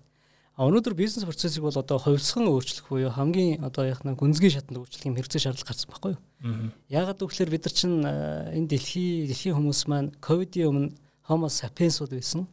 А 0.59 0.67
өнөөдөр 0.67 0.93
бизнес 0.93 1.23
процессыг 1.23 1.63
бол 1.63 1.75
одоо 1.75 1.97
хувьсган 1.99 2.51
өөрчлөх 2.51 2.91
буюу 2.91 3.11
хамгийн 3.11 3.63
одоо 3.63 3.87
нэг 3.87 4.19
гүнзгий 4.19 4.51
шатанд 4.51 4.83
өөрчлөх 4.83 5.07
юм 5.07 5.15
хэрэгцээ 5.15 5.47
шаардлага 5.47 5.71
гарсан 5.71 5.87
байхгүй 5.87 6.11
юу? 6.15 6.21
Яагаад 6.39 7.19
гэвэл 7.19 7.51
бид 7.51 7.67
нар 7.67 7.75
чинь 7.75 7.99
энэ 7.99 8.67
дэлхий 8.71 9.27
дэлхийн 9.27 9.59
хүмүүс 9.59 9.81
маань 9.91 10.15
ковидын 10.23 10.71
өмнө 10.71 10.95
Homo 11.27 11.51
sapiens-ууд 11.51 12.15
байсан. 12.15 12.47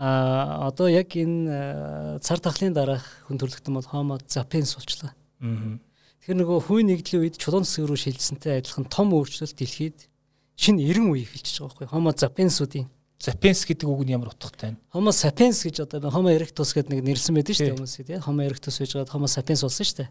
А 0.00 0.66
одоо 0.72 0.88
яг 0.88 1.12
энэ 1.12 2.18
цар 2.24 2.40
тахлын 2.40 2.72
дараах 2.72 3.04
хүн 3.28 3.36
төрлөختөн 3.36 3.76
бол 3.76 3.92
Homo 3.92 4.16
sapiens 4.24 4.72
болчлаа. 4.74 5.12
Тэгэхээр 5.38 6.38
нөгөө 6.40 6.58
хувийн 6.64 6.88
нэгдлийн 6.88 7.22
үед 7.28 7.36
чулуун 7.36 7.68
засаг 7.68 7.86
руу 7.86 8.00
шилжсэнтэй 8.00 8.64
адилхан 8.64 8.88
том 8.88 9.12
өөрчлөлт 9.12 9.52
дэлхийд 9.52 10.08
шинэ 10.56 10.80
90 10.80 11.12
үе 11.12 11.22
эхэлж 11.28 11.60
байгаа 11.60 11.68
байхгүй 11.76 11.86
Homo 11.92 12.10
sapiens-уудын 12.16 12.88
Sapiens 13.22 13.62
гэдэг 13.62 13.86
үг 13.86 14.02
нь 14.02 14.10
ямар 14.18 14.34
утгатай 14.34 14.74
вэ? 14.74 14.82
Homo 14.90 15.14
sapiens 15.14 15.62
гэж 15.62 15.86
одоо 15.86 16.10
Homo 16.10 16.26
erectus 16.34 16.74
гэдэг 16.74 16.90
нэг 16.90 17.06
нэрсэн 17.06 17.38
байдаг 17.38 17.54
шүү 17.54 17.70
дээ 17.70 17.76
хүмүүс 17.78 17.94
тийм 18.02 18.18
Homo 18.26 18.42
erectus 18.42 18.82
гэж 18.82 18.90
байгаа 18.98 19.14
Homo 19.14 19.30
sapiens 19.30 19.62
болсон 19.62 19.86
шүү 19.86 19.98
дээ. 20.02 20.08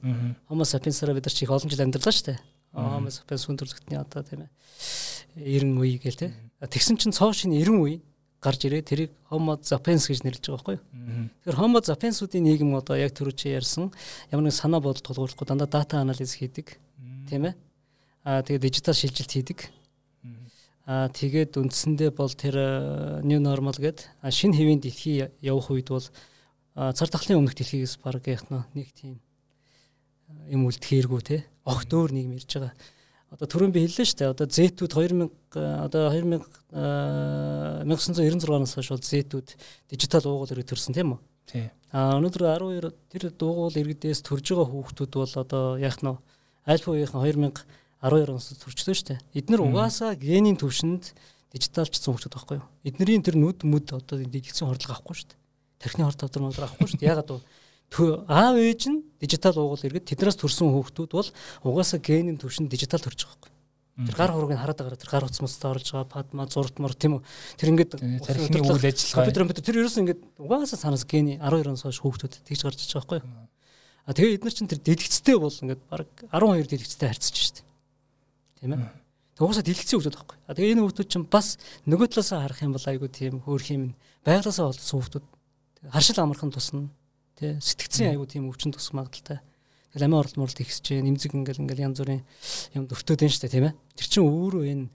Homo 0.47 0.63
sapiens-аараа 0.63 1.15
бид 1.19 1.28
нар 1.28 1.36
чи 1.36 1.43
их 1.43 1.52
олон 1.52 1.67
жил 1.67 1.84
амьдарлаа 1.84 2.15
шүү 2.15 2.28
дээ. 2.32 2.39
Homo 2.71 3.12
sapiens 3.12 3.43
хүн 3.43 3.60
төрлөختний 3.60 4.00
одоо 4.00 4.24
тийм 4.24 4.47
ээ 4.47 4.52
90 5.36 5.84
үе 5.84 6.00
гээл 6.00 6.19
тийм. 6.24 6.32
Тэгсэн 6.63 6.95
чинь 7.04 7.12
цоо 7.12 7.36
шинэ 7.36 7.60
90 7.60 7.84
үе 7.84 8.00
гарч 8.39 8.63
ирээ 8.63 8.80
тэрийг 8.88 9.12
Homo 9.28 9.60
sapiens 9.60 10.08
гэж 10.08 10.24
нэрлэж 10.24 10.47
байгаа 10.47 10.56
байхгүй 10.63 10.76
юу. 10.80 10.84
Тэгэхээр 11.43 11.60
Homo 11.60 11.84
sapiens-уудын 11.84 12.47
нийгэм 12.47 12.71
одоо 12.80 12.95
яг 12.95 13.12
түрүү 13.12 13.36
чи 13.36 13.52
ярьсан 13.52 13.91
ямар 14.32 14.47
нэг 14.47 14.56
санаа 14.56 14.80
бодол 14.80 15.04
тулгуурлахгүй 15.04 15.52
дандаа 15.52 15.67
дата 15.67 16.00
анализ 16.00 16.39
хийдэг 16.39 16.80
тийм 17.28 17.52
ээ. 17.52 17.60
Аа 18.24 18.39
тэгээд 18.39 18.63
дижитал 18.71 18.95
шилжилт 18.95 19.36
хийдэг 19.36 19.60
Аа 20.86 21.08
тэгээд 21.13 21.62
үндсэндээ 21.62 22.12
бол 22.17 22.34
тэр 22.34 22.56
new 23.22 23.38
normal 23.38 23.78
гээд 23.78 24.10
шинэ 24.26 24.58
хэвийн 24.58 24.82
дэлхий 24.82 25.30
явах 25.41 25.70
үед 25.70 25.94
бол 25.94 26.08
цар 26.74 27.10
тахлын 27.10 27.46
өмнөх 27.46 27.54
дэлхийгээс 27.54 28.02
баг 28.02 28.26
яг 28.26 28.50
нэг 28.50 28.89
тийм 28.98 29.22
юм 30.50 30.65
үлдэхээргүй 30.65 31.22
те 31.22 31.38
огт 31.67 31.91
өөр 31.94 32.12
нийгэм 32.15 32.38
ирж 32.39 32.52
байгаа. 32.58 32.74
Одоо 33.32 33.48
түрүүн 33.48 33.72
би 33.72 33.86
хэллээ 33.86 34.08
шүү 34.10 34.20
дээ. 34.20 34.34
Одоо 34.36 34.48
Z-үүд 34.52 34.91
2000 34.91 35.32
одоо 35.88 36.12
2000 36.12 36.44
1996 37.88 38.50
оноос 38.52 38.76
хойш 38.76 38.89
бол 38.91 39.06
Z-үүд 39.06 39.48
дижитал 39.88 40.28
уугуул 40.28 40.52
ирээд 40.52 40.72
төрсэн 40.72 40.96
тийм 40.98 41.15
үү? 41.15 41.20
Тийм. 41.48 41.70
А 41.96 42.20
өнөөдөр 42.20 42.44
12 42.60 42.91
тэр 43.12 43.24
дуугуул 43.32 43.76
иргэдээс 43.76 44.20
төрж 44.28 44.52
байгаа 44.52 44.67
хүүхдүүд 44.67 45.12
бол 45.15 45.34
одоо 45.46 45.63
яах 45.80 46.00
нь 46.04 46.12
альфа 46.67 46.91
үеийнхэн 46.91 47.24
2000 47.24 47.63
12 48.02 48.34
оноос 48.34 48.50
төрчлөө 48.58 48.98
шүү 48.98 49.08
дээ. 49.14 49.20
Эднэр 49.38 49.62
угаасаа 49.62 50.18
генийн 50.18 50.58
төвшөнд 50.58 51.14
дижиталчсан 51.54 52.10
хүмүүс 52.10 52.34
байхгүй 52.34 52.58
юу? 52.58 52.66
Эднэрийн 52.82 53.22
тэр 53.22 53.38
нүд 53.38 53.62
мүд 53.62 53.94
одоо 53.94 54.18
дижитал 54.26 54.74
хордлого 54.74 54.98
авахгүй 54.98 55.16
шүү 55.22 55.30
дээ. 55.30 55.40
Тархины 55.86 56.10
хор 56.10 56.18
тавдар 56.18 56.42
модор 56.42 56.66
авахгүй 56.66 56.90
шүү 56.90 56.98
дээ. 56.98 57.14
Ягаад 57.14 57.30
вэ? 57.30 57.46
аав 58.26 58.56
ээж 58.58 58.82
нь 58.90 59.06
дижитал 59.22 59.54
уугуул 59.54 59.86
иргэд 59.86 60.10
тэднээс 60.10 60.40
төрсэн 60.40 60.74
хүүхдүүд 60.74 61.12
бол 61.14 61.30
угаасаа 61.62 62.00
генийн 62.02 62.42
төвшөнд 62.42 62.72
дижитал 62.72 63.04
төрж 63.04 63.28
байгаа 63.28 63.38
байхгүй. 63.38 63.52
Тэр 64.08 64.16
гар 64.16 64.32
хургийг 64.32 64.58
хараад 64.64 64.80
байгаа 64.80 64.98
тэр 64.98 65.12
гар 65.12 65.26
утас 65.28 65.44
мөстө 65.44 65.70
орж 65.70 65.88
байгаа 65.92 66.08
падма 66.08 66.48
зурт 66.48 66.80
мор 66.80 66.96
тийм 66.96 67.20
үү 67.20 67.24
тэр 67.60 67.70
ингээд 67.76 67.92
тархины 68.00 68.64
үйл 68.64 68.80
ажиллагаа 68.80 69.28
компьютер 69.28 69.44
компьютер 69.44 69.66
тэр 69.68 69.80
ерөөс 69.84 69.98
ингээд 70.00 70.22
угаасаа 70.40 70.80
санаас 70.80 71.04
гений 71.04 71.36
12 71.38 71.68
оноос 71.68 71.84
хойш 71.84 72.00
хүүхдүүд 72.00 72.34
тэгж 72.48 72.62
гарч 72.64 72.80
иж 72.80 72.96
байгаа 72.96 73.20
байхгүй. 73.20 73.22
А 74.08 74.16
тэгээ 74.16 74.36
эдгээр 74.40 74.56
чинь 74.56 74.72
тэр 74.72 74.80
дэлгэцтэй 74.80 75.36
бол 75.36 75.52
ингээд 75.52 75.82
баг 75.92 76.08
12 76.32 76.72
дэлгэцтэй 76.72 77.08
харьцаж 77.12 77.36
штэ 77.36 77.62
тийм 78.62 78.78
ээ. 78.78 78.86
Тугасаа 79.36 79.65
дэлгэцэн 79.65 79.97
хөгжөд 79.97 80.15
байхгүй. 80.15 80.38
А 80.45 80.54
тэгээ 80.54 80.74
энэ 80.78 80.82
хүүхдүүд 80.86 81.10
чинь 81.10 81.26
бас 81.26 81.58
нөгөө 81.89 82.08
талаасаа 82.13 82.45
харах 82.45 82.62
юм 82.62 82.74
бол 82.78 82.86
айгүй 82.86 83.10
тийм 83.10 83.34
хөөх 83.41 83.65
юм 83.74 83.84
байглаасаа 84.21 84.69
олдсон 84.69 84.97
хүүхдүүд 85.02 85.26
харшил 85.89 86.21
амархан 86.21 86.54
тусна 86.54 86.93
тий 87.41 87.58
сэтгцэн 87.58 88.13
айгүй 88.13 88.28
тийм 88.30 88.45
өвчин 88.54 88.69
тусах 88.69 88.93
магадaltaй. 88.93 89.41
Тэгэл 89.91 90.06
амиа 90.06 90.21
оролт 90.21 90.38
морлт 90.38 90.62
ихсэж 90.62 91.02
нэмзэг 91.02 91.34
ингээл 91.34 91.65
ингээл 91.65 91.86
янз 91.89 91.97
бүрийн 92.00 92.21
юм 92.78 92.86
өртөөд 92.86 93.26
шүү 93.26 93.50
дээ 93.50 93.56
тийм 93.58 93.65
ээ. 93.65 93.76
Тэр 93.97 94.08
чинь 94.08 94.30
өөрөө 94.30 94.63
энэ 94.69 94.86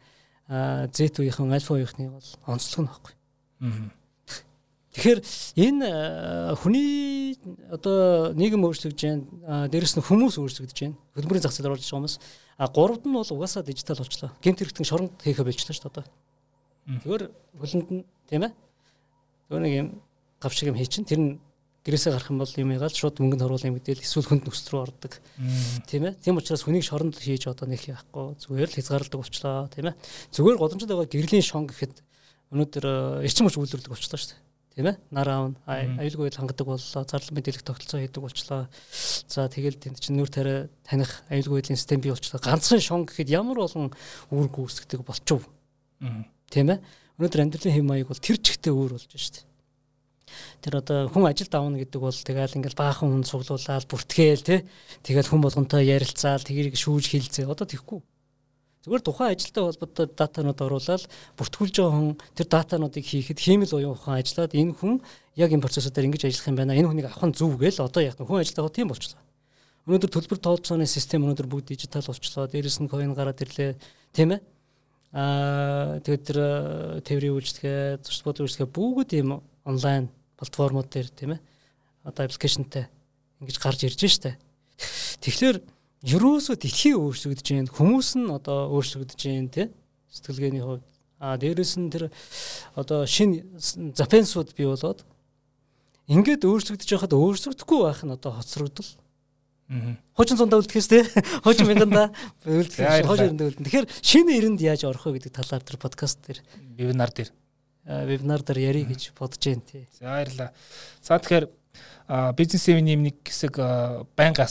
Z 0.95 1.19
үеийнхэн 1.19 1.51
альфа 1.51 1.75
үеийнхний 1.75 2.07
бол 2.07 2.29
онцлог 2.47 2.87
нь 2.87 2.89
байхгүй. 2.89 3.15
Тэгэхээр 4.95 5.21
энэ 5.59 5.89
хүний 6.63 7.26
одоо 7.71 8.33
нийгэм 8.35 8.65
өөрчлөгдөж 8.67 9.03
байна. 9.03 9.69
Дээрэс 9.71 9.97
нь 9.99 10.07
хүмүүс 10.07 10.37
өөрчлөгдөж 10.41 10.79
байна. 10.81 10.99
Хөдөлмөрийн 11.15 11.45
зах 11.45 11.55
зээл 11.55 11.71
оруулж 11.71 11.85
байгаа 11.87 11.99
хүмүүс 12.01 12.17
А 12.57 12.69
гуравд 12.69 13.05
нь 13.05 13.13
бол 13.13 13.29
угаасаа 13.29 13.63
дижитал 13.63 14.01
болчлоо. 14.01 14.33
Гэмт 14.41 14.65
хэрэгтэн 14.65 14.89
шоронд 14.89 15.13
хийхэ 15.21 15.45
болчлоо 15.45 15.77
шүү 15.77 15.85
дээ 15.85 15.93
одоо. 15.93 16.05
Зүгээр 17.05 17.23
хөлөнд 17.61 17.89
нь 17.93 18.05
тийм 18.33 18.43
ээ. 18.49 18.53
Зүгээр 19.53 19.65
нэг 19.69 19.75
юм 19.77 19.89
гав 20.41 20.53
шиг 20.57 20.73
юм 20.73 20.81
хий 20.81 20.89
чин 20.89 21.05
тэр 21.05 21.21
нь 21.21 21.31
гэрээсээ 21.85 22.17
гарах 22.17 22.33
юм 22.33 22.41
бол 22.41 22.49
юм 22.57 22.73
ягаал 22.73 22.97
шууд 22.97 23.21
мөнгөнд 23.21 23.45
оруулах 23.45 23.69
юм 23.69 23.77
гэдэл 23.77 24.01
эсвэл 24.01 24.25
хүнд 24.25 24.49
нөхц 24.49 24.73
рүү 24.73 24.89
ордог. 24.89 25.21
Тийм 25.85 26.09
ээ. 26.09 26.17
Тийм 26.17 26.41
учраас 26.41 26.65
хүнийг 26.65 26.81
шоронд 26.81 27.21
хийж 27.21 27.45
одоо 27.45 27.69
нэг 27.69 27.85
яахгүй 27.85 28.41
зүгээр 28.41 28.73
л 28.73 28.77
хязгаарладаг 28.81 29.21
болчлоо 29.21 29.69
тийм 29.69 29.93
ээ. 29.93 30.01
Зүгээр 30.33 30.57
годомжод 30.57 30.89
байгаа 30.89 31.13
гэрлийн 31.13 31.45
шон 31.45 31.69
гэхэд 31.69 32.01
өнөөдөр 32.57 33.21
эрчим 33.21 33.45
хүч 33.53 33.61
үйлдвэрлэдэг 33.61 33.93
болчлоо 33.93 34.17
шүү 34.17 34.33
дээ 34.33 34.46
тийм 34.77 34.93
ээ 34.93 34.97
нар 35.09 35.29
аав 35.33 35.45
аюулгүй 35.65 36.29
байдал 36.29 36.45
хангадаг 36.45 36.67
боллоо. 36.69 37.03
Зарлал 37.09 37.33
мэдээлэх 37.33 37.65
тогтолцоо 37.65 37.99
хийдэг 38.05 38.21
болчлоо. 38.21 38.69
За 39.25 39.49
тэгэл 39.49 39.81
тэнд 39.81 40.05
чинь 40.05 40.21
нүүр 40.21 40.29
тариа 40.29 40.69
таних 40.85 41.25
аюулгүй 41.33 41.65
байдлын 41.65 41.81
систем 41.81 42.05
бий 42.05 42.13
болчлоо. 42.13 42.45
Ганцхан 42.45 42.85
шон 42.85 43.09
гэхэд 43.09 43.33
ямар 43.33 43.57
болон 43.57 43.97
үүрэг 44.29 44.53
гүйцэтгэдэг 44.53 45.01
болчихв 45.01 45.49
тийм 46.53 46.77
ээ 46.77 46.79
өнөөдөр 47.17 47.43
амьдралын 47.43 47.75
хэм 47.75 47.87
маяг 47.89 48.13
бол 48.13 48.21
тэр 48.21 48.37
чигтээ 48.37 48.73
өөр 48.77 49.01
болж 49.01 49.17
штэ 49.17 49.49
тэр 50.61 50.83
одоо 50.83 51.09
хүн 51.09 51.25
ажилд 51.31 51.55
авна 51.55 51.81
гэдэг 51.81 52.01
бол 52.03 52.13
тэгэл 52.13 52.59
ингээл 52.61 52.77
баахан 52.77 53.09
хүн 53.09 53.25
цуглуулаад 53.25 53.87
бүртгээл 53.89 54.45
тий 54.45 54.61
тэгэл 55.07 55.31
хүн 55.31 55.41
болгонтой 55.41 55.87
ярилцаал 55.87 56.43
тэрийг 56.43 56.77
шүүж 56.77 57.05
хилцээ. 57.15 57.47
Одоо 57.47 57.65
тэгхгүй 57.65 58.03
Зүгээр 58.87 59.03
тухайн 59.03 59.35
ажилтай 59.35 59.63
холбоотой 59.67 60.07
датанууд 60.15 60.61
оруулаад 60.63 61.05
бүртгүүлж 61.35 61.75
байгаа 61.75 61.91
хүн 61.91 62.15
тэр 62.39 62.47
датануудыг 62.47 63.03
хийхэд 63.03 63.43
хиймэл 63.43 63.75
уян 63.75 63.99
ухаан 63.99 64.23
ажиллаад 64.23 64.55
энэ 64.55 64.79
хүн 64.79 65.03
яг 65.35 65.51
энэ 65.51 65.65
процессуудаар 65.67 66.07
ингэж 66.07 66.31
ажиллах 66.31 66.47
юм 66.47 66.55
байна. 66.55 66.79
Энэ 66.79 66.87
хүнийг 66.87 67.11
авах 67.11 67.27
нь 67.27 67.35
зүв 67.35 67.59
гээл 67.59 67.83
одоо 67.83 68.03
яг 68.07 68.15
хүн 68.15 68.47
ажилтаа 68.47 68.71
тийм 68.71 68.95
болчихлоо. 68.95 69.27
Өнөөдөр 69.91 70.11
төлбөр 70.15 70.39
тооцооны 70.39 70.87
систем 70.87 71.27
өнөөдөр 71.27 71.51
бүгд 71.51 71.75
дижитал 71.75 72.07
болчихлоо. 72.07 72.47
Дээрээс 72.47 72.79
нь 72.79 72.87
coin 72.87 73.11
гараад 73.11 73.43
ирлээ. 73.43 73.75
Тийм 74.15 74.39
ээ. 74.39 74.41
Аа 75.19 75.99
тэгээд 76.07 76.23
тэр 76.31 76.39
тээврийн 77.03 77.35
үйлчлэгээ, 77.35 78.07
зурц 78.07 78.23
бод 78.23 78.39
үйлчлэгээ 78.39 78.71
бүгд 78.71 79.11
ийм 79.19 79.43
онлайн 79.67 80.11
платформуд 80.39 80.91
дээр 80.95 81.11
тийм 81.11 81.35
ээ. 81.35 81.41
Одоо 82.07 82.23
аппликейшнтэй 82.27 82.87
ингэж 83.43 83.57
гарч 83.59 83.83
ирж 83.83 83.99
штэ. 83.99 84.39
Тэгэхээр 85.23 85.59
ерөөсөө 86.05 86.57
дэлхий 86.61 86.95
өөрчлөгдөж 86.99 87.47
байна. 87.53 87.73
Хүмүүс 87.73 88.09
нь 88.21 88.29
одоо 88.29 88.69
өөрчлөгдөж 88.77 89.21
байна 89.21 89.49
тий. 89.49 89.67
Сэтгэлгээний 90.13 90.65
хувьд. 90.65 90.85
А 91.17 91.37
дээрэс 91.41 91.81
нь 91.81 91.89
тэр 91.89 92.13
одоо 92.77 93.07
шинэ 93.09 93.45
запенсууд 93.97 94.53
бий 94.53 94.69
болоод 94.69 95.05
ингээд 96.13 96.45
өөрчлөгдөж 96.45 96.89
байхад 96.93 97.17
өөрчлөгдөхгүй 97.17 97.81
байх 97.81 98.01
нь 98.05 98.13
одоо 98.13 98.37
хоцрогдол. 98.37 98.91
Аа. 99.73 99.97
Хуучин 100.15 100.39
цундаа 100.39 100.61
үлдэхээс 100.61 100.89
тий. 100.93 101.03
Хуучин 101.43 101.67
мянганда 101.67 102.13
үлдэх. 102.45 103.09
Хуучин 103.09 103.35
эрэнд 103.35 103.43
үлдэн. 103.43 103.65
Тэгэхээр 103.67 103.89
шинэ 104.05 104.31
эрэнд 104.39 104.61
яаж 104.63 104.87
орох 104.87 105.11
вэ 105.11 105.19
гэдэг 105.19 105.35
талаар 105.35 105.65
тэр 105.65 105.81
подкаст 105.81 106.23
дээр 106.23 106.45
вебинар 106.79 107.11
дээр 107.11 107.33
вебинар 107.87 108.43
дээр 108.47 108.61
ярих 108.63 108.87
гэж 108.95 109.17
бодож 109.19 109.43
байна 109.43 109.67
тий. 109.67 109.89
За 109.99 110.07
баярлалаа. 110.07 110.51
За 111.03 111.19
тэгэхээр 111.19 111.47
бизнес 112.39 112.69
эвний 112.71 112.95
нэг 112.95 113.19
хэсэг 113.27 113.59
байнга 114.15 114.47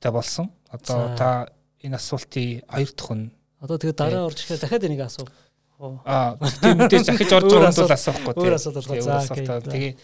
асуултуудтай 0.00 0.12
болсон. 0.12 0.50
Одоо 0.70 1.16
та 1.16 1.48
энэ 1.82 1.96
асуултыг 1.96 2.64
хоёр 2.68 2.90
дахь 2.96 3.14
нь 3.14 3.30
одоо 3.60 3.76
тэгээ 3.76 3.96
дараа 3.96 4.26
орж 4.26 4.38
ирэхээр 4.40 4.60
дахиад 4.60 4.84
энийг 4.84 5.00
асуу. 5.04 5.28
Аа 6.04 6.36
тийм 6.36 6.78
мэдээж 6.80 7.04
захиж 7.12 7.32
орж 7.32 7.52
байгаа 7.52 7.76
бол 7.76 7.92
асуухгүй 7.92 8.32
тийм. 8.34 8.44
Өөр 8.44 8.56
асуулт 8.56 8.76
болгоо. 8.88 9.20
За 9.44 9.60
тэгээ 9.60 9.96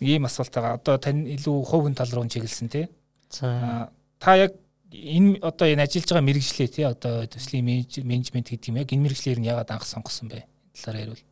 ийм 0.00 0.24
асуулт 0.26 0.52
байгаа. 0.54 0.74
Одоо 0.78 0.98
тань 0.98 1.26
илүү 1.26 1.56
хувийн 1.62 1.94
тал 1.94 2.10
руу 2.10 2.26
чиглэсэн 2.26 2.68
тий. 2.68 2.88
За 3.30 3.90
та 4.18 4.34
яг 4.34 4.52
энэ 4.90 5.38
одоо 5.42 5.66
энэ 5.70 5.86
ажиллаж 5.86 6.10
байгаа 6.10 6.26
мэрэгжлээ 6.26 6.68
тий 6.70 6.86
одоо 6.86 7.26
төслийн 7.30 7.64
менежмент 8.02 8.50
гэдэг 8.50 8.70
юм 8.70 8.78
яг 8.82 8.90
энэ 8.90 9.04
мэрэгжлэр 9.06 9.38
нь 9.38 9.46
яагаад 9.50 9.70
анх 9.70 9.86
сонгосон 9.86 10.30
бэ? 10.30 10.46
Талаар 10.74 11.14
ярил. 11.14 11.22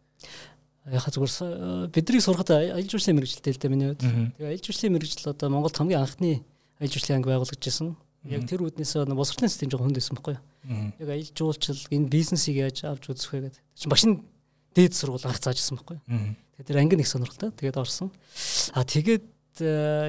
яхаа 0.84 1.10
зүгээр 1.10 1.90
бидний 1.90 2.20
сурахад 2.20 2.50
аялал 2.50 2.86
жуулчлалын 2.86 3.18
мэрэгчлээ 3.18 3.54
л 3.56 3.62
дээ 3.62 3.72
миний 3.72 3.88
хувьд. 3.94 4.04
Тэгээ 4.04 4.46
аялал 4.46 4.66
жуулчлалын 4.68 4.94
мэрэгжил 4.94 5.32
одоо 5.32 5.48
Монголд 5.48 5.78
хамгийн 5.78 6.02
анхны 6.02 6.44
аялал 6.76 6.92
жуулчлалын 6.92 7.18
анги 7.18 7.30
байгуулагдажсэн. 7.32 7.88
Яг 8.24 8.48
тэр 8.48 8.64
үднээс 8.64 8.96
босгочлын 9.12 9.52
систем 9.52 9.68
жоохон 9.68 9.92
хүнд 9.92 9.98
байсан 10.00 10.16
байхгүй 10.16 10.34
юу? 10.36 10.44
Яг 10.96 11.08
аялал 11.12 11.36
жуулчлал 11.36 11.82
энэ 11.92 12.08
бизнесийг 12.08 12.56
яаж 12.56 12.84
авч 12.88 13.12
үзэх 13.12 13.32
вэ 13.36 13.40
гэдэг. 13.52 13.62
Чи 13.76 13.86
нь 14.08 14.24
дээд 14.72 14.96
сургууль 14.96 15.28
анх 15.28 15.44
заажсэн 15.44 15.76
байхгүй 15.76 16.00
юу? 16.00 16.36
Тэгээд 16.56 16.68
тэр 16.72 16.80
анги 16.80 16.96
нэг 16.96 17.08
сонирхолтой. 17.08 17.52
Тэгээд 17.52 17.76
орсон. 17.76 18.08
А 18.72 18.80
тэгээд 18.84 19.28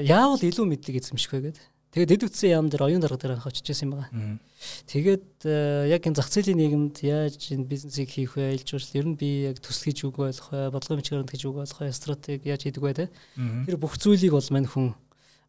яавал 0.08 0.40
илүү 0.40 0.64
мэдлэг 0.64 1.04
эзэмших 1.04 1.34
вэ 1.36 1.52
гэдэг. 1.52 1.66
Тэгээд 1.96 2.12
дэд 2.12 2.28
үтсэн 2.28 2.52
яам 2.52 2.68
дээр 2.68 2.92
оюун 2.92 3.00
дарга 3.00 3.16
дээр 3.16 3.40
анх 3.40 3.48
очиж 3.48 3.72
юм 3.80 3.96
байна. 3.96 4.40
Тэгээд 4.84 5.48
яг 5.88 6.04
энэ 6.04 6.18
зах 6.20 6.28
зээлийн 6.28 6.60
нийгэмд 6.60 6.96
яаж 7.08 7.40
энэ 7.56 7.64
бизнесийг 7.72 8.12
хийх 8.12 8.36
вэ, 8.36 8.52
айлж 8.52 8.68
ууршил 8.68 9.00
ер 9.00 9.08
нь 9.08 9.16
би 9.16 9.48
яг 9.48 9.64
төсөл 9.64 9.96
гэж 9.96 10.04
үг 10.04 10.20
ойлгох 10.20 10.52
вэ, 10.52 10.76
бодлогын 10.76 11.00
бичгээр 11.00 11.24
гэж 11.24 11.42
үг 11.48 11.56
ойлгох 11.64 11.88
вэ, 11.88 11.96
стратеги 11.96 12.52
яаж 12.52 12.68
хийдэг 12.68 12.84
вэ 12.84 12.94
те. 13.00 13.06
Тэр 13.40 13.80
бүх 13.80 13.96
зүйлийг 13.96 14.36
бол 14.36 14.44
мань 14.52 14.68
хүн 14.68 14.92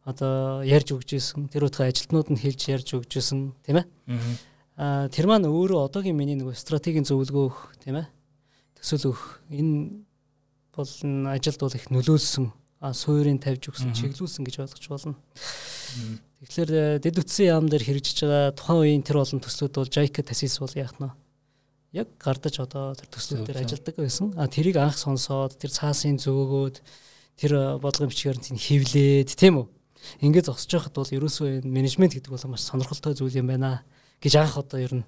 одоо 0.07 0.63
ярьж 0.63 0.95
өгч 0.95 1.19
ирсэн. 1.19 1.51
Тэр 1.51 1.67
утгаа 1.67 1.91
ажилтнууд 1.91 2.31
нь 2.31 2.39
хэлж 2.39 2.61
ярьж 2.71 2.95
өгч 2.95 3.11
ирсэн, 3.19 3.51
тийм 3.67 3.83
ээ. 3.83 3.87
Аа 4.79 5.11
тэр 5.11 5.27
маань 5.27 5.51
өөрөө 5.51 5.91
одоогийн 5.91 6.15
миний 6.15 6.39
нэг 6.39 6.55
стратегийн 6.55 7.03
зөвлөгөө 7.03 7.43
өгөх, 7.51 7.59
тийм 7.83 7.99
ээ. 7.99 8.07
Төсөл 8.79 9.11
өгөх. 9.11 9.43
Энэ 9.51 10.07
бол 10.71 10.91
ажилд 11.27 11.59
бол 11.59 11.75
их 11.75 11.91
нөлөөлсөн 11.91 12.47
суурийг 12.93 13.41
тавьж 13.41 13.73
өгсөн, 13.73 13.91
чиглүүлсэн 13.97 14.45
гэж 14.45 14.55
ойлгож 14.61 14.85
болно. 14.85 15.15
Тэгэхээр 16.45 16.71
э, 16.71 17.01
дэд 17.01 17.17
үтсэн 17.25 17.49
яам 17.49 17.65
дээр 17.65 17.81
хэрэгжиж 17.81 18.21
байгаа 18.21 18.53
тухайн 18.53 18.81
үеийн 18.85 19.01
тэр 19.01 19.25
олон 19.25 19.41
төслүүд 19.41 19.73
бол 19.73 19.89
JICA 19.89 20.21
тасис 20.21 20.61
бол 20.61 20.69
яах 20.77 20.93
нь 21.01 21.09
яг 21.97 22.07
гардаж 22.21 22.61
одоо 22.61 22.93
тэр 22.93 23.09
төслүүд 23.09 23.49
дээр 23.49 23.65
ажилладаг 23.65 23.95
байсан. 23.97 24.29
А 24.37 24.45
тэрийг 24.45 24.77
анх 24.77 25.01
сонсоод 25.01 25.57
тэр 25.57 25.73
цаасын 25.73 26.21
зөөгөөд 26.21 26.77
тэр 27.41 27.51
э, 27.57 27.63
бодлогын 27.81 28.13
бичгээр 28.13 28.37
нь 28.53 28.61
хевлээд 28.61 29.33
тийм 29.33 29.65
үү? 29.65 29.67
Ингээд 30.21 30.49
зогсож 30.49 30.71
байхад 30.71 30.95
бол 30.95 31.15
ерөөсөө 31.17 31.65
менежмент 31.65 32.13
гэдэг 32.13 32.31
бол 32.31 32.51
маш 32.51 32.65
сонирхолтой 32.65 33.13
зүйл 33.13 33.39
юм 33.41 33.51
байна 33.51 33.83
гэж 34.21 34.33
анх 34.37 34.57
одоо 34.57 34.79
ер 34.79 34.93
нь 35.01 35.05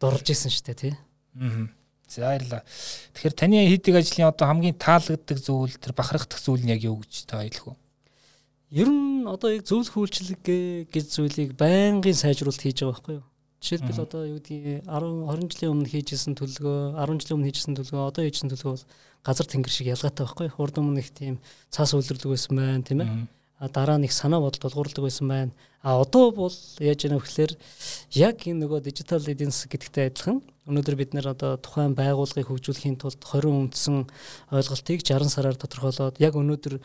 дурлж 0.00 0.26
исэн 0.30 0.50
шүү 0.50 0.64
дээ 0.66 0.78
тий. 0.78 0.94
Аа. 1.38 1.68
За 2.08 2.24
баярлалаа. 2.24 2.62
Тэгэхээр 3.12 3.36
таны 3.36 3.68
хийдэг 3.68 3.94
ажлын 4.00 4.32
одоо 4.32 4.46
хамгийн 4.48 4.80
таалагддаг 4.80 5.38
зүйл 5.44 5.76
тэр 5.76 5.92
бахархдах 5.92 6.40
зүйл 6.40 6.64
нь 6.64 6.72
яг 6.72 6.80
юу 6.82 7.04
гэж 7.04 7.28
та 7.28 7.44
хэлэх 7.44 7.68
вэ? 7.68 7.76
Ер 8.72 8.88
нь 8.88 9.28
одоо 9.28 9.52
яг 9.52 9.68
зөвлөх 9.68 9.92
үйлчлэг 9.92 10.88
гэж 10.88 11.06
зүйлийг 11.12 11.52
байнгын 11.60 12.16
сайжруулалт 12.16 12.64
хийж 12.64 12.80
байгаа 12.80 12.96
байхгүй 12.96 13.14
юу? 13.20 13.26
Жишээлбэл 13.60 14.04
одоо 14.06 14.22
юу 14.24 14.38
гэдгийг 14.40 14.86
10 14.86 15.28
20 15.28 15.52
жилийн 15.52 15.72
өмнө 15.74 15.90
хийжсэн 15.90 16.34
төлөвлөгөө, 16.38 16.94
10 16.94 17.20
жилийн 17.20 17.36
өмнө 17.36 17.48
хийжсэн 17.50 17.74
төлөвлөгөө, 17.74 18.08
одоо 18.08 18.22
хийжсэн 18.24 18.48
төлөвлөгөө 18.54 18.76
бол 18.78 18.86
газар 19.26 19.46
тэнгэр 19.50 19.72
шиг 19.74 19.86
ялгаатай 19.92 20.24
байхгүй 20.24 20.46
юу? 20.46 20.58
Урд 20.62 20.76
өмнө 20.78 21.02
их 21.02 21.10
тийм 21.10 21.42
цаас 21.74 21.90
үйлдвэрлэг 21.90 22.30
байсан 22.38 22.54
байна, 22.54 22.86
тийм 22.86 23.02
ээ 23.02 23.10
дараа 23.66 23.98
нэг 23.98 24.14
санаа 24.14 24.38
бодол 24.38 24.62
тулгуурлаг 24.62 25.02
байсан 25.02 25.26
байна. 25.28 25.52
А 25.82 25.98
одоо 25.98 26.30
бол 26.30 26.54
яаж 26.78 27.04
яах 27.06 27.22
вэ 27.22 27.26
гэхээр 27.26 27.52
яг 28.14 28.46
энэ 28.46 28.62
нөгөө 28.62 28.80
дижитал 28.86 29.22
эденс 29.26 29.66
гэдэгтэй 29.66 30.10
адилхан 30.10 30.42
өнөөдөр 30.66 30.94
бид 30.94 31.14
нэр 31.14 31.34
одоо 31.34 31.58
тухайн 31.58 31.94
байгууллагыг 31.98 32.50
хөгжүүлэхийн 32.50 32.98
тулд 32.98 33.18
20 33.18 33.72
үндсэн 33.72 33.96
ойлголтыг 34.54 35.02
60 35.02 35.32
сараар 35.32 35.56
тодорхойлоод 35.58 36.20
яг 36.22 36.34
өнөөдөр 36.36 36.78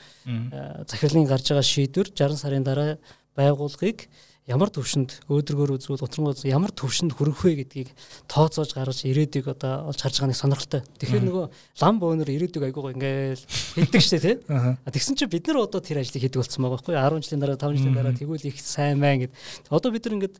захирлын 0.89 1.29
гарч 1.29 1.51
байгаа 1.51 1.65
шийдвэр 1.65 2.09
60 2.15 2.41
сарын 2.41 2.63
дараа 2.63 2.97
байгууллагыг 3.35 4.09
ямар 4.43 4.67
төвшөнд 4.67 5.23
өөдрөгөр 5.31 5.79
үзвэл 5.79 6.03
утрангууд 6.03 6.43
ямар 6.43 6.71
төвшөнд 6.75 7.15
хүрэх 7.15 7.47
вэ 7.47 7.63
гэдгийг 7.63 7.89
тооцоож 8.27 8.75
гаргаж 8.75 9.07
ирээдүйг 9.07 9.47
одоо 9.55 9.87
олж 9.87 10.03
харж 10.03 10.19
байгаа 10.19 10.31
нэг 10.35 10.39
сонирхолтой. 10.43 10.81
Тэгэхээр 10.99 11.23
нөгөө 11.23 11.45
лам 11.79 11.95
бөөнөр 12.03 12.27
ирээдүйг 12.27 12.63
айгуугаа 12.67 12.91
ингээл 12.91 13.39
хэлдэг 13.39 14.03
штэ 14.03 14.19
тий. 14.19 14.35
Тэгсэн 14.43 15.15
чинь 15.15 15.31
бид 15.31 15.47
нар 15.47 15.63
одоо 15.63 15.79
тэр 15.79 16.03
ажлыг 16.03 16.27
хийдэг 16.27 16.43
болсон 16.43 16.59
байгаа 16.59 16.75
байхгүй 16.75 16.95
10 16.99 17.23
жилийн 17.23 17.39
дараа 17.39 17.55
5 17.55 17.79
жилийн 17.79 17.95
дараа 17.95 18.11
тэгвэл 18.19 18.47
их 18.51 18.59
сайн 18.59 18.99
мэн 18.99 19.31
гэд. 19.31 19.33
Одоо 19.71 19.89
бид 19.95 20.03
нар 20.11 20.15
ингээд 20.19 20.35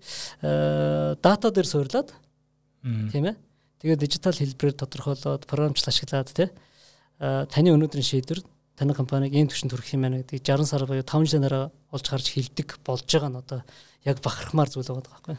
дата 1.24 1.48
дээр 1.48 1.68
суурлаад 1.72 2.12
тийм 2.84 3.32
ээ. 3.32 3.40
Тэгээд 3.80 4.04
дижитал 4.04 4.36
хэлбэрээр 4.36 4.84
тодорхойлоод 4.84 5.48
програмчлал 5.48 5.96
ашиглаад 5.96 6.28
тий. 6.28 6.52
Таны 7.24 7.72
өнөөдрийн 7.72 8.04
шийдвэр 8.04 8.44
таны 8.76 8.94
компаниг 8.98 9.32
ийм 9.32 9.48
түвшинд 9.48 9.72
хүргэх 9.72 9.96
юм 9.96 10.04
байна 10.04 10.20
гэдгийг 10.20 10.44
60 10.44 10.66
сар 10.66 10.84
буюу 10.90 11.06
5 11.06 11.30
жилийн 11.30 11.46
дараа 11.46 11.72
олж 11.94 12.06
харж 12.10 12.26
хилдэг 12.34 12.82
болж 12.82 13.06
байгаа 13.06 13.30
нь 13.30 13.38
одоо 13.38 13.62
яг 14.06 14.22
бахархмаар 14.24 14.70
зүйл 14.70 14.88
байгаа 14.88 15.10
байхгүй. 15.10 15.38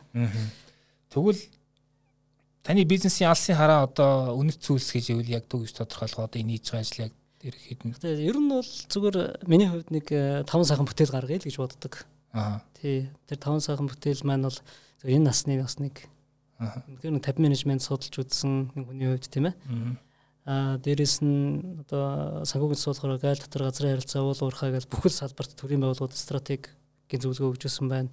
Тэгвэл 1.12 1.42
таны 2.64 2.84
бизнесийн 2.84 3.30
алсын 3.30 3.56
хараа 3.56 3.84
одоо 3.84 4.36
үнэт 4.40 4.60
зүйлс 4.60 4.92
гэж 4.96 5.12
ивэл 5.12 5.34
яг 5.36 5.44
дүгж 5.48 5.76
тодорхойлгоо 5.76 6.26
одоо 6.26 6.38
энэ 6.40 6.56
хийж 6.58 6.72
байгаа 6.72 6.84
ажил 6.84 7.04
яг 7.06 7.12
ерхэд 7.44 7.80
нь. 7.84 7.92
Тэгээ 7.92 8.28
ер 8.28 8.38
нь 8.40 8.48
бол 8.48 8.70
зүгээр 8.88 9.16
миний 9.44 9.68
хувьд 9.68 9.90
нэг 9.92 10.06
5 10.08 10.48
э, 10.48 10.64
сайхан 10.64 10.88
бүтээл 10.88 11.12
гаргая 11.12 11.38
л 11.38 11.46
гэж 11.46 11.56
боддог. 11.60 12.08
Аа. 12.32 12.64
Тий. 12.80 13.12
Тэр 13.28 13.38
5 13.38 13.60
сайхан 13.68 13.86
бүтээл 13.86 14.24
маань 14.24 14.48
бол 14.48 14.58
энэ 15.04 15.28
насны 15.28 15.60
бас 15.60 15.76
нэг 15.76 16.08
Аа. 16.58 16.82
Тэр 17.02 17.18
50 17.18 17.42
менежмент 17.42 17.82
судалж 17.82 18.14
үзсэн 18.22 18.70
нэг 18.74 18.84
хүний 18.86 19.08
хувьд 19.10 19.26
тийм 19.26 19.50
ээ. 19.50 19.54
Аа 20.46 20.78
дээрэс 20.78 21.24
нь 21.24 21.82
одоо 21.82 22.44
санхүүгийн 22.46 22.78
суулгаар 22.78 23.18
гайл 23.18 23.42
дотор 23.42 23.66
газрын 23.66 23.98
харилцаа 23.98 24.22
уул 24.22 24.38
уурхай 24.38 24.70
гэж 24.70 24.86
бүхэл 24.86 25.10
салбарт 25.10 25.56
төрийн 25.58 25.82
байгууллагууд 25.82 26.14
стратеги 26.14 26.70
гин 27.14 27.22
зөвлөгөө 27.22 27.54
өгчсэн 27.54 27.86
байна. 27.86 28.10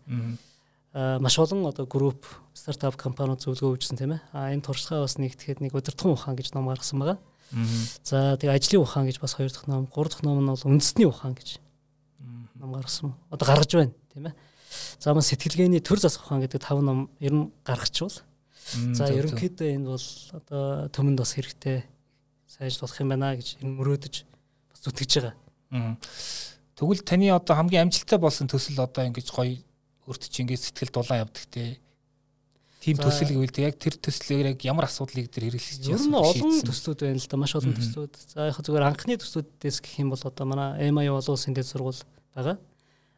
Аа 0.93 1.17
маш 1.19 1.39
олон 1.41 1.65
одоо 1.65 1.89
групп 1.89 2.29
стартап 2.53 2.95
компаниуд 3.01 3.41
зөвлөгөө 3.41 3.81
өгчсэн 3.81 3.97
тийм 3.97 4.15
ээ. 4.15 4.21
Аа 4.31 4.53
энэ 4.53 4.61
туршлагаа 4.61 5.09
бас 5.09 5.17
нэгтгэхэд 5.17 5.65
нэг 5.65 5.73
удирдхан 5.73 6.13
ухаан 6.13 6.37
гэж 6.37 6.53
ном 6.53 6.69
гаргасан 6.69 7.01
байгаа. 7.01 7.19
За 8.03 8.37
тэгээ 8.39 8.55
ажлын 8.55 8.83
ухаан 8.83 9.07
гэж 9.07 9.17
бас 9.19 9.33
хоёр 9.35 9.51
дахь 9.51 9.67
ном, 9.67 9.87
гурав 9.89 10.11
дахь 10.11 10.23
ном 10.23 10.39
нь 10.39 10.47
бол 10.47 10.67
үндэсний 10.67 11.07
ухаан 11.07 11.35
гэж 11.35 11.59
ном 12.55 12.71
гаргасан. 12.71 13.15
Одоо 13.31 13.45
гаргаж 13.47 13.71
байна 13.75 13.91
тийм 14.13 14.27
ээ. 14.31 14.35
За 14.99 15.11
мөн 15.11 15.23
сэтгэлгээний 15.23 15.83
төр 15.83 15.99
засах 15.99 16.23
ухаан 16.27 16.43
гэдэг 16.43 16.61
тав 16.63 16.79
ном 16.79 17.09
ер 17.19 17.33
нь 17.33 17.51
гаргачихвал. 17.67 18.23
За 18.95 19.11
ерөнхийдөө 19.11 19.67
энэ 19.67 19.87
бол 19.89 20.07
одоо 20.31 20.87
төмөнд 20.95 21.19
бас 21.19 21.35
хэрэгтэй 21.35 21.83
сайж 22.47 22.79
болох 22.79 22.99
юм 22.99 23.09
байна 23.11 23.35
гэж 23.35 23.59
мөрөөдөж 23.63 24.15
бас 24.71 24.79
зүтгэж 24.79 25.11
байгаа. 25.19 25.35
Тэгвэл 26.81 27.05
таны 27.05 27.29
одоо 27.29 27.53
хамгийн 27.61 27.85
амжилттай 27.85 28.17
болсон 28.17 28.49
төсөл 28.49 28.81
одоо 28.81 29.05
ингэж 29.05 29.29
гоё 29.29 29.61
өрт 30.09 30.25
чи 30.33 30.41
ингэж 30.41 30.73
сэтгэл 30.73 30.89
дулаан 30.89 31.29
явдаг 31.29 31.45
те. 31.53 31.77
Тим 32.81 32.97
төсөл 32.97 33.29
гэвэл 33.29 33.61
яг 33.61 33.77
тэр 33.77 34.01
төслөөр 34.01 34.57
яг 34.57 34.65
ямар 34.65 34.89
асуудлыг 34.89 35.29
тэр 35.29 35.53
хэрэглэж 35.53 35.85
байна? 35.85 35.93
Ер 35.93 36.01
нь 36.01 36.17
олон 36.17 36.57
төслүүд 36.65 36.99
байна 37.05 37.21
л 37.21 37.29
да 37.29 37.37
маш 37.37 37.53
олон 37.53 37.77
төслүүд. 37.77 38.13
За 38.33 38.49
яг 38.49 38.57
зүгээр 38.57 38.87
анхны 38.89 39.13
төслүүдээс 39.21 39.77
гэх 39.85 40.01
юм 40.01 40.09
бол 40.09 40.25
одоо 40.25 40.45
манай 40.49 40.89
MI 40.89 41.05
олон 41.13 41.37
улсын 41.37 41.53
дэд 41.53 41.69
сургууль 41.69 42.01
байгаа. 42.33 42.57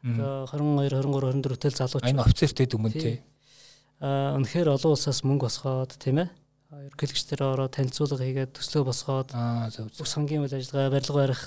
Одоо 0.04 0.44
22 0.52 0.92
23 0.92 1.32
24 1.40 1.64
тэл 1.64 1.80
залууч. 1.80 2.04
Энэ 2.04 2.20
офицертэй 2.20 2.68
дүмэн 2.68 2.92
те. 2.92 3.24
Аа 4.04 4.36
үнэхээр 4.36 4.76
олон 4.76 4.92
улсаас 4.92 5.24
мөнгө 5.24 5.48
босгоод 5.48 5.96
тийм 5.96 6.20
ээ 6.20 6.28
ерөнхийлөгчдөр 6.92 7.42
ороо 7.48 7.72
танилцуулга 7.72 8.20
хийгээд 8.20 8.52
төслөө 8.60 8.84
босгоод 8.92 9.32
зөв 9.32 10.08
сангийн 10.10 10.44
үйл 10.44 10.60
ажиллагаа 10.60 10.92
барилга 10.92 11.16
барих 11.16 11.42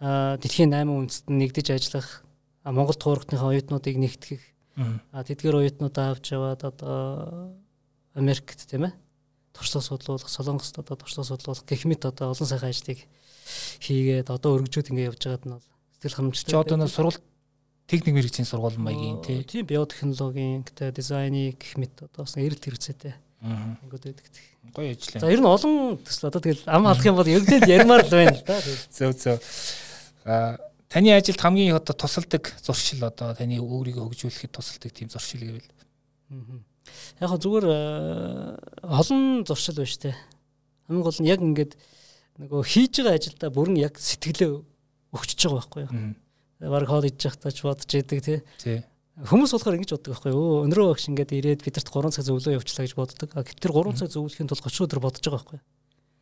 дэлхийн 0.00 0.72
8 0.74 0.90
үндэст 0.90 1.24
нэгдэж 1.30 1.66
ажиллах 1.74 2.24
Монгол 2.64 2.98
туурагтныхаа 2.98 3.54
оюутнуудыг 3.54 3.96
нэгтгэх 4.00 4.42
тэдгээр 5.12 5.58
оюутнуудаа 5.60 6.16
авч 6.16 6.34
яваад 6.34 6.62
одоо 6.66 7.54
Америкт 8.14 8.66
тийм 8.66 8.90
ээ 8.90 8.94
туршлага 9.54 9.86
судлуулах, 9.86 10.28
Солонгост 10.28 10.78
одоо 10.78 10.96
туршлага 10.98 11.30
судлуулах 11.30 11.62
гэх 11.62 11.86
мэт 11.86 12.04
одоо 12.10 12.34
олон 12.34 12.48
сайхан 12.48 12.74
ажлыг 12.74 13.06
хийгээд 13.80 14.34
одоо 14.34 14.58
өргөжөөд 14.58 14.90
ингэ 14.90 15.08
явж 15.14 15.22
байгаад 15.22 15.46
нь 15.46 15.54
бол 15.54 15.68
сэтгэл 15.94 16.16
ханамжтай. 16.18 16.50
Чи 16.50 16.58
одоо 16.58 16.76
нэг 16.78 16.90
сургууль 16.90 17.22
техник 17.86 18.14
мэрэгжлийн 18.18 18.50
сургууль 18.50 18.82
маягийн 18.82 19.22
тийм 19.22 19.66
биотехнологийн 19.70 20.66
гэдэг 20.66 20.90
дизайны 20.90 21.54
гэх 21.54 21.78
мэт 21.78 21.94
одоо 22.02 22.26
бас 22.26 22.34
эрэлт 22.34 22.66
хэрэгцээтэй 22.66 23.14
Ингээд 23.44 24.04
байдаг. 24.08 24.26
Гоё 24.72 24.90
ажил. 24.96 25.20
За 25.20 25.28
ер 25.28 25.40
нь 25.40 25.44
олон 25.44 26.00
төсөл 26.00 26.32
одоо 26.32 26.40
тэгэл 26.40 26.64
ам 26.64 26.88
алах 26.88 27.04
юм 27.04 27.16
бол 27.20 27.28
ерөнхийдөө 27.28 27.68
ярмаар 27.68 28.08
л 28.08 28.10
байна 28.10 28.32
л 28.32 28.40
да. 28.40 28.56
Зөв 28.88 29.12
зөв. 29.20 29.36
Таны 30.24 31.10
ажилд 31.12 31.40
хамгийн 31.40 31.76
одоо 31.76 31.92
тусалдаг 31.92 32.48
зуршил 32.62 33.04
одоо 33.04 33.34
таны 33.36 33.60
өөрийгөө 33.60 34.08
хөгжүүлэхэд 34.08 34.52
тусалдаг 34.56 34.92
тийм 34.92 35.08
зуршил 35.12 35.44
гэвэл. 35.44 35.68
Яг 37.20 37.28
хөө 37.28 37.40
зүгээр 37.44 37.66
олон 38.88 39.44
зуршил 39.44 39.76
байна 39.76 39.92
штэ. 39.92 40.16
Хамгийн 40.88 41.04
гол 41.04 41.20
нь 41.20 41.28
яг 41.28 41.40
ингээд 41.44 41.72
нөгөө 42.40 42.62
хийж 42.64 43.04
байгаа 43.04 43.20
ажилдаа 43.20 43.50
бүрэн 43.52 43.76
яг 43.84 44.00
сэтгэлээ 44.00 44.50
өгчөж 45.12 45.40
байгаа 45.44 45.60
байхгүй 45.60 45.82
юу. 45.84 45.92
Бараг 46.72 46.88
хоол 46.88 47.04
идэж 47.04 47.20
явахдаа 47.28 47.52
ч 47.52 47.60
бодож 47.60 47.90
идэг 47.92 48.20
тий. 48.24 48.38
Хүмүүс 49.28 49.52
болохоор 49.54 49.76
ингэж 49.76 49.92
боддог 49.92 50.10
байхгүй 50.14 50.32
юу? 50.32 50.64
Өнөрөө 50.64 50.94
багш 50.94 51.06
ингээд 51.12 51.36
ирээд 51.36 51.62
бидэрт 51.62 51.86
3 51.86 52.10
цаг 52.10 52.24
зөвлөө 52.26 52.56
явуулчлаа 52.58 52.86
гэж 52.86 52.94
боддог. 52.98 53.28
Гэвч 53.30 53.58
тэр 53.62 53.72
3 53.76 53.94
цаг 53.94 54.10
зөвлөхийн 54.10 54.48
тулд 54.50 54.64
30 54.64 54.88
өдөр 54.88 55.00
бодож 55.04 55.22
байгаа 55.22 55.38
байхгүй 55.38 55.58
юу? 55.60 55.66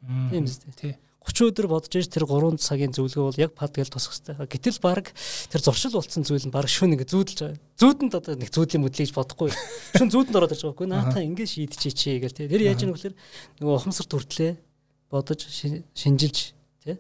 Тийм 0.02 0.44
үстэй. 0.46 0.72
Тий. 0.76 0.94
30 1.22 1.52
өдөр 1.52 1.66
бодож 1.70 1.94
иж 1.94 2.10
тэр 2.10 2.26
3 2.26 2.58
цагийн 2.58 2.90
зөвлөгөө 2.90 3.26
бол 3.30 3.38
яг 3.38 3.52
пад 3.54 3.70
гэл 3.78 3.94
тусах 3.94 4.18
хэрэгтэй. 4.18 4.42
Гэтэл 4.50 4.82
баг 4.82 5.14
тэр 5.14 5.62
зуршил 5.62 5.94
болцсон 5.94 6.26
зүйл 6.26 6.50
нь 6.50 6.50
баг 6.50 6.66
шүн 6.66 6.98
ингэ 6.98 7.06
зүүдэлж 7.06 7.38
байгаа. 7.46 7.62
Зүүдэнд 7.78 8.14
одоо 8.18 8.34
нэг 8.34 8.50
зүүдлийн 8.50 8.82
мэдлэгж 8.82 9.14
бодохгүй. 9.14 9.54
Шүн 10.02 10.10
зүүдэнд 10.10 10.34
ороод 10.34 10.50
ирж 10.50 10.66
байгаа 10.66 10.74
байхгүй. 10.74 10.88
Наатаа 10.90 11.22
ингэ 11.22 11.46
шийдчихээ 11.46 11.94
чи 11.94 12.18
гэл 12.18 12.34
тий. 12.34 12.50
Тэр 12.50 12.66
яаж 12.66 12.82
бөхлөр 12.82 13.14
нөгөө 13.62 13.74
ухамсар 13.78 14.06
төртлээ 14.10 14.52
бодож 15.14 15.40
шинжилж 15.94 16.58
тий. 16.82 16.98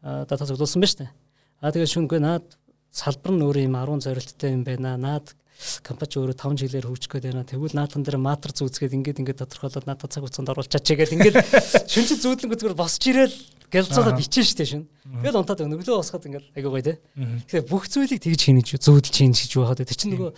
Аа 0.00 0.24
дата 0.24 0.48
байна 0.48 0.64
шүү 0.64 1.04
дээ. 1.04 1.12
Аа 1.60 1.72
тэгээд 1.76 1.92
шүнгүй 1.92 2.20
наад 2.24 2.56
салбар 2.88 3.32
нь 3.36 3.44
өөр 3.44 3.68
юм 3.68 3.76
10 3.76 4.00
зорилттой 4.00 4.56
юм 4.56 4.64
байна. 4.64 4.96
Наад 4.96 5.36
компани 5.82 6.16
өөрөө 6.20 6.36
5 6.36 6.60
жилээр 6.60 6.86
хөгжих 6.86 7.10
гээд 7.10 7.26
байна. 7.32 7.48
Тэгвэл 7.48 7.76
наатан 7.76 8.04
дээр 8.04 8.20
матер 8.20 8.52
зүүцгээд 8.52 8.92
ингээд 8.92 9.20
ингээд 9.24 9.40
тодорхойлоод 9.40 9.88
наатаа 9.88 10.08
цаг 10.08 10.22
хугацаанд 10.24 10.52
оруулчаач 10.52 10.84
гээд 10.84 11.14
ингээд 11.16 11.36
шүнжин 11.92 12.20
зүүдлэнгүүд 12.20 12.60
зүгээр 12.60 12.76
босч 12.76 13.02
ирэл 13.08 13.36
гэлцоодод 13.72 14.20
бичэн 14.20 14.46
штэ 14.46 14.64
шин. 14.68 14.82
Тэгэл 15.02 15.40
унтаад 15.42 15.64
өглөө 15.64 15.98
босоход 15.98 16.28
ингээд 16.28 16.46
айгуу 16.54 16.76
гоё 16.76 16.84
те. 16.86 16.94
Тэгэхээр 17.16 17.66
бүх 17.66 17.88
зүйлийг 17.90 18.22
тэгж 18.22 18.40
хийнэж 18.46 18.68
зүүдэлж 18.78 19.14
хийн 19.16 19.34
гэж 19.34 19.52
байхад 19.58 19.82
тэр 19.82 19.98
чинь 19.98 20.12
нөгөө 20.14 20.30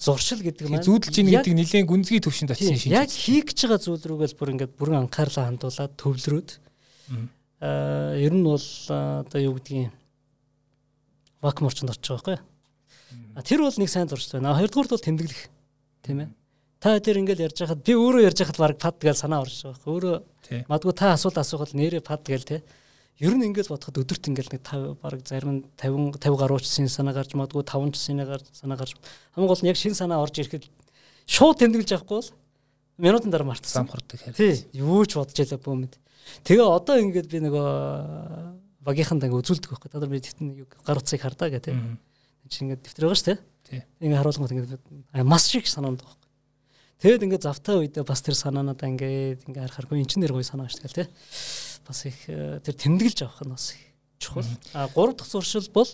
зуршил 0.00 0.42
гэдэг 0.42 0.66
маань 0.72 0.82
зүүдэлж 0.82 1.14
хийн 1.14 1.30
гэдэг 1.30 1.54
нэлээд 1.54 1.86
гүнзгий 1.86 2.20
төвшөнд 2.24 2.50
очсон 2.56 2.74
шин. 2.74 2.96
Яг 2.98 3.12
хийх 3.14 3.46
гэж 3.46 3.58
байгаа 3.68 3.78
зүйл 3.78 4.02
рүүгээл 4.02 4.38
бүр 4.38 4.52
ингээд 4.58 4.74
бүрэн 4.74 5.06
анхаарлаа 5.06 5.54
хандуулаад 5.54 5.92
төвлөрөөд 5.94 6.50
аа 7.62 8.18
ер 8.18 8.34
нь 8.34 8.42
бол 8.42 8.66
одоо 8.90 9.38
юу 9.38 9.54
гэдгийг 9.54 9.94
вакуум 11.38 11.70
орчинд 11.70 11.94
очиж 11.94 12.10
байгаа 12.10 12.18
байхгүй. 12.26 12.38
А 12.42 12.53
тэр 13.42 13.66
бол 13.66 13.74
нэг 13.74 13.90
сайн 13.90 14.06
зуршил 14.06 14.38
байна. 14.38 14.54
Хоёрдугаарт 14.54 14.92
бол 14.94 15.06
тэмдэглэх 15.08 15.42
тийм 16.06 16.18
ээ. 16.22 16.30
Та 16.78 17.00
тэр 17.00 17.18
ингээл 17.24 17.48
ярьж 17.48 17.58
хахад 17.64 17.82
би 17.82 17.96
өөрөө 17.96 18.28
ярьж 18.28 18.38
хахад 18.44 18.60
баг 18.60 18.78
пад 18.78 19.00
гэж 19.00 19.24
санаа 19.24 19.42
орж 19.42 19.64
байгаа. 19.64 19.88
Өөрөө 19.88 20.16
Мадгүй 20.68 20.92
та 20.92 21.14
асуулт 21.16 21.38
асуухад 21.40 21.72
нэрээ 21.72 22.04
пад 22.04 22.24
гээл 22.28 22.44
те. 22.44 22.62
Ер 23.16 23.32
нь 23.32 23.46
ингээд 23.48 23.70
бодоход 23.72 24.04
өдөрт 24.04 24.28
ингээд 24.28 24.52
нэг 24.52 24.62
5 24.66 25.00
бараг 25.00 25.22
зарим 25.24 25.50
нь 25.50 25.60
50 25.80 26.20
50 26.20 26.36
гаруй 26.36 26.60
чсын 26.60 26.90
санаа 26.90 27.14
гарч 27.14 27.32
мадгүй 27.32 27.62
5 27.64 27.94
чсын 27.94 28.20
санаа 28.52 28.76
гарч 28.76 28.98
хамгийн 29.32 29.48
гол 29.48 29.62
нь 29.62 29.70
яг 29.70 29.78
шин 29.78 29.94
санаа 29.94 30.20
орж 30.20 30.36
ирэхэд 30.42 30.66
шууд 31.24 31.62
тэмдэглэж 31.62 31.94
авахгүй 31.94 32.18
бол 32.20 32.30
минутын 32.98 33.30
дараа 33.30 33.48
мартсан. 33.48 33.86
Самхардаг 33.86 34.18
хэрэг. 34.18 34.36
Тий, 34.36 34.66
юу 34.74 35.06
ч 35.06 35.14
бодож 35.14 35.38
ялаа 35.38 35.62
бөөмд. 35.62 35.94
Тэгээ 36.42 36.66
одоо 36.66 36.96
ингээд 37.00 37.30
би 37.30 37.38
нөгөө 37.38 37.68
багийнханд 38.82 39.24
ингээд 39.24 39.40
үзүүлдэг 39.46 39.70
байхгүй. 39.70 39.90
Та 39.94 40.02
нар 40.02 40.10
би 40.10 40.20
тэгтэн 40.20 40.46
нэг 40.50 40.74
гар 40.82 40.98
утсыг 40.98 41.22
хардаа 41.22 41.48
гэх 41.54 41.70
тийм. 41.70 42.02
Чи 42.48 42.64
ингээд 42.64 42.82
дэвтэр 42.84 43.04
байгаа 43.08 43.20
шүү 43.20 43.28
дээ. 43.32 43.82
Ингээд 44.04 44.20
харуулгууд 44.20 44.52
ингээд 44.54 45.24
мас 45.24 45.48
шиг 45.48 45.66
санаанд 45.66 46.04
байгаа. 46.04 46.24
Тэгэд 47.00 47.24
ингээд 47.26 47.44
завтаа 47.44 47.80
үедээ 47.80 48.04
бас 48.04 48.20
тэр 48.22 48.36
санаануудаа 48.38 48.88
ингээд 48.88 49.48
ингээд 49.48 50.08
чинь 50.08 50.22
нэр 50.24 50.32
гоё 50.32 50.46
санаа 50.46 50.68
шүү 50.70 50.88
дээ 50.88 51.04
тий. 51.04 51.08
Бас 51.84 51.98
их 52.08 52.16
э, 52.28 52.60
тэр 52.64 52.74
тэмдэглэж 52.80 53.18
авах 53.28 53.44
нь 53.44 53.52
бас 53.52 53.74
чухал. 54.16 54.48
А 54.72 54.88
гурав 54.88 55.16
дахь 55.16 55.28
зуршил 55.28 55.68
бол 55.74 55.88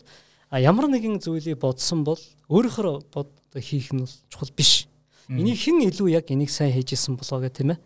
ямар 0.53 0.87
нэгэн 0.87 1.19
зүйлийг 1.19 1.59
бодсон 1.59 2.05
бол 2.05 2.21
өөрөөхөө 2.51 3.11
бод 3.11 3.31
хийх 3.59 3.91
нь 3.91 4.07
бол 4.07 4.15
чухал 4.31 4.51
биш. 4.55 4.87
Энийг 5.31 5.59
хэн 5.59 5.87
илүү 5.91 6.15
яг 6.15 6.31
энийг 6.31 6.51
сайн 6.51 6.75
хийжсэн 6.75 7.19
болоо 7.19 7.43
гэх 7.43 7.59
тийм 7.59 7.75
ээ. 7.75 7.81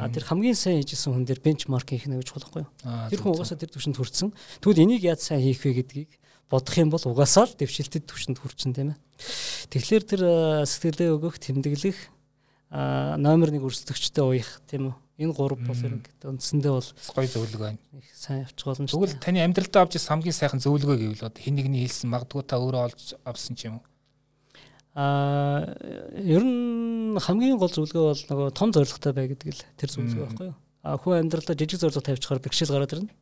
А 0.00 0.08
тэр 0.08 0.24
хамгийн 0.24 0.54
сайн 0.54 0.82
хийжсэн 0.82 1.12
хүн 1.12 1.26
дээр 1.26 1.42
бенчмарк 1.42 1.90
хийх 1.90 2.06
нэг 2.06 2.24
чухал 2.24 2.46
байхгүй 2.46 2.62
юу? 2.64 2.70
Тэр 3.10 3.20
хүн 3.20 3.34
угаасаа 3.34 3.58
тэр 3.58 3.70
төвшөнд 3.74 3.98
хүрсэн. 3.98 4.30
Тэгвэл 4.62 4.82
энийг 4.86 5.02
яаж 5.02 5.26
сайн 5.26 5.42
хийх 5.42 5.60
вэ 5.62 5.84
гэдгийг 5.84 6.10
бодох 6.50 6.76
юм 6.78 6.90
бол 6.90 7.04
угаасаа 7.04 7.48
л 7.48 7.56
дэвшилтэд 7.56 8.08
төвшөнд 8.08 8.38
хүрчин 8.40 8.72
тийм 8.74 8.94
ээ. 8.94 8.98
Тэгэхээр 9.72 10.04
тэр 10.04 10.22
э, 10.24 10.66
сэтгэлээ 10.68 11.10
өгөх, 11.16 11.40
тэмдэглэх 11.40 11.98
номер 12.74 13.54
1 13.54 13.62
өрсөлдөгчтэй 13.62 14.24
уух 14.24 14.50
тийм 14.66 14.90
үү? 14.90 14.94
Энэ 15.14 15.30
гурав 15.30 15.62
бол 15.62 15.78
ерөнхийдөө 15.78 16.26
үндсэндээ 16.26 16.72
бол 16.74 16.88
гоё 17.14 17.28
зөвлөгөө 17.30 17.62
байна. 17.62 17.78
Их 17.94 18.10
сайн 18.18 18.42
явчих 18.42 18.66
боломжтой. 18.66 18.98
Тэгвэл 18.98 19.22
таны 19.22 19.38
амьдралдаа 19.46 19.86
авч 19.86 19.94
ирсэн 19.94 20.10
хамгийн 20.10 20.34
сайхан 20.34 20.58
зөвлөгөө 20.58 20.98
гэвэл 20.98 21.26
одоо 21.30 21.38
хэн 21.38 21.54
нэгний 21.54 21.86
хэлсэн 21.86 22.10
магадгүй 22.10 22.42
та 22.42 22.58
өөрөө 22.58 22.82
олж 22.90 23.14
авсан 23.22 23.54
ч 23.54 23.70
юм 23.70 23.78
уу? 23.78 23.86
Аа 24.98 25.70
ер 26.18 26.42
нь 26.42 27.14
хамгийн 27.14 27.62
гол 27.62 27.70
зөвлөгөө 27.70 28.10
бол 28.10 28.22
нөгөө 28.26 28.58
том 28.58 28.74
зорилготой 28.74 29.12
бай 29.14 29.30
гэдэг 29.30 29.54
л 29.54 29.62
тэр 29.78 29.90
зөвлөгөө 29.94 30.26
байхгүй 30.26 30.46
юу? 30.50 30.58
А 30.82 30.98
хүн 30.98 31.22
амьдралдаа 31.22 31.54
жижиг 31.54 31.78
зорилго 31.78 32.02
тавьчихаар 32.02 32.42
бэрхшээл 32.42 32.74
гараад 32.74 32.94
ирнэ. 32.98 33.14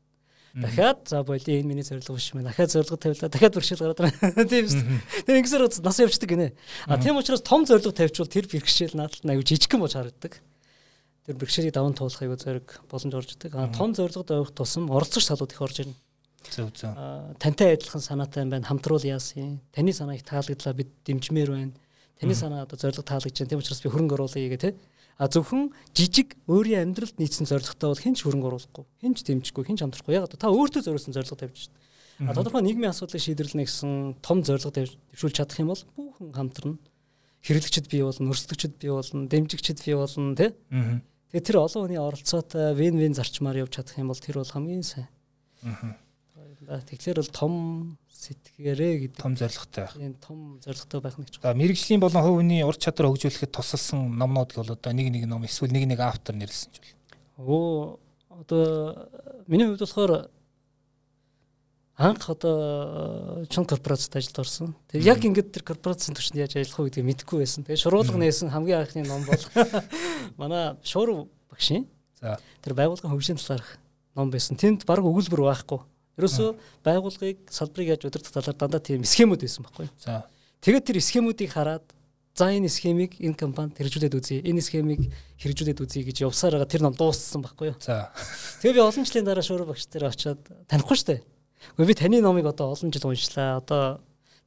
Дахиад 0.55 1.09
за 1.09 1.23
боли 1.23 1.41
энэ 1.49 1.65
миний 1.65 1.83
зорилго 1.83 2.15
биш 2.15 2.35
мэн. 2.35 2.45
Дахиад 2.45 2.71
зорилго 2.71 2.97
тавилаа. 2.97 3.31
Дахиад 3.33 3.55
бэрхшээл 3.57 3.81
гараад 3.81 4.01
байна. 4.05 4.45
Тийм 4.53 4.69
шүү. 4.69 4.85
Тэгээ 5.25 5.41
ингэсээр 5.41 5.65
нас 5.81 5.99
явчихдаг 5.99 6.29
гинэ. 6.29 6.53
А 6.87 7.01
тийм 7.01 7.17
учраас 7.17 7.41
том 7.41 7.65
зорилго 7.65 7.93
тавьчвал 7.93 8.29
тэр 8.29 8.45
бэрхшээл 8.53 8.93
наадад 8.93 9.25
аюу 9.25 9.41
жижигхэн 9.41 9.81
болж 9.81 9.97
харагддаг. 9.97 10.45
Тэр 11.25 11.37
бэрхшээлийг 11.41 11.73
даван 11.73 11.97
туулах 11.97 12.21
аюу 12.21 12.37
зориг 12.37 12.69
боломж 12.85 13.15
орж 13.17 13.33
идэг. 13.33 13.57
А 13.57 13.73
том 13.73 13.97
зорилгод 13.97 14.29
явах 14.29 14.53
тусам 14.53 14.93
оролцогч 14.93 15.25
салууд 15.25 15.57
их 15.57 15.63
орж 15.65 15.89
ирнэ. 15.89 15.97
Зөв 16.53 16.69
зөв. 16.77 16.93
Тантай 17.41 17.73
адилхан 17.73 18.05
санаатай 18.05 18.45
юм 18.45 18.53
байна. 18.53 18.69
Хамтруул 18.69 19.01
яасан. 19.09 19.65
Таны 19.73 19.97
санаа 19.97 20.21
их 20.21 20.27
таалагдлаа 20.29 20.75
бид 20.77 20.93
дэмжмээр 21.09 21.49
байна. 21.49 21.73
Таны 22.21 22.35
санаа 22.35 22.69
одоо 22.69 22.77
зорилго 22.77 23.07
таалагдж 23.07 23.41
байна. 23.41 23.51
Тийм 23.57 23.63
учраас 23.65 23.81
би 23.81 23.89
хөрөнгө 23.89 24.21
оруулъя 24.21 24.51
гэх 24.53 24.61
тээ 24.61 24.75
А 25.19 25.29
зөвхөн 25.29 25.71
жижиг 25.93 26.37
өөрийн 26.49 26.89
амьдралд 26.89 27.21
нийцсэн 27.21 27.47
зорилготой 27.47 27.93
бол 27.93 28.05
хинч 28.05 28.25
хөрөнгө 28.25 28.49
оруулахгүй, 28.49 28.85
хинч 29.05 29.23
дэмжихгүй, 29.23 29.65
хинч 29.69 29.81
хамтрахгүй. 29.85 30.17
Яг 30.17 30.33
та 30.33 30.49
өөртөө 30.49 30.83
зориулсан 30.83 31.15
зорилго 31.15 31.37
тавьж 31.37 31.69
байна. 31.69 32.31
А 32.31 32.35
тодорхой 32.35 32.63
нийгмийн 32.63 32.91
асуудлыг 32.91 33.23
шийдвэрлэнэ 33.23 33.67
гэсэн 33.67 34.21
том 34.23 34.43
зорилго 34.43 34.73
тавьжуулж 34.73 35.35
чадах 35.37 35.59
юм 35.59 35.73
бол 35.73 35.83
бүхэн 35.97 36.33
хамтарна. 36.33 36.79
Хэрэглэгчд 37.43 37.87
бий 37.91 38.03
болно, 38.03 38.31
өрсөлдөгчд 38.31 38.79
бий 38.79 38.93
болно, 38.95 39.27
дэмжигчд 39.27 39.83
бий 39.83 39.97
болно, 39.99 40.37
тий? 40.37 40.51
Тэгээ 41.33 41.47
тэр 41.49 41.59
олон 41.65 41.83
хүний 41.89 41.99
оролцоотой 41.99 42.77
вин 42.79 43.01
вин 43.01 43.17
зарчмаар 43.17 43.65
явж 43.65 43.75
чадах 43.81 43.99
юм 43.99 44.13
бол 44.13 44.21
тэр 44.21 44.39
бол 44.39 44.53
хамгийн 44.53 44.85
сайн. 44.87 45.09
Аа. 45.65 45.97
Тэгэхээр 46.63 47.19
бол 47.19 47.33
том 47.35 47.55
сэтгэгээрээ 48.09 48.93
гэдэг 49.03 49.19
том 49.19 49.35
зорилготой 49.35 49.83
байх. 49.83 49.97
Энэ 49.99 50.19
том 50.23 50.39
зорилготой 50.63 51.01
байх 51.03 51.19
нэг 51.19 51.31
ч. 51.35 51.43
За 51.43 51.55
мэрэгжлийн 51.59 51.99
болон 51.99 52.23
хувь 52.23 52.39
хүний 52.39 52.63
ур 52.63 52.79
чадвар 52.79 53.11
хөгжүүлэхэд 53.11 53.51
тусалсан 53.51 54.15
номнууд 54.15 54.55
бол 54.55 54.71
одоо 54.71 54.93
нэг 54.95 55.11
нэг 55.11 55.27
ном 55.27 55.43
эсвэл 55.43 55.75
нэг 55.75 55.91
нэг 55.91 55.99
автор 55.99 56.39
нэрлсэн 56.39 56.71
ч 56.71 56.79
бол. 56.79 56.95
Оо 57.43 57.99
одоо 58.31 59.11
миний 59.51 59.67
хувьд 59.67 59.83
болохоор 59.83 60.31
анх 61.99 62.31
одоо 62.31 63.45
чон 63.51 63.67
корпорацид 63.67 64.15
ажилд 64.15 64.39
орсон. 64.39 64.75
Тэгээ 64.91 65.11
яг 65.11 65.21
ингээд 65.27 65.51
тэр 65.51 65.65
корпорацийн 65.67 66.15
түвшинд 66.15 66.47
яаж 66.47 66.57
ажиллах 66.57 66.79
вэ 66.79 66.87
гэдгийг 66.95 67.09
мэдэхгүй 67.11 67.39
байсан. 67.43 67.67
Тэгээ 67.67 67.83
шуруулга 67.83 68.19
нээсэн 68.23 68.55
хамгийн 68.55 68.87
анхны 68.87 69.03
ном 69.03 69.27
бол 69.27 69.43
манай 70.41 70.79
шуур 70.87 71.27
багшийн. 71.51 71.91
За 72.23 72.39
тэр 72.63 72.79
байгууллагын 72.79 73.13
хөгжлийн 73.13 73.39
талаарх 73.43 73.83
ном 74.15 74.31
байсан. 74.31 74.57
Тэнд 74.57 74.87
баг 74.87 75.05
өгүүлбэр 75.05 75.43
байхгүй. 75.43 75.81
Ерөөсөө 76.21 76.49
байгууллагыг 76.85 77.39
салбарыг 77.49 77.89
яаж 77.97 78.03
удирдах 78.05 78.33
талаар 78.33 78.57
дандаа 78.59 78.83
тийм 78.85 79.05
схемүүд 79.05 79.41
байсан 79.45 79.65
байхгүй? 79.65 79.89
За. 79.97 80.29
Тэгээд 80.61 80.85
тэр 80.85 80.99
схемүүдийг 81.01 81.51
хараад 81.57 81.87
за 82.37 82.53
энэ 82.53 82.69
схемийг 82.69 83.17
энэ 83.17 83.37
компанид 83.37 83.77
хэрэгжүүлээд 83.81 84.17
үзье. 84.17 84.45
Энэ 84.45 84.61
схемийг 84.61 85.09
хэрэгжүүлээд 85.41 85.81
үзье 85.81 86.05
гэж 86.05 86.29
явсаар 86.29 86.61
байгаа 86.61 86.69
тэр 86.69 86.85
ном 86.85 86.97
дууссан 86.97 87.41
байхгүй 87.41 87.73
юу? 87.73 87.77
За. 87.81 88.13
Тэгээ 88.61 88.77
би 88.77 88.85
олон 88.85 89.05
жилийн 89.09 89.25
дараа 89.25 89.45
шуурга 89.45 89.73
багш 89.73 89.89
дээр 89.89 90.13
очиод 90.13 90.41
танихгүй 90.69 90.97
штэ. 91.01 91.25
Гэхдээ 91.77 91.89
би 91.89 91.97
таны 91.97 92.21
номыг 92.21 92.47
одоо 92.49 92.77
олон 92.77 92.93
жил 92.93 93.09
уншлаа. 93.09 93.61
Одоо 93.61 94.01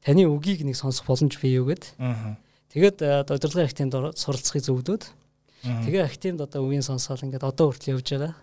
таны 0.06 0.26
үгийг 0.30 0.62
нэг 0.66 0.78
сонсох 0.78 1.06
боломж 1.10 1.38
бий 1.42 1.58
юу 1.58 1.70
гэд. 1.70 1.98
Тэгээд 2.74 3.02
одоо 3.26 3.38
удирдлагын 3.38 3.70
активд 3.70 4.18
суралцахыг 4.18 4.62
зөвлөдөөд. 4.66 5.04
Тэгээ 5.66 6.04
активд 6.06 6.42
одоо 6.46 6.62
үгийн 6.62 6.86
сонсоол 6.86 7.26
ингээд 7.26 7.42
одоо 7.42 7.74
хүртэл 7.74 7.98
явж 7.98 8.08
байгаа. 8.14 8.34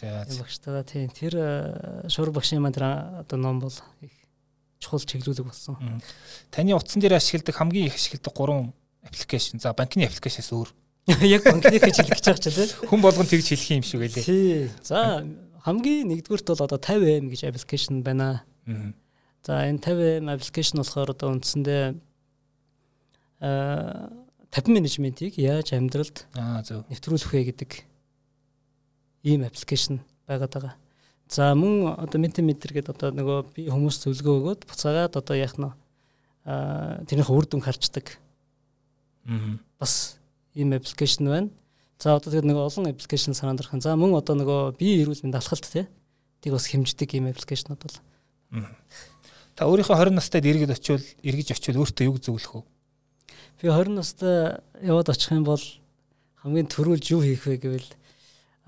Багштайгаа 0.00 0.84
тийм 0.84 1.10
тэр 1.12 1.34
э, 1.36 2.08
шур 2.08 2.30
багшийн 2.32 2.62
маань 2.62 2.74
тэр 2.74 2.86
одоо 3.20 3.36
ном 3.36 3.60
бол 3.60 3.74
их 4.00 4.12
чухал 4.80 5.00
чиглүүлэг 5.00 5.44
болсон. 5.44 6.00
Таны 6.50 6.72
утсан 6.74 7.00
дээр 7.00 7.20
ашигладаг 7.20 7.54
хамгийн 7.54 7.86
их 7.86 7.96
ашигладаг 7.96 8.32
гурван 8.32 8.72
аппликейшн. 9.04 9.60
За 9.60 9.72
банкны 9.72 10.08
аппликейшнээс 10.08 10.52
өөр. 10.52 10.72
Яг 11.36 11.44
банкных 11.44 11.84
гэж 11.84 12.00
хэлэх 12.00 12.16
гэж 12.16 12.24
байгаа 12.24 12.40
ч 12.40 12.48
тийм. 12.48 12.88
Хүн 12.88 13.00
болгон 13.04 13.28
тэгж 13.28 13.46
хэлэх 13.52 13.70
юм 13.76 13.84
шиг 13.84 14.00
байлээ. 14.00 14.24
Тий. 14.24 14.70
За 14.80 15.24
хамгийн 15.64 16.08
нэгдүгürt 16.08 16.48
бол 16.48 16.64
одоо 16.64 16.80
50M 16.80 17.28
гэж 17.28 17.40
аппликейшн 17.52 18.00
байна. 18.00 18.44
За 19.44 19.68
энэ 19.68 19.84
50M 19.84 20.32
аппликейшн 20.32 20.80
болохоор 20.80 21.12
одоо 21.12 21.28
үндсэндээ 21.36 21.84
аа 23.44 24.08
50 24.50 24.74
менежментийг 24.74 25.38
яаж 25.38 25.72
амьдралд 25.76 26.26
нэвтрүүлэх 26.34 27.30
вэ 27.30 27.42
гэдэг 27.54 27.70
ийм 29.22 29.44
аппликейшн 29.44 30.00
байгаад 30.28 30.52
байгаа. 30.54 30.74
За 31.30 31.54
мөн 31.54 31.94
одоо 31.94 32.18
Mentimeter 32.18 32.74
гэдэг 32.74 32.90
одоо 32.96 33.10
нөгөө 33.14 33.38
би 33.54 33.68
хүмүүс 33.70 34.02
зөвлөгөө 34.02 34.34
өгөөд 34.40 34.60
буцаагаад 34.66 35.14
одоо 35.14 35.36
яах 35.38 35.54
нь 35.58 35.68
аа 35.68 37.04
тэрнийхээ 37.06 37.36
үр 37.36 37.46
дүн 37.46 37.62
харцдаг. 37.62 38.18
Аа. 39.30 39.58
Бас 39.78 40.18
ийм 40.58 40.74
аппликейшн 40.74 41.30
байна. 41.30 41.50
За 42.02 42.16
одоо 42.16 42.32
тэгээд 42.32 42.50
нөгөө 42.50 42.66
олон 42.66 42.90
аппликейшн 42.90 43.36
санаанд 43.36 43.62
орхон. 43.62 43.84
За 43.84 43.94
мөн 43.94 44.18
одоо 44.18 44.34
нөгөө 44.34 44.74
бие 44.80 45.04
эрүүл 45.04 45.22
мэнд 45.22 45.38
алхалт 45.38 45.68
тий. 45.70 45.86
Тийг 46.42 46.56
бас 46.56 46.66
хэмждэг 46.66 47.14
ийм 47.14 47.30
аппликейшнуд 47.30 47.78
бол. 47.78 47.96
Аа. 48.56 48.74
Та 49.54 49.68
өөрийнхөө 49.68 49.92
20 49.92 50.16
настайд 50.16 50.48
эргэж 50.48 50.72
очивол 50.72 51.04
эргэж 51.20 51.52
очивол 51.52 51.84
өөртөө 51.84 52.08
юу 52.08 52.16
зөвлөх 52.16 52.54
вэ? 52.58 52.62
Би 53.60 53.68
20 53.68 53.92
настай 53.92 54.56
яваад 54.80 55.12
очих 55.12 55.36
юм 55.36 55.44
бол 55.44 55.60
хамгийн 56.40 56.64
түрүүлж 56.72 57.12
юу 57.12 57.20
хийх 57.20 57.44
вэ 57.44 57.60
гэвэл 57.60 57.88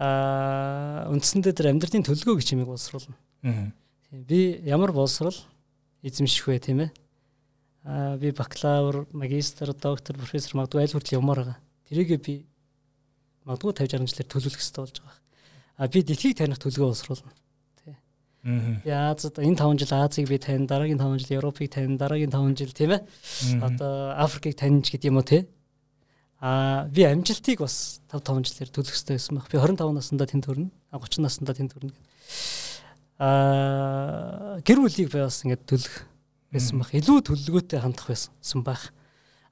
аа 0.03 1.07
үндсэндээ 1.15 1.55
тэр 1.55 1.71
амьдралын 1.71 2.03
төлөвлөгөө 2.03 2.43
гэж 2.43 2.49
юмыг 2.59 2.69
боловсруулна. 2.75 3.15
Би 4.11 4.59
ямар 4.67 4.91
боловсрал 4.91 5.37
эзэмших 6.03 6.51
вэ 6.51 6.59
тийм 6.59 6.83
ээ? 6.83 6.91
Аа 7.87 8.17
би 8.19 8.35
бакалавр, 8.35 9.07
магистр, 9.15 9.71
доктор, 9.75 10.19
профессор 10.19 10.59
магадгүй 10.59 10.83
аль 10.83 10.95
хүртэл 10.95 11.19
явмаар 11.23 11.41
байгаа. 11.47 11.59
Тэрийгээ 11.87 12.19
би 12.19 12.35
магадгүй 13.47 13.73
50 13.79 14.03
60 14.03 14.11
жилээр 14.11 14.31
төлөвлөх 14.31 14.59
хэрэгтэй 14.59 14.83
болж 14.83 14.97
байгаа. 15.03 15.19
А 15.79 15.89
би 15.89 15.99
дэлхийг 16.03 16.37
таних 16.39 16.59
төлөвлөгөө 16.59 16.91
боловсруулна. 16.91 17.33
Тий. 17.83 17.95
Азад 18.91 19.39
энэ 19.39 19.59
5 19.59 19.79
жил 19.83 19.95
Азийг 20.03 20.27
би 20.29 20.39
тань, 20.39 20.67
дараагийн 20.67 20.99
5 20.99 21.23
жил 21.23 21.39
Европыг 21.39 21.71
тань, 21.71 21.99
дараагийн 21.99 22.31
5 22.31 22.59
жил 22.59 22.75
тийм 22.75 22.91
ээ. 22.99 23.07
Одоо 23.63 24.19
Африкийг 24.19 24.59
таньж 24.59 24.91
гэдэг 24.91 25.11
юм 25.11 25.23
уу 25.23 25.27
те. 25.27 25.47
Аа 26.43 26.89
би 26.91 27.07
амжилтыг 27.07 27.63
бас 27.63 28.03
5 28.11 28.19
5 28.27 28.51
жилээр 28.51 28.71
төлөх 28.75 28.91
хэрэгтэй 28.91 29.15
байсан 29.15 29.39
баг. 29.39 29.47
Би 29.47 29.63
25 29.63 29.95
наснда 29.95 30.27
тэнд 30.27 30.45
төрнө. 30.51 30.71
30 30.91 31.23
наснда 31.23 31.55
тэнд 31.55 31.71
төрнө. 31.71 31.95
Аа 33.23 34.59
гэр 34.67 34.83
бүлийг 34.83 35.07
би 35.15 35.23
бас 35.23 35.39
ингээд 35.47 35.63
төлөх 35.71 36.03
байсан 36.51 36.83
баг. 36.83 36.91
Илүү 36.91 37.23
төлөвлөгөөтэй 37.31 37.79
хандах 37.79 38.11
байсан 38.11 38.67
баг. 38.67 38.91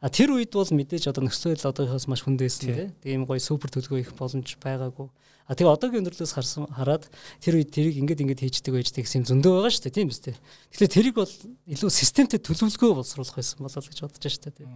А 0.03 0.11
тэр 0.11 0.35
үед 0.35 0.51
бол 0.51 0.67
мэдээж 0.67 1.13
одоо 1.15 1.31
нөхцөл 1.31 1.55
одоогоос 1.55 2.11
маш 2.11 2.27
хүнд 2.27 2.43
байсан 2.43 2.91
тийм 3.05 3.23
гоё 3.23 3.39
супер 3.39 3.71
төлгөө 3.71 4.03
их 4.03 4.11
боломж 4.19 4.59
байгаагүй. 4.59 5.07
А 5.47 5.55
тэгээ 5.55 5.77
одоогийн 5.77 6.03
өндөрлөөс 6.03 6.35
харсан 6.35 6.67
хараад 6.73 7.07
тэр 7.39 7.61
үед 7.61 7.71
тэрийг 7.71 8.01
ингээд 8.03 8.23
ингээд 8.27 8.43
хийждэг 8.43 8.75
байждаг 8.75 9.05
гэсэн 9.05 9.23
юм 9.23 9.29
зөндөө 9.29 9.53
байгаа 9.61 9.73
шүү 9.77 9.85
дээ 9.87 9.97
тийм 9.99 10.09
биз 10.09 10.21
дээ. 10.25 10.37
Тэгэхээр 10.73 10.95
тэрийг 10.95 11.17
бол 11.21 11.33
илүү 11.69 11.91
системтэй 11.91 12.41
төлөвлөгөө 12.41 12.91
боловсруулах 12.97 13.37
байсан 13.37 13.59
болол 13.61 13.85
гэж 13.85 13.99
бодож 14.01 14.23
байна 14.25 14.35
шүү 14.35 14.45
дээ 14.47 14.57
тийм. 14.57 14.71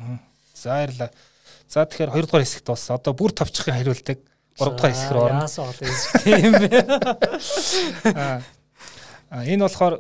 За 0.53 0.69
баярлалаа. 0.77 1.11
За 1.69 1.85
тэгэхээр 1.85 2.11
2 2.15 2.27
дугаар 2.29 2.45
хэсэгт 2.45 2.67
болсон. 2.67 2.97
Одоо 2.97 3.13
бүр 3.15 3.33
товчхон 3.33 3.75
хариултыг 3.75 4.19
3 4.59 4.75
дугаар 4.75 4.93
хэсэг 4.93 5.11
рүү 5.13 5.25
орно. 5.25 5.45
Яасан 5.45 5.69
одоо 5.69 5.87
хэсэг 5.89 6.13
тийм 6.23 6.53
бэ. 6.57 6.69
А 9.35 9.43
энэ 9.43 9.67
болохоор 9.67 9.99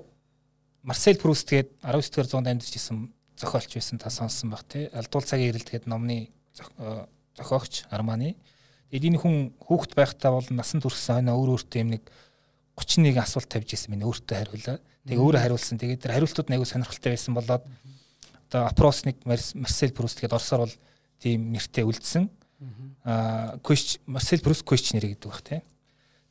Марсель 0.86 1.18
Пруст 1.18 1.48
гээд 1.50 1.74
19 1.82 2.14
дэх 2.14 2.30
зуунд 2.30 2.46
амьдарч 2.46 2.76
исэн 2.76 3.10
зохиолч 3.34 3.74
байсан 3.74 3.98
та 3.98 4.10
сонссон 4.10 4.50
баг 4.54 4.62
тий. 4.68 4.86
Алдуул 4.94 5.26
цагийн 5.26 5.50
ирэлт 5.50 5.70
гэдэг 5.74 5.90
номны 5.90 6.30
зохиогч 7.34 7.90
Арманы. 7.90 8.36
Тэгээд 8.94 9.10
энэ 9.10 9.18
хүн 9.18 9.58
хүүхэд 9.58 9.98
байхдаа 9.98 10.38
бол 10.38 10.46
насан 10.54 10.78
туршсан 10.78 11.18
хойно 11.18 11.34
өөр 11.34 11.58
өөртөө 11.58 11.82
юм 11.82 11.98
нэг 11.98 12.06
31 12.78 13.18
асуулт 13.18 13.50
тавьж 13.50 13.74
ирсэн 13.74 13.90
минь 13.90 14.06
өөртөө 14.06 14.36
хариулаа. 14.38 14.78
Тэгээ 15.02 15.18
өөрөө 15.18 15.40
хариулсан. 15.42 15.82
Тэгээд 15.82 16.02
тэр 16.04 16.14
хариултууд 16.14 16.48
нэг 16.52 16.62
сонирхолтой 16.62 17.10
байсан 17.10 17.34
болоод 17.34 17.64
одоо 18.46 18.60
Апросник 18.70 19.18
Марсель 19.26 19.90
Пруст 19.90 20.22
гэдэг 20.22 20.38
орсоор 20.38 20.70
бол 20.70 20.74
тийм 21.24 21.56
нэртэй 21.56 21.88
үлдсэн. 21.88 22.28
Аа 23.08 23.56
Марсель 24.04 24.44
Пруст 24.44 24.64
Квечнер 24.68 25.08
гэдэг 25.08 25.24
баг 25.24 25.40
тий. 25.40 25.60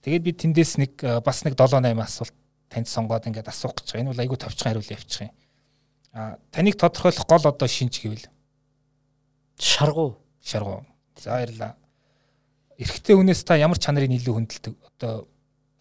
Тэгээд 0.05 0.23
би 0.23 0.31
тэндээс 0.37 0.77
нэг 0.77 0.93
бас 1.25 1.41
нэг 1.41 1.57
7 1.57 1.81
8 1.81 1.97
асуулт 1.97 2.33
танд 2.69 2.89
сонгоод 2.89 3.25
ингээд 3.25 3.49
асуух 3.49 3.73
гэж 3.77 3.93
байгаа. 3.93 4.01
Энэ 4.01 4.11
бол 4.13 4.23
айгүй 4.25 4.37
товчхон 4.37 4.69
хариулт 4.69 4.93
явуучих 4.93 5.21
юм. 5.29 5.33
А 6.13 6.37
таныг 6.53 6.77
тодорхойлох 6.77 7.25
гол 7.25 7.45
одоо 7.49 7.67
шинж 7.69 8.01
гэвэл 8.01 8.25
шаргуу. 9.57 10.17
Шаргуу. 10.41 10.85
За 11.17 11.37
баярлаа. 11.37 11.77
Эрэгтэй 12.77 13.15
хүнээс 13.15 13.45
та 13.45 13.57
ямар 13.57 13.77
чанарыг 13.77 14.09
илүү 14.09 14.33
хүндэлдэг? 14.33 14.73
Одоо 14.97 15.29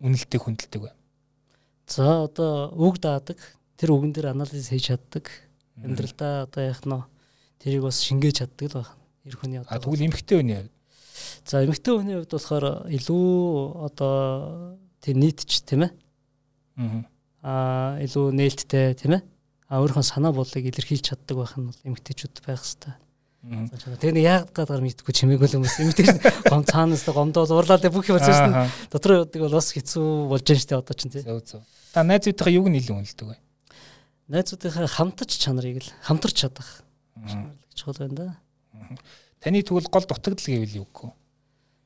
үнэлтэйг 0.00 0.42
хүндэлдэг 0.44 0.80
вэ? 0.84 0.92
За 1.88 2.28
одоо 2.28 2.72
үг 2.76 3.00
даадаг. 3.00 3.40
Тэр 3.76 3.96
үгэн 3.96 4.12
дээр 4.12 4.36
анализ 4.36 4.68
хийж 4.68 4.92
чаддаг. 4.92 5.32
Амьдралдаа 5.80 6.44
одоо 6.46 6.62
яах 6.62 6.84
нь 6.84 7.00
тэрийг 7.58 7.82
бас 7.88 8.04
шингээж 8.04 8.44
чаддаг 8.44 8.68
л 8.68 8.76
байна. 8.84 9.01
Эр 9.26 9.36
хүний 9.38 9.58
одоо. 9.60 9.70
А 9.70 9.80
тэгвэл 9.80 10.06
эмэгтэй 10.06 10.36
хүний 10.38 10.56
хувьд. 10.58 10.74
За 11.46 11.62
эмэгтэй 11.62 11.92
хүний 11.94 12.16
хувьд 12.18 12.32
болохоор 12.32 12.66
илүү 12.90 13.26
одоо 13.86 14.78
тэр 15.02 15.16
нийтч 15.18 15.62
тийм 15.66 15.86
ээ. 15.86 15.92
Аа 17.42 17.98
илүү 18.02 18.34
нээлттэй 18.34 18.94
тийм 18.98 19.18
ээ 19.18 19.22
а 19.72 19.80
өөрийнхөө 19.80 20.04
санаа 20.04 20.36
бодлыг 20.36 20.68
илэрхийлж 20.68 21.00
чаддаг 21.08 21.32
байх 21.32 21.56
нь 21.56 21.64
бол 21.64 21.80
эмгтээчүүд 21.88 22.44
байх 22.44 22.60
хэвээр. 22.60 23.00
Тэгээ 23.96 24.16
нэг 24.20 24.26
яг 24.28 24.52
гадаар 24.52 24.84
мэдгүй 24.84 25.16
чимээгүй 25.16 25.48
л 25.48 25.56
хүмүүс 25.56 25.80
эмгтээч 25.80 26.10
гом 26.44 26.62
цаанаас 26.68 27.08
гомдоо 27.08 27.48
уурлаад 27.48 27.80
бүх 27.88 28.04
юм 28.04 28.20
болчихсон. 28.20 28.68
Дотроо 28.92 29.24
явдаг 29.24 29.40
бол 29.40 29.56
бас 29.56 29.72
хэцүү 29.72 30.28
болж 30.28 30.44
байна 30.44 30.60
дээ 30.68 30.76
одоо 30.76 30.92
ч 30.94 31.00
тийм. 31.08 31.24
Зөв 31.24 31.40
зөв. 31.42 31.62
Та 31.96 32.04
найзуудынхаа 32.04 32.52
юуг 32.52 32.68
нь 32.68 32.78
илүү 32.84 33.00
үнэлдэг 33.00 33.26
вэ? 33.32 33.36
Найзуудынхаа 34.28 34.86
хамтарч 34.92 35.32
чанарыг 35.40 35.80
л 35.80 35.90
хамтарч 36.04 36.36
чадах 36.36 36.84
гэж 37.16 37.80
хол 37.80 37.96
байна 37.96 38.14
да. 38.14 38.26
Таны 39.43 39.62
тэгвэл 39.62 39.91
гол 39.91 40.07
дутагдал 40.07 40.47
гэвэл 40.47 40.78
юу 40.83 40.89
вэ? 40.91 41.12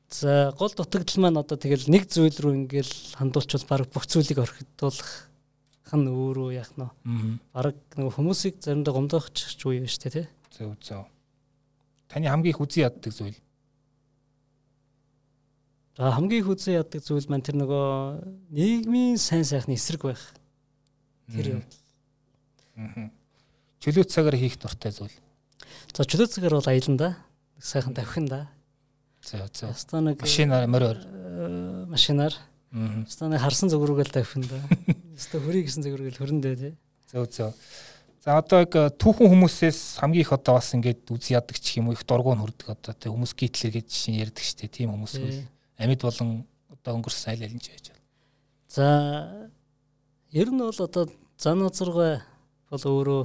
За 0.09 0.53
гол 0.57 0.71
дутагдал 0.71 1.19
маань 1.19 1.41
одоо 1.41 1.57
тэгэл 1.57 1.91
нэг 1.91 2.07
зүйл 2.07 2.37
рүү 2.37 2.53
ингээл 2.63 2.93
хандуулчвал 3.19 3.65
баг 3.67 3.91
бүх 3.91 4.07
зүйлийг 4.07 4.39
орхидуулах 4.39 5.27
хан 5.83 6.07
өөрөө 6.07 6.49
яах 6.55 6.71
нь 6.79 7.39
баг 7.51 7.75
нэг 7.95 8.11
хүмүүсийг 8.15 8.63
заримдаа 8.63 8.93
гомдоох 8.95 9.27
ч 9.35 9.59
үе 9.67 9.83
байна 9.83 9.91
шүү 9.91 10.01
дээ 10.07 10.15
тий. 10.15 10.27
Зөв 10.55 10.75
зөв. 10.79 11.03
Таны 12.07 12.31
хамгийн 12.31 12.55
их 12.55 12.61
үзий 12.63 12.87
яддаг 12.87 13.11
зүйл. 13.11 13.35
За 15.97 16.11
хамгийн 16.15 16.43
их 16.43 16.49
үзий 16.51 16.79
яддаг 16.79 17.03
зүйл 17.03 17.27
маань 17.27 17.43
тэр 17.43 17.59
нөгөө 17.59 17.87
нийгмийн 18.55 19.19
сайн 19.19 19.43
сайхны 19.43 19.75
эсрэг 19.75 20.07
байх. 20.07 20.23
Тэр 21.27 21.59
юм. 21.59 21.61
Аа. 22.79 23.11
Чөлөө 23.83 24.07
цагаар 24.07 24.39
хийх 24.39 24.55
дуртай 24.55 24.95
зүйл. 24.95 25.15
За 25.93 26.03
чөлөө 26.03 26.27
цагаар 26.27 26.57
бол 26.59 26.69
аялна 26.69 26.97
да. 26.97 27.09
Сайхан 27.59 27.93
тавхин 27.93 28.27
да. 28.27 28.47
За 29.23 29.47
за. 29.53 29.73
Машинаар 30.19 30.67
мороор. 30.67 30.99
Машинаар 31.87 32.33
Станы 33.07 33.39
харсан 33.39 33.71
зүгрүүгээл 33.71 34.11
тавьсан 34.11 34.43
да. 34.43 34.59
Өстө 35.17 35.39
хөрий 35.39 35.63
гэсэн 35.63 35.85
зүгрүүгээл 35.87 36.19
хөрөндөө 36.19 36.55
тий. 36.59 36.73
Зөв 37.07 37.29
зөв. 37.31 37.55
За 38.19 38.35
одоо 38.37 38.59
яг 38.67 38.75
э, 38.75 38.91
түүхэн 38.91 39.31
хүмүүсээс 39.31 40.03
хамгийн 40.03 40.27
их 40.27 40.33
одоо 40.35 40.59
бас 40.59 40.75
ингээд 40.75 41.07
үз 41.07 41.31
ядаг 41.31 41.55
ч 41.55 41.79
юм 41.79 41.87
уу 41.87 41.95
их 41.95 42.03
дургуй 42.03 42.35
хүрдэг 42.35 42.75
одоо 42.75 42.91
тий 42.91 43.07
хүмүүс 43.07 43.33
гитлэр 43.39 43.71
гэж 43.79 43.87
жишээ 43.87 44.19
ярьдаг 44.27 44.43
штэ 44.43 44.67
тийм 44.67 44.91
хүмүүс 44.91 45.15
үл 45.15 45.39
амьд 45.79 46.03
болон 46.03 46.43
одоо 46.67 46.91
өнгөрсөн 46.99 47.31
айл 47.31 47.47
алинч 47.47 47.71
байж 47.71 47.85
байна. 47.87 48.03
За 48.67 48.85
ер 50.35 50.51
нь 50.51 50.59
бол 50.59 50.75
одоо 50.75 51.07
зан 51.39 51.63
назаргай 51.63 52.19
бол 52.67 52.83
өөрөө 52.83 53.23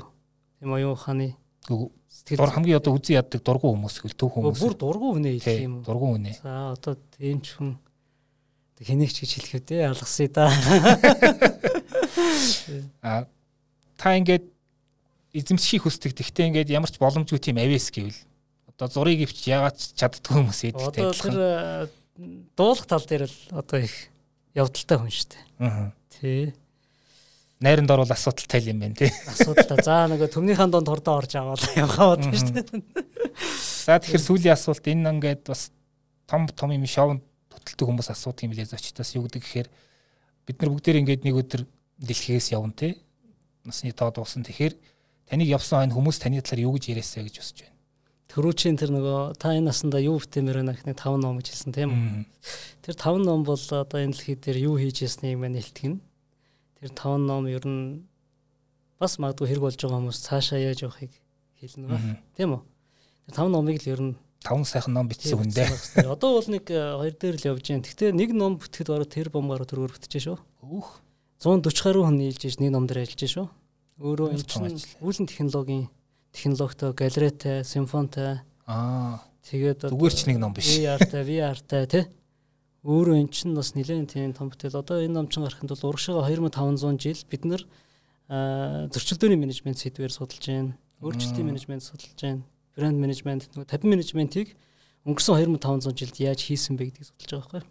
тийм 0.63 0.71
оюун 0.71 0.95
ухааны 0.95 1.35
сэтгэл 1.67 2.55
хамгийн 2.55 2.79
одоо 2.79 2.95
үгүй 2.97 3.17
яддаг 3.19 3.41
дургуй 3.43 3.71
хүмүүс 3.73 3.97
хэл 4.03 4.15
түүхэн 4.19 4.43
хүмүүс. 4.47 4.63
Бүр 4.63 4.75
дургуй 4.79 5.11
хүнээ 5.19 5.35
хэлэх 5.43 5.63
юм 5.63 5.75
уу? 5.81 5.87
Дургуй 5.87 6.11
хүнээ. 6.17 6.37
За 6.43 6.75
одоо 6.75 6.95
тийм 7.19 7.39
ч 7.43 7.59
хүн 7.59 7.79
хэнийгч 8.83 9.17
гэж 9.23 9.31
хэлэх 9.39 9.55
үү 9.59 9.65
те 9.67 9.77
алгасъя 9.87 10.29
да. 10.31 10.51
А 13.03 13.27
та 13.97 14.17
ингээд 14.19 14.45
эзэмшихийг 15.33 15.87
хүсдэг. 15.87 16.13
Тэгтээ 16.19 16.47
ингээд 16.51 16.75
ямар 16.75 16.91
ч 16.91 16.99
боломжгүй 16.99 17.39
тийм 17.39 17.59
авэс 17.63 17.91
гэвэл 17.95 18.21
одоо 18.71 18.87
зургийг 18.91 19.27
ивч 19.31 19.47
яагаад 19.49 19.79
чаддгүй 19.79 20.35
хүмүүс 20.43 20.61
эдэлтэй. 20.69 21.03
Одоо 21.07 21.15
тэр 21.15 21.37
дуулах 22.57 22.87
тал 22.87 23.05
дээр 23.07 23.27
л 23.31 23.39
одоо 23.55 23.79
их 23.81 23.95
явдалтай 24.53 24.97
хүн 24.99 25.13
шүү 25.13 25.29
дээ. 25.33 25.45
Аа. 25.63 25.93
Тий. 26.13 26.53
Найранд 27.63 27.91
орвол 27.95 28.11
асуудалтай 28.11 28.61
юм 28.67 28.83
байна 28.83 28.99
тий. 28.99 29.11
Асуудалтай. 29.31 29.79
За 29.87 30.05
нөгөө 30.11 30.29
төмнийхэн 30.35 30.73
донд 30.75 30.91
хордоо 30.91 31.23
орж 31.23 31.39
аваад 31.39 31.63
явхаа 31.79 32.19
бод 32.19 32.27
шүү 32.27 32.59
дээ. 32.59 32.83
За 33.87 33.99
тэгэхээр 34.03 34.27
сүүлийн 34.27 34.57
асуулт 34.59 34.83
энэ 34.83 35.11
ингээд 35.15 35.47
бас 35.47 35.71
том 36.27 36.51
том 36.51 36.75
юм 36.75 36.87
шоунд 36.91 37.23
хөдөлтөг 37.55 37.87
хүмүүс 37.87 38.11
асуудаг 38.11 38.51
юм 38.51 38.55
лээ 38.59 38.67
зочдоос 38.67 39.15
юу 39.15 39.31
гэдэг 39.31 39.43
гэхээр 39.43 39.69
бид 40.47 40.57
нар 40.59 40.71
бүгдээр 40.75 41.01
ингээд 41.07 41.23
нэг 41.23 41.39
өдөр 41.39 41.63
дэлхийгээс 42.03 42.51
явна 42.59 42.75
те 42.75 42.99
насны 43.63 43.95
тоо 43.95 44.11
дуусан 44.11 44.43
тэгэхээр 44.43 44.75
таныг 45.31 45.49
явсан 45.49 45.87
хойно 45.87 45.95
хүмүүс 45.95 46.19
таны 46.19 46.43
талаар 46.43 46.67
юу 46.67 46.75
гэж 46.75 46.85
яриасаа 46.91 47.23
гэж 47.23 47.37
босч 47.39 47.59
байна. 47.63 47.79
Төрүүчийн 48.33 48.77
тэр 48.81 48.91
нөгөө 48.97 49.37
та 49.37 49.53
энэ 49.53 49.69
насанда 49.71 50.01
юу 50.01 50.17
битэмээр 50.19 50.65
байна 50.65 50.73
гэхний 50.73 50.97
5 50.97 51.21
ном 51.21 51.37
гэж 51.39 51.47
хэлсэн 51.53 51.73
тийм 51.77 51.91
үү? 51.93 52.25
Тэр 52.81 52.95
5 52.97 53.29
ном 53.29 53.45
бол 53.45 53.61
одоо 53.61 53.99
энэ 54.01 54.17
дэлхий 54.17 54.37
дээр 54.41 54.59
юу 54.73 54.81
хийж 54.81 55.05
ясныг 55.05 55.37
мань 55.37 55.61
хэлтгэн. 55.61 56.01
Тэр 56.83 56.91
5 56.99 57.23
ном 57.23 57.47
ер 57.47 57.63
нь 57.63 58.03
бас 58.99 59.15
магадгүй 59.23 59.47
хэрэг 59.55 59.63
болж 59.63 59.79
байгаа 59.79 60.03
хүмүүс 60.03 60.19
цаашаа 60.27 60.59
яаж 60.59 60.83
явахыг 60.83 61.15
хэлнэ 61.63 61.87
ба. 61.87 61.99
Тийм 62.35 62.59
үү? 62.59 62.63
Тэр 63.31 63.35
5 63.47 63.55
номыг 63.55 63.79
л 63.79 63.87
ер 63.87 64.03
нь 64.03 64.15
таван 64.43 64.67
сайхан 64.67 64.99
ном 64.99 65.07
бичсэн 65.07 65.39
хүн 65.39 65.55
дээ. 65.55 66.11
Одоо 66.11 66.43
бол 66.43 66.49
нэг 66.51 66.67
э, 66.67 66.99
хоёр 66.99 67.15
дээр 67.15 67.37
л 67.39 67.49
явж 67.55 67.63
байна. 67.71 67.87
Гэхдээ 67.87 68.11
нэг 68.11 68.31
ном 68.35 68.59
бүтгэхэд 68.59 68.91
бараг 68.91 69.09
тэр 69.15 69.31
бомгаар 69.31 69.63
төрөөр 69.63 69.95
бүтчихэж 69.95 70.27
шүү. 70.27 70.39
Өөх. 70.67 70.99
140 71.39 71.87
гаруй 71.87 72.03
хүн 72.03 72.19
нийлж 72.19 72.43
иж 72.51 72.59
нэг 72.59 72.75
ном 72.75 72.91
дээр 72.91 73.07
ажиллаж 73.07 73.31
шүү. 73.31 73.47
Өөрөө 74.03 74.35
энэ 74.35 74.43
чинь 74.43 74.83
үүлэн 74.99 75.31
технологийн 75.31 75.87
технологитой, 76.35 76.91
галеретай, 76.99 77.63
симфонтой. 77.63 78.43
Аа. 78.67 79.23
Тэгээд 79.47 79.91
зүгээр 79.95 80.15
ч 80.15 80.21
нэг 80.27 80.39
ном 80.43 80.55
биш. 80.55 80.75
VR-тай, 80.83 81.23
VR-тай 81.23 81.87
тий. 81.87 82.05
Өөрөө 82.83 83.17
эн 83.23 83.29
чинь 83.31 83.55
бас 83.55 83.75
нэлээд 83.75 84.11
тийм 84.11 84.35
том 84.35 84.51
бүтээл. 84.51 84.83
Одоо 84.83 84.99
энэ 85.03 85.15
ном 85.15 85.29
чинь 85.31 85.47
гарахын 85.47 85.71
тулд 85.71 85.87
урагшаага 85.87 86.27
2500 86.27 86.99
жил 86.99 87.21
бид 87.31 87.43
нар 87.47 87.63
зөрчилдөөний 88.91 89.39
менежмент 89.39 89.79
сэдвээр 89.79 90.11
судалж 90.11 90.43
байна. 90.43 90.75
Өөрчлөлтийн 90.99 91.47
менежмент 91.47 91.87
судалж 91.87 92.19
байна 92.19 92.43
брэнд 92.77 92.99
менежмент 93.01 93.49
нөгөө 93.53 93.69
50 93.69 93.91
менежментийг 93.93 94.55
өнгөрсөн 95.05 95.37
2500 95.45 95.93
жилд 95.99 96.17
яаж 96.23 96.41
хийсэн 96.47 96.79
бэ 96.79 96.89
гэдгийг 96.89 97.09
судалж 97.11 97.31
байгаа 97.33 97.61
байхгүй. 97.61 97.63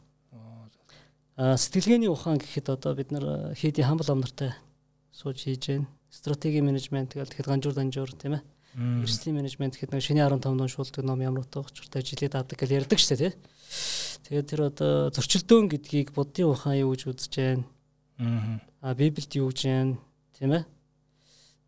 Аа 1.41 1.57
сэтгэлгээний 1.57 2.11
ухаан 2.11 2.37
гэхэд 2.37 2.69
одоо 2.69 2.93
бид 2.93 3.09
нар 3.09 3.55
хийдийн 3.57 3.89
хамбал 3.89 4.13
амнартай 4.13 4.53
сууж 5.09 5.41
хийж 5.41 5.73
байна. 5.73 5.89
Стратеги 6.11 6.61
менежмент 6.61 7.17
гэдэг 7.17 7.33
тэгэхэд 7.33 7.49
ганжуур 7.49 7.73
данжуур 7.73 8.11
тийм 8.13 8.37
ээ. 8.37 8.43
Эрсдлийн 9.01 9.41
менежмент 9.41 9.73
гэхэд 9.73 9.95
нэг 9.95 10.05
шинэ 10.05 10.21
15 10.27 10.53
дон 10.53 10.69
шуулдаг 10.69 11.01
ном 11.01 11.23
ямар 11.23 11.47
утга 11.47 11.65
учиртай 11.65 12.03
жилээд 12.05 12.35
авдаг 12.35 12.59
гэж 12.59 12.69
ярьдаг 12.83 12.99
шүү 12.99 13.15
дээ 13.17 13.31
тий. 13.31 13.33
Тэгээд 14.27 14.47
тэр 14.47 14.61
одоо 14.71 14.93
зөрчилдөөн 15.15 15.67
гэдгийг 15.71 16.13
буддын 16.15 16.51
ухаан 16.51 16.79
юу 16.79 16.95
гэж 16.95 17.01
үзэж 17.11 17.33
байна. 17.35 17.63
А 18.81 18.93
Библиэд 18.93 19.35
юу 19.39 19.51
гэж 19.51 19.59
юм 19.67 19.99
тийм 20.37 20.55
ээ? 20.55 20.63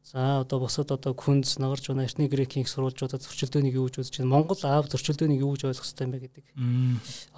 За 0.03 0.41
одоо 0.43 0.59
бусад 0.59 0.91
одоо 0.91 1.15
күнз 1.15 1.57
нагарч 1.57 1.87
байна 1.87 2.03
эртний 2.03 2.27
грекийн 2.27 2.67
сурвалжуудад 2.67 3.23
зөрчилдөөнийг 3.23 3.79
юу 3.79 3.87
гэж 3.87 4.03
үзэж 4.03 4.19
байна? 4.19 4.35
Монгол 4.35 4.59
аав 4.67 4.91
зөрчилдөөнийг 4.91 5.41
юу 5.41 5.55
гэж 5.55 5.63
ойлгох 5.63 5.87
хэрэгтэй 5.87 6.05
юм 6.05 6.11
бэ 6.11 6.19
гэдэг. 6.27 6.45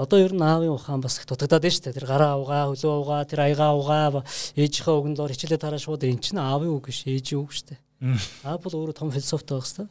Одоо 0.02 0.18
ер 0.20 0.34
нь 0.34 0.42
аавын 0.42 0.74
ухаан 0.74 1.00
бас 1.00 1.22
их 1.22 1.30
дутагдаад 1.30 1.62
байна 1.62 1.72
шүү 1.78 1.86
дээ. 1.86 1.98
Тэр 2.02 2.10
гараа 2.10 2.36
угаа, 2.42 2.74
хөлөө 2.74 2.96
угаа, 3.06 3.22
тэр 3.30 3.40
аягаа 3.46 3.78
угаа, 3.78 4.26
ээжийнхээ 4.58 4.98
өгнөлөөр 4.98 5.34
хичээлээ 5.38 5.62
тараа 5.62 5.80
шууд 5.80 6.04
эн 6.10 6.18
чинь 6.20 6.42
аавын 6.42 6.74
үг 6.74 6.90
биш, 6.90 7.06
ээжийн 7.06 7.40
үг 7.46 7.54
шүү 7.54 7.66
дээ. 7.70 7.80
Аав 8.44 8.60
бол 8.66 8.76
өөрөө 8.82 8.98
том 8.98 9.14
философитой 9.14 9.62
байх 9.62 9.70
хэрэгтэй. 9.70 9.88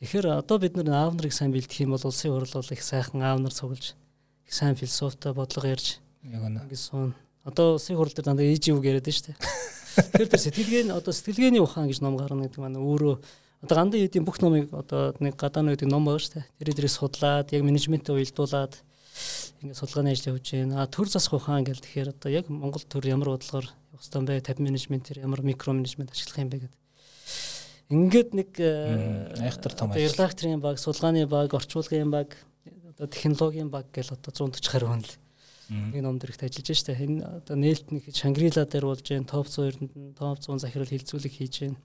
Тэгэхээр 0.00 0.44
одоо 0.44 0.58
бид 0.60 0.76
нар 0.76 0.92
аав 0.92 1.16
нарыг 1.16 1.32
сайн 1.32 1.52
бэлдэх 1.52 1.80
юм 1.80 1.96
бол 1.96 2.04
улсын 2.04 2.32
хурл 2.32 2.52
бол 2.52 2.68
их 2.68 2.82
сайхан 2.84 3.22
аав 3.24 3.40
нар 3.40 3.54
цуглаж 3.54 3.96
их 4.44 4.52
сайн 4.52 4.76
философитой 4.76 5.32
бодлого 5.32 5.72
ярьж 5.72 6.04
ингэ 6.68 6.76
суун. 6.76 7.14
Одоо 7.44 7.80
улсын 7.80 7.96
хурл 7.96 8.12
дээр 8.12 8.28
дандаа 8.28 8.44
ээжийн 8.44 8.76
үг 8.76 8.84
яриад 8.84 9.08
байна 9.08 9.16
шүү 9.16 9.26
дээ. 9.32 9.38
Тэгэхээр 9.96 10.28
тэр 10.28 10.42
сэтгэлгээ 10.44 10.84
нь 10.84 10.92
одоо 10.92 11.12
сэтгэлгээний 11.16 11.62
ухаан 11.64 11.88
гэж 11.88 12.04
ном 12.04 12.20
гарна 12.20 12.44
гэдэг 12.44 12.60
маань 12.60 12.76
өөрөө 12.76 13.14
одоо 13.64 13.76
гандын 13.80 14.04
эдийн 14.04 14.28
бүх 14.28 14.36
номыг 14.44 14.68
одоо 14.76 15.16
нэг 15.16 15.40
гадааны 15.40 15.72
гэдэг 15.72 15.88
ном 15.88 16.04
байгаа 16.04 16.20
шүү 16.20 16.34
дээ. 16.36 16.46
Тэр 16.60 16.68
дээрээ 16.76 16.92
судлаад 16.92 17.48
яг 17.56 17.62
менежментээ 17.64 18.12
уялдуулаад 18.12 18.74
ингээд 19.64 19.80
судалгааны 19.80 20.12
ажил 20.12 20.36
явуулж 20.36 20.48
байна. 20.52 20.84
А 20.84 20.90
төр 20.92 21.08
засах 21.08 21.40
ухаан 21.40 21.64
гэл 21.64 21.80
тэгэхээр 21.80 22.12
одоо 22.12 22.28
яг 22.28 22.52
Монгол 22.52 22.84
төр 22.84 23.04
ямар 23.08 23.32
бодлогоор 23.32 23.72
явах 23.72 24.04
ёстой 24.04 24.20
юм 24.20 24.26
бэ? 24.28 24.44
50 24.44 24.60
менежментээр 24.60 25.24
ямар 25.24 25.40
микро 25.40 25.72
менежмент 25.72 26.12
ашиглах 26.12 26.44
юм 26.44 26.50
бэ 26.52 26.58
гэдэг. 26.68 26.85
Ингээд 27.91 28.31
нэг 28.37 28.49
айхтар 28.57 29.73
том 29.75 29.91
ажил. 29.91 30.07
Ирлактрийн 30.07 30.61
баг, 30.63 30.79
судалгааны 30.79 31.27
баг, 31.27 31.51
орчуулгын 31.53 32.11
баг, 32.11 32.37
одоо 32.95 33.07
технологийн 33.07 33.69
баг 33.69 33.91
гэл 33.91 34.15
одоо 34.15 34.31
140 34.31 34.71
гаруй 34.71 34.89
хүн 34.89 35.03
л 35.03 35.11
нэг 35.71 36.03
ном 36.03 36.19
дээрх 36.19 36.43
ажиллаж 36.43 36.75
штэ. 36.75 36.99
Энэ 36.99 37.23
одоо 37.23 37.55
нээлт 37.55 37.95
нэг 37.95 38.03
Шангрила 38.11 38.67
дээр 38.67 38.85
болж 38.91 39.07
जैन 39.07 39.23
топ 39.23 39.47
100 39.47 39.71
эрдэнд 39.71 40.19
топ 40.19 40.39
100 40.43 40.59
захирал 40.59 40.91
хилцүүлэг 40.91 41.31
хийж 41.31 41.51
जैन. 41.63 41.75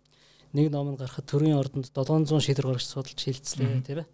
Нэг 0.52 0.74
ном 0.74 0.90
нь 0.90 0.98
гарахад 0.98 1.26
төрийн 1.30 1.58
ордонд 1.58 1.86
700 1.94 2.42
шийдвэр 2.42 2.66
гаргаж 2.74 2.86
судалж 2.86 3.14
хилцлээ 3.14 3.86
тийм 3.86 4.02
ээ. 4.02 4.10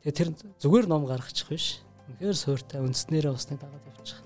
Тэгээ 0.00 0.16
тэр 0.16 0.28
зүгээр 0.64 0.86
ном 0.88 1.04
гаргачих 1.04 1.48
биш. 1.48 1.84
Үнэхээр 2.08 2.36
сууртай 2.40 2.80
үндснээрээ 2.80 3.32
усны 3.36 3.60
дагаад 3.60 3.84
явчих. 3.84 4.20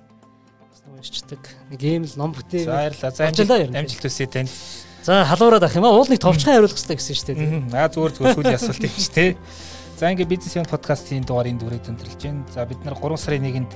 Бас 0.70 0.80
нэг 0.86 0.94
уншдаг. 1.02 1.42
Нэг 1.74 1.80
ийм 1.82 2.04
л 2.06 2.14
ном 2.14 2.30
бүтээг. 2.30 2.66
За 2.68 2.78
баярлалаа. 2.78 3.11
За 3.11 3.26
амжилт 3.26 4.04
хүсье 4.04 4.28
танд. 4.30 4.52
За 5.05 5.21
халуураад 5.21 5.61
ах 5.61 5.75
юм 5.77 5.85
аа. 5.85 5.93
Уулныг 5.93 6.17
товчхон 6.17 6.49
хариулах 6.57 6.73
хэрэгтэй 6.73 6.97
гэсэн 6.97 7.13
шүү 7.13 7.27
дээ. 7.29 7.77
Аа 7.77 7.93
зүгээр 7.93 8.13
зүгээр 8.17 8.33
сүүлийн 8.41 8.57
асуулт 8.57 8.81
юм 8.89 8.95
чи 8.97 9.09
тээ. 9.13 9.29
За 10.01 10.09
ингээ 10.09 10.25
бизнес 10.25 10.57
юм 10.57 10.65
подкастын 10.65 11.21
дугаарыг 11.21 11.61
дүрээд 11.61 11.93
өндөрлж 11.93 12.21
байна. 12.25 12.41
За 12.49 12.65
бид 12.65 12.81
нар 12.81 12.97
3 12.97 13.13
сарын 13.13 13.45
1-нд 13.45 13.71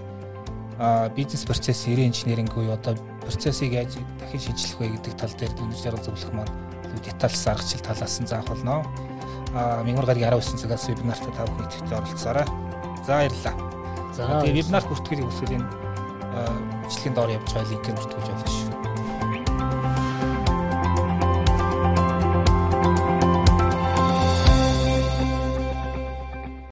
бизнес 1.13 1.45
процесс 1.45 1.86
90 1.86 2.09
инженеринг 2.09 2.49
буюу 2.57 2.73
одоо 2.73 2.97
процессыг 3.21 3.77
яаж 3.77 3.93
дахин 4.17 4.41
шинжлэх 4.41 4.82
вэ 4.82 4.89
гэдэг 4.97 5.13
тал 5.21 5.30
дээр 5.38 5.53
дүнж 5.53 5.77
жаргал 5.77 6.01
зөвлөх 6.01 6.34
маань 6.34 6.53
детальс 7.05 7.45
аргачлал 7.45 7.86
талаас 7.86 8.17
нь 8.17 8.25
заах 8.25 8.49
болно. 8.49 8.82
А 9.53 9.86
мянгаар 9.86 10.17
гарагийн 10.17 10.34
19 10.34 10.57
цагаас 10.57 10.89
вебинартаа 10.89 11.30
та 11.38 11.45
бүхэн 11.45 11.69
идэвхтэй 11.69 11.97
оролцоорой. 12.01 12.47
За 13.05 13.21
баярлалаа. 13.21 13.55
За 14.17 14.41
тэгээ 14.41 14.57
вебинар 14.65 14.84
бүртгэрийг 14.89 15.30
өсвөл 15.30 15.61
энэ 15.61 15.69
бичлэгийн 16.89 17.13
доор 17.13 17.30
явж 17.38 17.53
байгаа 17.53 17.69
линкээр 17.69 17.97
бүртгэж 18.01 18.25
болно 18.34 18.49
шүү. 18.49 19.99